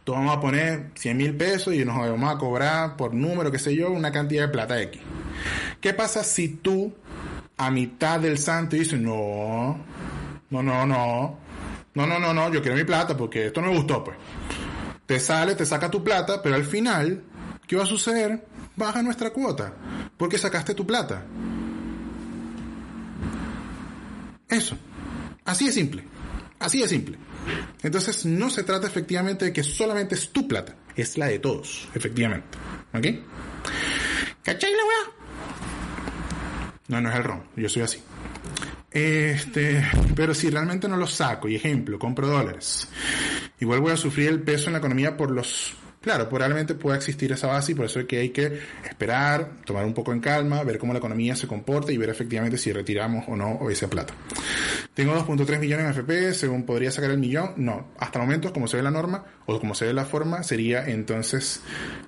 Todos 0.04 0.20
vamos 0.20 0.36
a 0.36 0.40
poner 0.40 0.90
100 0.94 1.16
mil 1.16 1.36
pesos 1.36 1.74
y 1.74 1.84
nos 1.84 1.98
vamos 1.98 2.34
a 2.34 2.38
cobrar 2.38 2.96
por 2.96 3.12
número, 3.12 3.50
qué 3.50 3.58
sé 3.58 3.74
yo, 3.74 3.90
una 3.90 4.12
cantidad 4.12 4.46
de 4.46 4.52
plata 4.52 4.80
X. 4.80 5.02
¿Qué 5.80 5.92
pasa 5.92 6.22
si 6.24 6.48
tú, 6.48 6.94
a 7.56 7.70
mitad 7.70 8.20
del 8.20 8.38
SAN, 8.38 8.68
te 8.68 8.76
dices, 8.76 9.00
no, 9.00 9.78
no, 10.48 10.62
no, 10.62 10.86
no, 10.86 11.38
no, 11.96 12.06
no, 12.06 12.18
no, 12.18 12.34
no, 12.34 12.52
yo 12.52 12.60
quiero 12.60 12.76
mi 12.76 12.84
plata 12.84 13.16
porque 13.16 13.46
esto 13.46 13.62
no 13.62 13.68
me 13.68 13.76
gustó, 13.76 14.04
pues. 14.04 14.18
Te 15.06 15.18
sale, 15.18 15.54
te 15.54 15.64
saca 15.64 15.90
tu 15.90 16.04
plata, 16.04 16.42
pero 16.42 16.54
al 16.54 16.64
final, 16.64 17.24
¿qué 17.66 17.74
va 17.74 17.84
a 17.84 17.86
suceder? 17.86 18.46
Baja 18.76 19.02
nuestra 19.02 19.30
cuota, 19.30 19.72
porque 20.18 20.36
sacaste 20.36 20.74
tu 20.74 20.86
plata. 20.86 21.24
Eso. 24.46 24.76
Así 25.46 25.66
de 25.66 25.72
simple. 25.72 26.04
Así 26.58 26.82
de 26.82 26.88
simple. 26.88 27.18
Entonces 27.82 28.26
no 28.26 28.50
se 28.50 28.62
trata 28.62 28.86
efectivamente 28.86 29.46
de 29.46 29.52
que 29.54 29.62
solamente 29.62 30.16
es 30.16 30.30
tu 30.30 30.46
plata, 30.46 30.74
es 30.96 31.16
la 31.16 31.26
de 31.26 31.38
todos, 31.38 31.88
efectivamente. 31.94 32.58
¿Ok? 32.92 33.06
¿Cachai 34.42 34.70
la 34.70 34.84
weá? 34.84 35.16
No, 36.88 37.00
no 37.00 37.08
es 37.08 37.16
el 37.16 37.24
ron, 37.24 37.42
yo 37.56 37.70
soy 37.70 37.82
así. 37.82 38.02
Este, 38.96 39.84
pero 40.14 40.32
si 40.32 40.48
realmente 40.48 40.88
no 40.88 40.96
lo 40.96 41.06
saco, 41.06 41.48
y 41.48 41.56
ejemplo, 41.56 41.98
compro 41.98 42.28
dólares, 42.28 42.88
igual 43.60 43.80
voy 43.80 43.92
a 43.92 43.96
sufrir 43.98 44.30
el 44.30 44.40
peso 44.40 44.68
en 44.68 44.72
la 44.72 44.78
economía 44.78 45.18
por 45.18 45.30
los 45.30 45.74
Claro, 46.00 46.28
probablemente 46.28 46.74
pueda 46.74 46.96
existir 46.96 47.32
esa 47.32 47.48
base 47.48 47.72
y 47.72 47.74
por 47.74 47.86
eso 47.86 47.98
es 47.98 48.06
que 48.06 48.18
hay 48.18 48.28
que 48.28 48.60
esperar, 48.88 49.50
tomar 49.64 49.84
un 49.84 49.92
poco 49.92 50.12
en 50.12 50.20
calma, 50.20 50.62
ver 50.62 50.78
cómo 50.78 50.92
la 50.92 51.00
economía 51.00 51.34
se 51.34 51.48
comporta 51.48 51.90
y 51.90 51.96
ver 51.96 52.08
efectivamente 52.08 52.56
si 52.58 52.72
retiramos 52.72 53.24
o 53.26 53.34
no 53.34 53.68
esa 53.68 53.90
plata. 53.90 54.14
Tengo 54.94 55.12
2.3 55.14 55.58
millones 55.58 55.86
en 55.86 55.90
FP, 55.90 56.32
según 56.32 56.64
podría 56.64 56.92
sacar 56.92 57.10
el 57.10 57.18
millón. 57.18 57.54
No, 57.56 57.88
hasta 57.98 58.20
el 58.20 58.24
momento, 58.24 58.52
como 58.52 58.68
se 58.68 58.76
ve 58.76 58.84
la 58.84 58.92
norma 58.92 59.24
o 59.46 59.58
como 59.58 59.74
se 59.74 59.84
ve 59.84 59.92
la 59.92 60.04
forma, 60.04 60.44
sería 60.44 60.86
entonces 60.86 61.60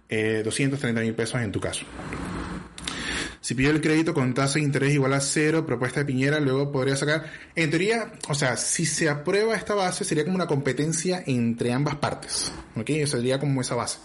eh, 0.09 0.43
230 0.45 1.03
mil 1.03 1.15
pesos 1.15 1.41
en 1.43 1.51
tu 1.51 1.59
caso. 1.59 1.85
Si 3.49 3.55
pido 3.55 3.71
el 3.71 3.81
crédito 3.81 4.13
con 4.13 4.35
tasa 4.35 4.59
de 4.59 4.67
interés 4.67 4.93
igual 4.93 5.15
a 5.15 5.23
cero, 5.23 5.65
propuesta 5.65 6.01
de 6.01 6.05
Piñera, 6.05 6.39
luego 6.39 6.71
podría 6.71 6.97
sacar. 6.97 7.33
En 7.57 7.71
teoría, 7.71 8.13
o 8.29 8.35
sea, 8.35 8.59
si 8.59 8.85
se 8.85 9.09
aprueba 9.09 9.57
esta 9.57 9.75
base, 9.75 10.05
sería 10.05 10.25
como 10.25 10.37
una 10.37 10.47
competencia 10.47 11.23
entre 11.27 11.73
ambas 11.73 11.97
partes. 11.97 12.53
¿Ok? 12.77 12.91
Sería 13.07 13.41
como 13.41 13.63
esa 13.63 13.75
base. 13.75 14.01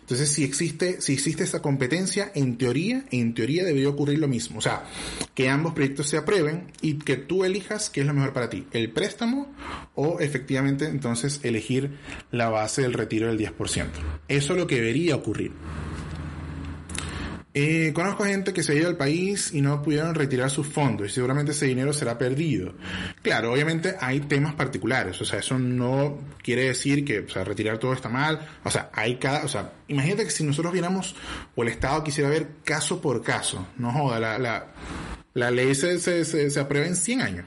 Entonces, 0.00 0.30
si 0.32 0.44
existe, 0.44 1.02
si 1.02 1.12
existe 1.12 1.44
esa 1.44 1.60
competencia, 1.60 2.32
en 2.34 2.56
teoría, 2.56 3.04
en 3.10 3.34
teoría 3.34 3.64
debería 3.64 3.90
ocurrir 3.90 4.18
lo 4.18 4.28
mismo. 4.28 4.60
O 4.60 4.62
sea, 4.62 4.84
que 5.34 5.50
ambos 5.50 5.74
proyectos 5.74 6.08
se 6.08 6.16
aprueben 6.16 6.72
y 6.80 6.94
que 6.94 7.18
tú 7.18 7.44
elijas 7.44 7.90
qué 7.90 8.00
es 8.00 8.06
lo 8.06 8.14
mejor 8.14 8.32
para 8.32 8.48
ti. 8.48 8.66
El 8.72 8.92
préstamo 8.92 9.54
o 9.94 10.20
efectivamente 10.20 10.86
entonces 10.86 11.40
elegir 11.42 11.98
la 12.30 12.48
base 12.48 12.80
del 12.80 12.94
retiro 12.94 13.26
del 13.26 13.38
10%. 13.38 13.88
Eso 14.28 14.52
es 14.54 14.58
lo 14.58 14.66
que 14.66 14.76
debería 14.76 15.16
ocurrir. 15.16 15.52
Eh, 17.58 17.94
conozco 17.94 18.24
gente 18.24 18.52
que 18.52 18.62
se 18.62 18.72
ha 18.72 18.74
ido 18.74 18.86
al 18.86 18.98
país 18.98 19.50
y 19.54 19.62
no 19.62 19.80
pudieron 19.80 20.14
retirar 20.14 20.50
sus 20.50 20.66
fondos 20.66 21.06
y 21.06 21.10
seguramente 21.10 21.52
ese 21.52 21.64
dinero 21.64 21.94
será 21.94 22.18
perdido. 22.18 22.74
Claro, 23.22 23.50
obviamente 23.50 23.96
hay 23.98 24.20
temas 24.20 24.54
particulares, 24.54 25.18
o 25.22 25.24
sea, 25.24 25.38
eso 25.38 25.58
no 25.58 26.18
quiere 26.42 26.64
decir 26.64 27.02
que, 27.02 27.22
retirar 27.22 27.78
todo 27.78 27.94
está 27.94 28.10
mal, 28.10 28.46
o 28.62 28.70
sea, 28.70 28.90
hay 28.92 29.16
cada, 29.16 29.42
o 29.46 29.48
sea, 29.48 29.72
imagínate 29.88 30.24
que 30.24 30.30
si 30.30 30.44
nosotros 30.44 30.70
viéramos 30.70 31.16
o 31.54 31.62
el 31.62 31.70
Estado 31.70 32.04
quisiera 32.04 32.28
ver 32.28 32.46
caso 32.62 33.00
por 33.00 33.22
caso, 33.22 33.66
no 33.78 33.90
joda, 33.90 34.20
la, 34.20 34.38
la, 34.38 34.66
la 35.32 35.50
ley 35.50 35.74
se, 35.74 35.98
se, 35.98 36.26
se, 36.26 36.50
se 36.50 36.60
aprueba 36.60 36.86
en 36.86 36.94
100 36.94 37.22
años. 37.22 37.46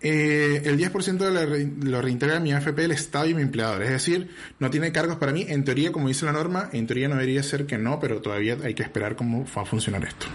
Eh, 0.00 0.62
el 0.64 0.78
10% 0.78 1.18
de 1.18 1.30
la, 1.30 1.90
lo 1.90 2.00
reintegra 2.00 2.38
mi 2.38 2.52
AFP 2.52 2.84
el 2.84 2.92
Estado 2.92 3.26
y 3.26 3.34
mi 3.34 3.42
empleador. 3.42 3.82
Es 3.82 3.90
decir, 3.90 4.30
no 4.58 4.70
tiene 4.70 4.92
cargos 4.92 5.16
para 5.16 5.32
mí. 5.32 5.46
En 5.48 5.64
teoría, 5.64 5.90
como 5.92 6.08
dice 6.08 6.24
la 6.24 6.32
norma, 6.32 6.70
en 6.72 6.86
teoría 6.86 7.08
no 7.08 7.16
debería 7.16 7.42
ser 7.42 7.66
que 7.66 7.78
no, 7.78 7.98
pero 7.98 8.20
todavía 8.20 8.56
hay 8.62 8.74
que 8.74 8.82
esperar 8.82 9.16
cómo 9.16 9.44
va 9.56 9.62
a 9.62 9.64
funcionar 9.64 10.04
esto. 10.04 10.26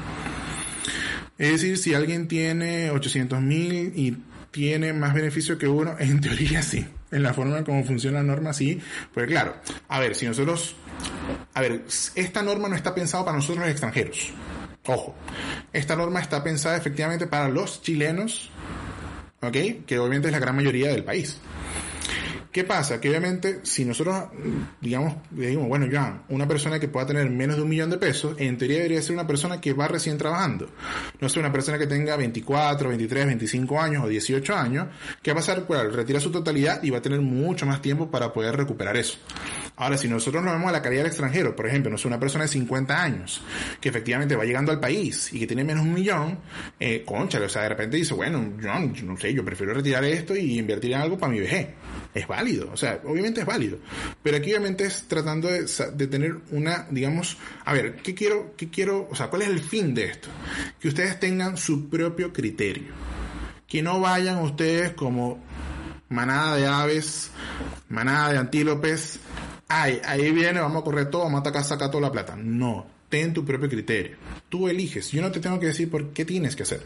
Es 1.37 1.51
decir, 1.53 1.77
si 1.77 1.93
alguien 1.93 2.27
tiene 2.27 2.91
800 2.91 3.41
mil 3.41 3.93
y 3.95 4.17
tiene 4.51 4.93
más 4.93 5.13
beneficio 5.13 5.57
que 5.57 5.67
uno, 5.67 5.95
en 5.97 6.21
teoría 6.21 6.61
sí. 6.61 6.85
En 7.11 7.23
la 7.23 7.33
forma 7.33 7.63
como 7.63 7.83
funciona 7.83 8.19
la 8.19 8.23
norma, 8.23 8.53
sí. 8.53 8.79
Pues 9.13 9.27
claro, 9.27 9.55
a 9.87 9.99
ver, 9.99 10.15
si 10.15 10.25
nosotros... 10.25 10.75
A 11.53 11.61
ver, 11.61 11.83
esta 12.15 12.43
norma 12.43 12.67
no 12.67 12.75
está 12.75 12.93
pensada 12.93 13.23
para 13.23 13.37
nosotros 13.37 13.63
los 13.63 13.71
extranjeros. 13.71 14.31
Ojo, 14.85 15.15
esta 15.71 15.95
norma 15.95 16.19
está 16.19 16.43
pensada 16.43 16.75
efectivamente 16.75 17.27
para 17.27 17.47
los 17.49 17.81
chilenos 17.81 18.51
¿ok? 19.43 19.85
Que 19.85 19.99
obviamente 19.99 20.29
es 20.29 20.31
la 20.31 20.39
gran 20.39 20.55
mayoría 20.55 20.89
del 20.89 21.03
país. 21.03 21.39
¿Qué 22.53 22.63
pasa? 22.63 23.01
Que 23.01 23.09
obviamente 23.09 23.61
si 23.63 23.83
nosotros, 23.83 24.25
digamos, 24.79 25.15
decimos, 25.31 25.67
bueno, 25.67 25.87
ya, 25.87 26.21
una 26.29 26.47
persona 26.47 26.79
que 26.79 26.87
pueda 26.87 27.07
tener 27.07 27.27
menos 27.31 27.55
de 27.55 27.63
un 27.63 27.69
millón 27.69 27.89
de 27.89 27.97
pesos, 27.97 28.35
en 28.37 28.59
teoría 28.59 28.77
debería 28.77 29.01
ser 29.01 29.13
una 29.13 29.25
persona 29.25 29.59
que 29.59 29.73
va 29.73 29.87
recién 29.87 30.19
trabajando. 30.19 30.69
No 31.19 31.25
es 31.25 31.35
una 31.35 31.51
persona 31.51 31.79
que 31.79 31.87
tenga 31.87 32.15
24, 32.15 32.89
23, 32.89 33.25
25 33.25 33.81
años 33.81 34.03
o 34.05 34.07
18 34.07 34.55
años, 34.55 34.87
que 35.23 35.31
va 35.31 35.39
a 35.39 35.41
pasar, 35.41 35.65
pues, 35.65 35.91
retira 35.91 36.19
su 36.19 36.29
totalidad 36.29 36.83
y 36.83 36.91
va 36.91 36.99
a 36.99 37.01
tener 37.01 37.21
mucho 37.21 37.65
más 37.65 37.81
tiempo 37.81 38.11
para 38.11 38.31
poder 38.31 38.55
recuperar 38.55 38.97
eso. 38.97 39.17
Ahora, 39.75 39.97
si 39.97 40.07
nosotros 40.07 40.43
nos 40.43 40.53
vemos 40.53 40.69
a 40.69 40.71
la 40.71 40.81
calidad 40.81 41.01
del 41.01 41.07
extranjero, 41.07 41.55
por 41.55 41.67
ejemplo, 41.67 41.89
no 41.89 41.95
es 41.95 42.05
una 42.05 42.19
persona 42.19 42.43
de 42.43 42.49
50 42.49 43.01
años 43.01 43.41
que 43.81 43.89
efectivamente 43.89 44.35
va 44.35 44.45
llegando 44.45 44.71
al 44.71 44.79
país 44.79 45.33
y 45.33 45.39
que 45.39 45.47
tiene 45.47 45.63
menos 45.63 45.83
de 45.83 45.89
un 45.89 45.95
millón, 45.95 46.39
eh, 46.79 47.03
conchale, 47.03 47.45
o 47.45 47.49
sea, 47.49 47.63
de 47.63 47.69
repente 47.69 47.97
dice, 47.97 48.13
bueno, 48.13 48.53
yo 48.59 49.05
no 49.05 49.17
sé, 49.17 49.33
yo 49.33 49.43
prefiero 49.43 49.73
retirar 49.73 50.03
esto 50.03 50.35
y 50.35 50.59
invertir 50.59 50.93
en 50.93 51.01
algo 51.01 51.17
para 51.17 51.31
mi 51.31 51.39
vejez. 51.39 51.69
Es 52.13 52.27
válido, 52.27 52.69
o 52.71 52.77
sea, 52.77 53.01
obviamente 53.03 53.41
es 53.41 53.47
válido. 53.47 53.79
Pero 54.21 54.37
aquí 54.37 54.51
obviamente 54.51 54.85
es 54.85 55.07
tratando 55.07 55.47
de, 55.47 55.65
de 55.95 56.07
tener 56.07 56.35
una, 56.51 56.87
digamos, 56.91 57.37
a 57.65 57.73
ver, 57.73 57.95
¿qué 57.95 58.13
quiero, 58.13 58.53
qué 58.55 58.69
quiero, 58.69 59.07
o 59.09 59.15
sea, 59.15 59.31
cuál 59.31 59.41
es 59.41 59.47
el 59.47 59.59
fin 59.59 59.95
de 59.95 60.05
esto? 60.05 60.29
Que 60.79 60.89
ustedes 60.89 61.19
tengan 61.19 61.57
su 61.57 61.89
propio 61.89 62.31
criterio. 62.31 62.93
Que 63.67 63.81
no 63.81 63.99
vayan 63.99 64.37
ustedes 64.37 64.93
como 64.93 65.41
manada 66.09 66.57
de 66.57 66.67
aves, 66.67 67.31
manada 67.89 68.31
de 68.31 68.37
antílopes, 68.37 69.19
ay, 69.67 70.01
ahí 70.05 70.31
viene, 70.31 70.59
vamos 70.59 70.81
a 70.81 70.85
correr 70.85 71.09
todo, 71.09 71.23
vamos 71.23 71.39
a 71.39 71.41
atacar, 71.41 71.63
sacar 71.63 71.89
toda 71.89 72.01
la 72.01 72.11
plata. 72.11 72.35
No, 72.35 72.85
ten 73.09 73.33
tu 73.33 73.45
propio 73.45 73.69
criterio. 73.69 74.17
Tú 74.49 74.67
eliges. 74.67 75.11
Yo 75.11 75.21
no 75.21 75.31
te 75.31 75.39
tengo 75.39 75.59
que 75.59 75.67
decir 75.67 75.89
por 75.89 76.11
qué 76.13 76.25
tienes 76.25 76.55
que 76.55 76.63
hacer. 76.63 76.81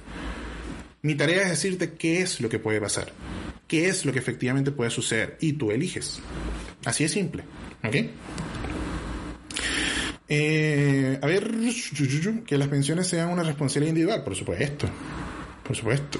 Mi 1.02 1.16
tarea 1.16 1.44
es 1.44 1.50
decirte 1.50 1.94
qué 1.94 2.22
es 2.22 2.42
lo 2.42 2.50
que 2.50 2.60
puede 2.60 2.82
pasar, 2.82 3.14
qué 3.68 3.88
es 3.88 4.06
lo 4.06 4.12
que 4.12 4.20
efectivamente 4.20 4.72
puede 4.72 4.90
suceder 4.90 5.38
y 5.40 5.54
tú 5.54 5.72
eliges. 5.72 6.20
Así 6.86 7.04
es 7.04 7.12
simple. 7.12 7.44
¿Ok? 7.84 7.96
Eh, 10.30 11.20
a 11.22 11.26
ver, 11.26 11.50
que 12.46 12.58
las 12.58 12.68
pensiones 12.68 13.08
sean 13.08 13.30
una 13.30 13.44
responsabilidad 13.44 13.90
individual, 13.90 14.24
por 14.24 14.36
supuesto. 14.36 14.90
Por 15.64 15.76
supuesto. 15.76 16.20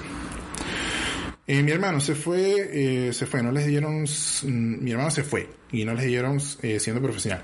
Eh, 1.50 1.62
mi 1.62 1.72
hermano 1.72 1.98
se 1.98 2.14
fue, 2.14 2.68
eh, 3.08 3.12
se 3.14 3.24
fue, 3.24 3.42
no 3.42 3.50
les 3.50 3.66
dieron, 3.66 4.02
mm, 4.02 4.84
mi 4.84 4.90
hermano 4.90 5.10
se 5.10 5.22
fue 5.22 5.48
y 5.72 5.82
no 5.86 5.94
les 5.94 6.04
dieron 6.04 6.38
eh, 6.60 6.78
siendo 6.78 7.00
profesional. 7.00 7.42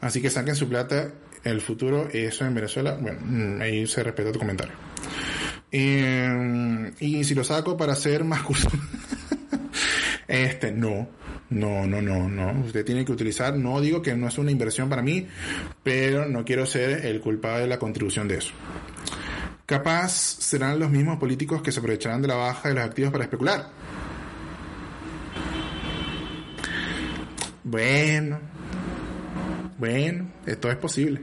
Así 0.00 0.22
que 0.22 0.30
saquen 0.30 0.56
su 0.56 0.70
plata, 0.70 1.12
el 1.44 1.60
futuro, 1.60 2.08
eso 2.10 2.46
en 2.46 2.54
Venezuela, 2.54 2.96
bueno, 2.98 3.18
mm, 3.22 3.60
ahí 3.60 3.86
se 3.86 4.02
respeta 4.02 4.32
tu 4.32 4.38
comentario. 4.38 4.72
Y 5.70 7.24
si 7.24 7.34
lo 7.34 7.44
saco 7.44 7.76
para 7.76 7.92
hacer 7.92 8.24
más 8.24 8.42
cursos, 8.42 8.72
este, 10.28 10.72
no, 10.72 11.10
no, 11.50 11.86
no, 11.86 12.00
no, 12.00 12.30
no. 12.30 12.64
Usted 12.64 12.86
tiene 12.86 13.04
que 13.04 13.12
utilizar, 13.12 13.54
no 13.54 13.82
digo 13.82 14.00
que 14.00 14.14
no 14.14 14.28
es 14.28 14.38
una 14.38 14.50
inversión 14.50 14.88
para 14.88 15.02
mí, 15.02 15.26
pero 15.82 16.26
no 16.26 16.46
quiero 16.46 16.64
ser 16.64 17.04
el 17.04 17.20
culpable 17.20 17.62
de 17.62 17.66
la 17.66 17.78
contribución 17.78 18.28
de 18.28 18.36
eso. 18.36 18.52
Capaz 19.66 20.12
serán 20.12 20.78
los 20.78 20.90
mismos 20.90 21.18
políticos 21.18 21.62
que 21.62 21.72
se 21.72 21.80
aprovecharán 21.80 22.20
de 22.20 22.28
la 22.28 22.34
baja 22.34 22.68
de 22.68 22.74
los 22.74 22.84
activos 22.84 23.12
para 23.12 23.24
especular. 23.24 23.68
Bueno, 27.64 28.38
bueno, 29.78 30.30
esto 30.46 30.70
es 30.70 30.76
posible. 30.76 31.22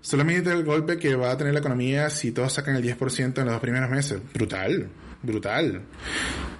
Solamente 0.00 0.52
el 0.52 0.64
golpe 0.64 0.98
que 0.98 1.14
va 1.14 1.30
a 1.30 1.36
tener 1.38 1.54
la 1.54 1.60
economía 1.60 2.10
si 2.10 2.32
todos 2.32 2.52
sacan 2.52 2.76
el 2.76 2.82
10% 2.82 3.38
en 3.38 3.44
los 3.44 3.54
dos 3.54 3.60
primeros 3.60 3.88
meses. 3.88 4.20
Brutal, 4.34 4.88
brutal. 5.22 5.80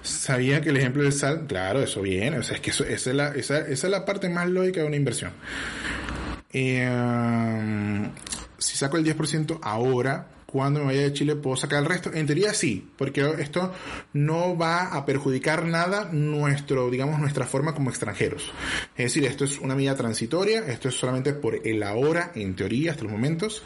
Sabía 0.01 0.59
que 0.61 0.69
el 0.69 0.77
ejemplo 0.77 1.03
del 1.03 1.13
sal, 1.13 1.45
claro, 1.47 1.83
eso 1.83 2.01
viene. 2.01 2.39
O 2.39 2.43
sea, 2.43 2.55
es 2.55 2.61
que 2.61 2.71
eso, 2.71 2.83
esa, 2.83 3.09
es 3.11 3.15
la, 3.15 3.27
esa, 3.35 3.59
esa 3.59 3.87
es 3.87 3.91
la 3.91 4.05
parte 4.05 4.27
más 4.29 4.49
lógica 4.49 4.81
de 4.81 4.87
una 4.87 4.95
inversión. 4.95 5.31
Eh, 6.53 8.09
si 8.57 8.77
saco 8.77 8.97
el 8.97 9.03
10% 9.03 9.59
ahora, 9.61 10.27
cuando 10.53 10.81
me 10.81 10.85
vaya 10.85 11.01
de 11.01 11.13
Chile 11.13 11.35
puedo 11.35 11.55
sacar 11.55 11.79
el 11.79 11.89
resto. 11.89 12.13
En 12.13 12.27
teoría 12.27 12.53
sí, 12.53 12.87
porque 12.95 13.27
esto 13.39 13.73
no 14.13 14.55
va 14.55 14.93
a 14.93 15.03
perjudicar 15.03 15.65
nada 15.65 16.09
nuestro, 16.11 16.91
digamos, 16.91 17.19
nuestra 17.19 17.47
forma 17.47 17.73
como 17.73 17.89
extranjeros. 17.89 18.51
Es 18.95 19.05
decir, 19.05 19.25
esto 19.25 19.45
es 19.45 19.59
una 19.59 19.73
medida 19.73 19.95
transitoria, 19.95 20.59
esto 20.67 20.89
es 20.89 20.95
solamente 20.95 21.33
por 21.33 21.65
el 21.67 21.81
ahora, 21.81 22.31
en 22.35 22.55
teoría, 22.55 22.91
hasta 22.91 23.03
los 23.03 23.11
momentos, 23.11 23.63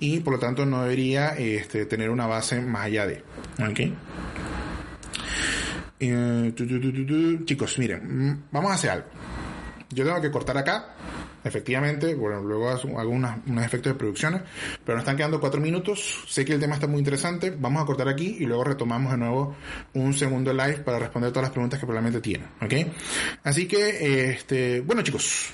y 0.00 0.18
por 0.20 0.34
lo 0.34 0.38
tanto 0.40 0.66
no 0.66 0.82
debería 0.82 1.28
este, 1.38 1.86
tener 1.86 2.10
una 2.10 2.26
base 2.26 2.60
más 2.60 2.86
allá 2.86 3.06
de. 3.06 3.22
¿Ok? 3.60 3.80
Eh. 6.00 6.52
Chicos, 7.44 7.78
miren, 7.78 8.28
mm, 8.28 8.42
vamos 8.50 8.72
a 8.72 8.74
hacer 8.74 8.90
algo. 8.90 9.06
Yo 9.90 10.04
tengo 10.04 10.20
que 10.20 10.32
cortar 10.32 10.58
acá, 10.58 10.96
efectivamente, 11.44 12.14
bueno, 12.14 12.42
luego 12.42 12.68
hago 12.70 13.10
unas- 13.10 13.38
unos 13.46 13.64
efectos 13.64 13.92
de 13.92 13.98
producciones, 13.98 14.42
pero 14.84 14.96
nos 14.96 15.02
están 15.02 15.16
quedando 15.16 15.38
cuatro 15.40 15.60
minutos. 15.60 16.24
Sé 16.26 16.44
que 16.44 16.54
el 16.54 16.60
tema 16.60 16.74
está 16.74 16.86
muy 16.86 16.98
interesante. 16.98 17.54
Vamos 17.56 17.82
a 17.82 17.86
cortar 17.86 18.08
aquí 18.08 18.36
y 18.40 18.46
luego 18.46 18.64
retomamos 18.64 19.12
de 19.12 19.18
nuevo 19.18 19.54
un 19.94 20.14
segundo 20.14 20.52
live 20.52 20.78
para 20.78 20.98
responder 20.98 21.30
todas 21.30 21.44
las 21.44 21.52
preguntas 21.52 21.78
que 21.78 21.86
probablemente 21.86 22.20
tienen, 22.20 22.48
¿ok? 22.62 22.74
Así 23.44 23.66
que, 23.68 24.30
este, 24.30 24.80
bueno 24.80 25.02
chicos, 25.02 25.50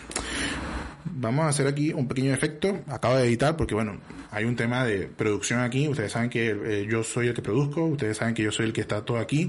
vamos 1.20 1.44
a 1.44 1.48
hacer 1.48 1.66
aquí 1.66 1.92
un 1.92 2.08
pequeño 2.08 2.32
efecto. 2.32 2.80
Acabo 2.88 3.16
de 3.16 3.26
editar 3.26 3.56
porque, 3.56 3.74
bueno, 3.74 3.98
hay 4.30 4.44
un 4.44 4.56
tema 4.56 4.84
de 4.84 5.06
producción 5.06 5.60
aquí. 5.60 5.86
Ustedes 5.86 6.12
saben 6.12 6.30
que 6.30 6.50
eh, 6.50 6.86
yo 6.90 7.02
soy 7.04 7.28
el 7.28 7.34
que 7.34 7.42
produzco. 7.42 7.84
Ustedes 7.84 8.16
saben 8.16 8.34
que 8.34 8.42
yo 8.42 8.50
soy 8.50 8.66
el 8.66 8.72
que 8.72 8.80
está 8.80 9.04
todo 9.04 9.18
aquí. 9.18 9.48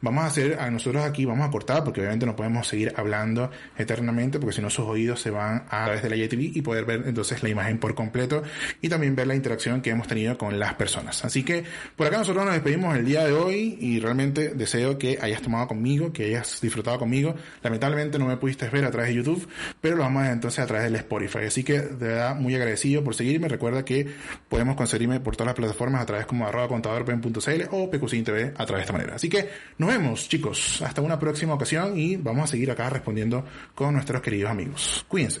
Vamos 0.00 0.24
a 0.24 0.26
hacer, 0.28 0.58
a 0.60 0.70
nosotros 0.70 1.04
aquí 1.04 1.24
vamos 1.24 1.46
a 1.46 1.50
cortar 1.50 1.82
porque 1.82 2.00
obviamente 2.00 2.24
no 2.24 2.36
podemos 2.36 2.68
seguir 2.68 2.92
hablando 2.96 3.50
eternamente 3.76 4.38
porque 4.38 4.54
si 4.54 4.62
no 4.62 4.70
sus 4.70 4.86
oídos 4.86 5.20
se 5.20 5.30
van 5.30 5.64
a 5.68 5.84
través 5.86 6.02
de 6.02 6.10
la 6.10 6.16
ITV 6.16 6.56
y 6.56 6.62
poder 6.62 6.84
ver 6.84 7.02
entonces 7.06 7.42
la 7.42 7.48
imagen 7.48 7.78
por 7.78 7.94
completo 7.94 8.42
y 8.80 8.88
también 8.88 9.16
ver 9.16 9.26
la 9.26 9.34
interacción 9.34 9.80
que 9.80 9.90
hemos 9.90 10.06
tenido 10.06 10.38
con 10.38 10.58
las 10.58 10.74
personas. 10.74 11.24
Así 11.24 11.42
que 11.42 11.64
por 11.96 12.06
acá 12.06 12.18
nosotros 12.18 12.44
nos 12.44 12.54
despedimos 12.54 12.96
el 12.96 13.04
día 13.04 13.24
de 13.24 13.32
hoy 13.32 13.76
y 13.80 13.98
realmente 13.98 14.50
deseo 14.54 14.98
que 14.98 15.18
hayas 15.20 15.42
tomado 15.42 15.66
conmigo, 15.66 16.12
que 16.12 16.26
hayas 16.26 16.60
disfrutado 16.60 16.98
conmigo. 16.98 17.34
Lamentablemente 17.62 18.18
no 18.18 18.26
me 18.26 18.36
pudiste 18.36 18.68
ver 18.68 18.84
a 18.84 18.90
través 18.90 19.10
de 19.10 19.16
YouTube, 19.16 19.48
pero 19.80 19.96
lo 19.96 20.02
vamos 20.02 20.22
a 20.22 20.32
entonces 20.32 20.60
a 20.60 20.66
través 20.66 20.84
del 20.84 20.96
Spotify. 21.08 21.46
Así 21.46 21.64
que 21.64 21.80
de 21.80 22.08
verdad 22.08 22.36
muy 22.36 22.54
agradecido 22.54 23.02
por 23.02 23.14
seguirme. 23.14 23.48
Recuerda 23.48 23.84
que 23.84 24.06
podemos 24.48 24.76
conseguirme 24.76 25.20
por 25.20 25.34
todas 25.34 25.48
las 25.48 25.56
plataformas 25.56 26.02
a 26.02 26.06
través 26.06 26.26
como 26.26 26.46
arroba 26.46 26.68
contadorpen.cl 26.68 27.62
o 27.70 27.90
PQCIN 27.90 28.24
TV 28.24 28.52
a 28.56 28.66
través 28.66 28.76
de 28.76 28.80
esta 28.82 28.92
manera. 28.92 29.14
Así 29.14 29.28
que 29.28 29.48
nos 29.78 29.88
vemos 29.88 30.28
chicos. 30.28 30.82
Hasta 30.82 31.00
una 31.00 31.18
próxima 31.18 31.54
ocasión 31.54 31.98
y 31.98 32.16
vamos 32.16 32.44
a 32.44 32.46
seguir 32.46 32.70
acá 32.70 32.90
respondiendo 32.90 33.44
con 33.74 33.94
nuestros 33.94 34.20
queridos 34.22 34.50
amigos. 34.50 35.04
Cuídense. 35.08 35.40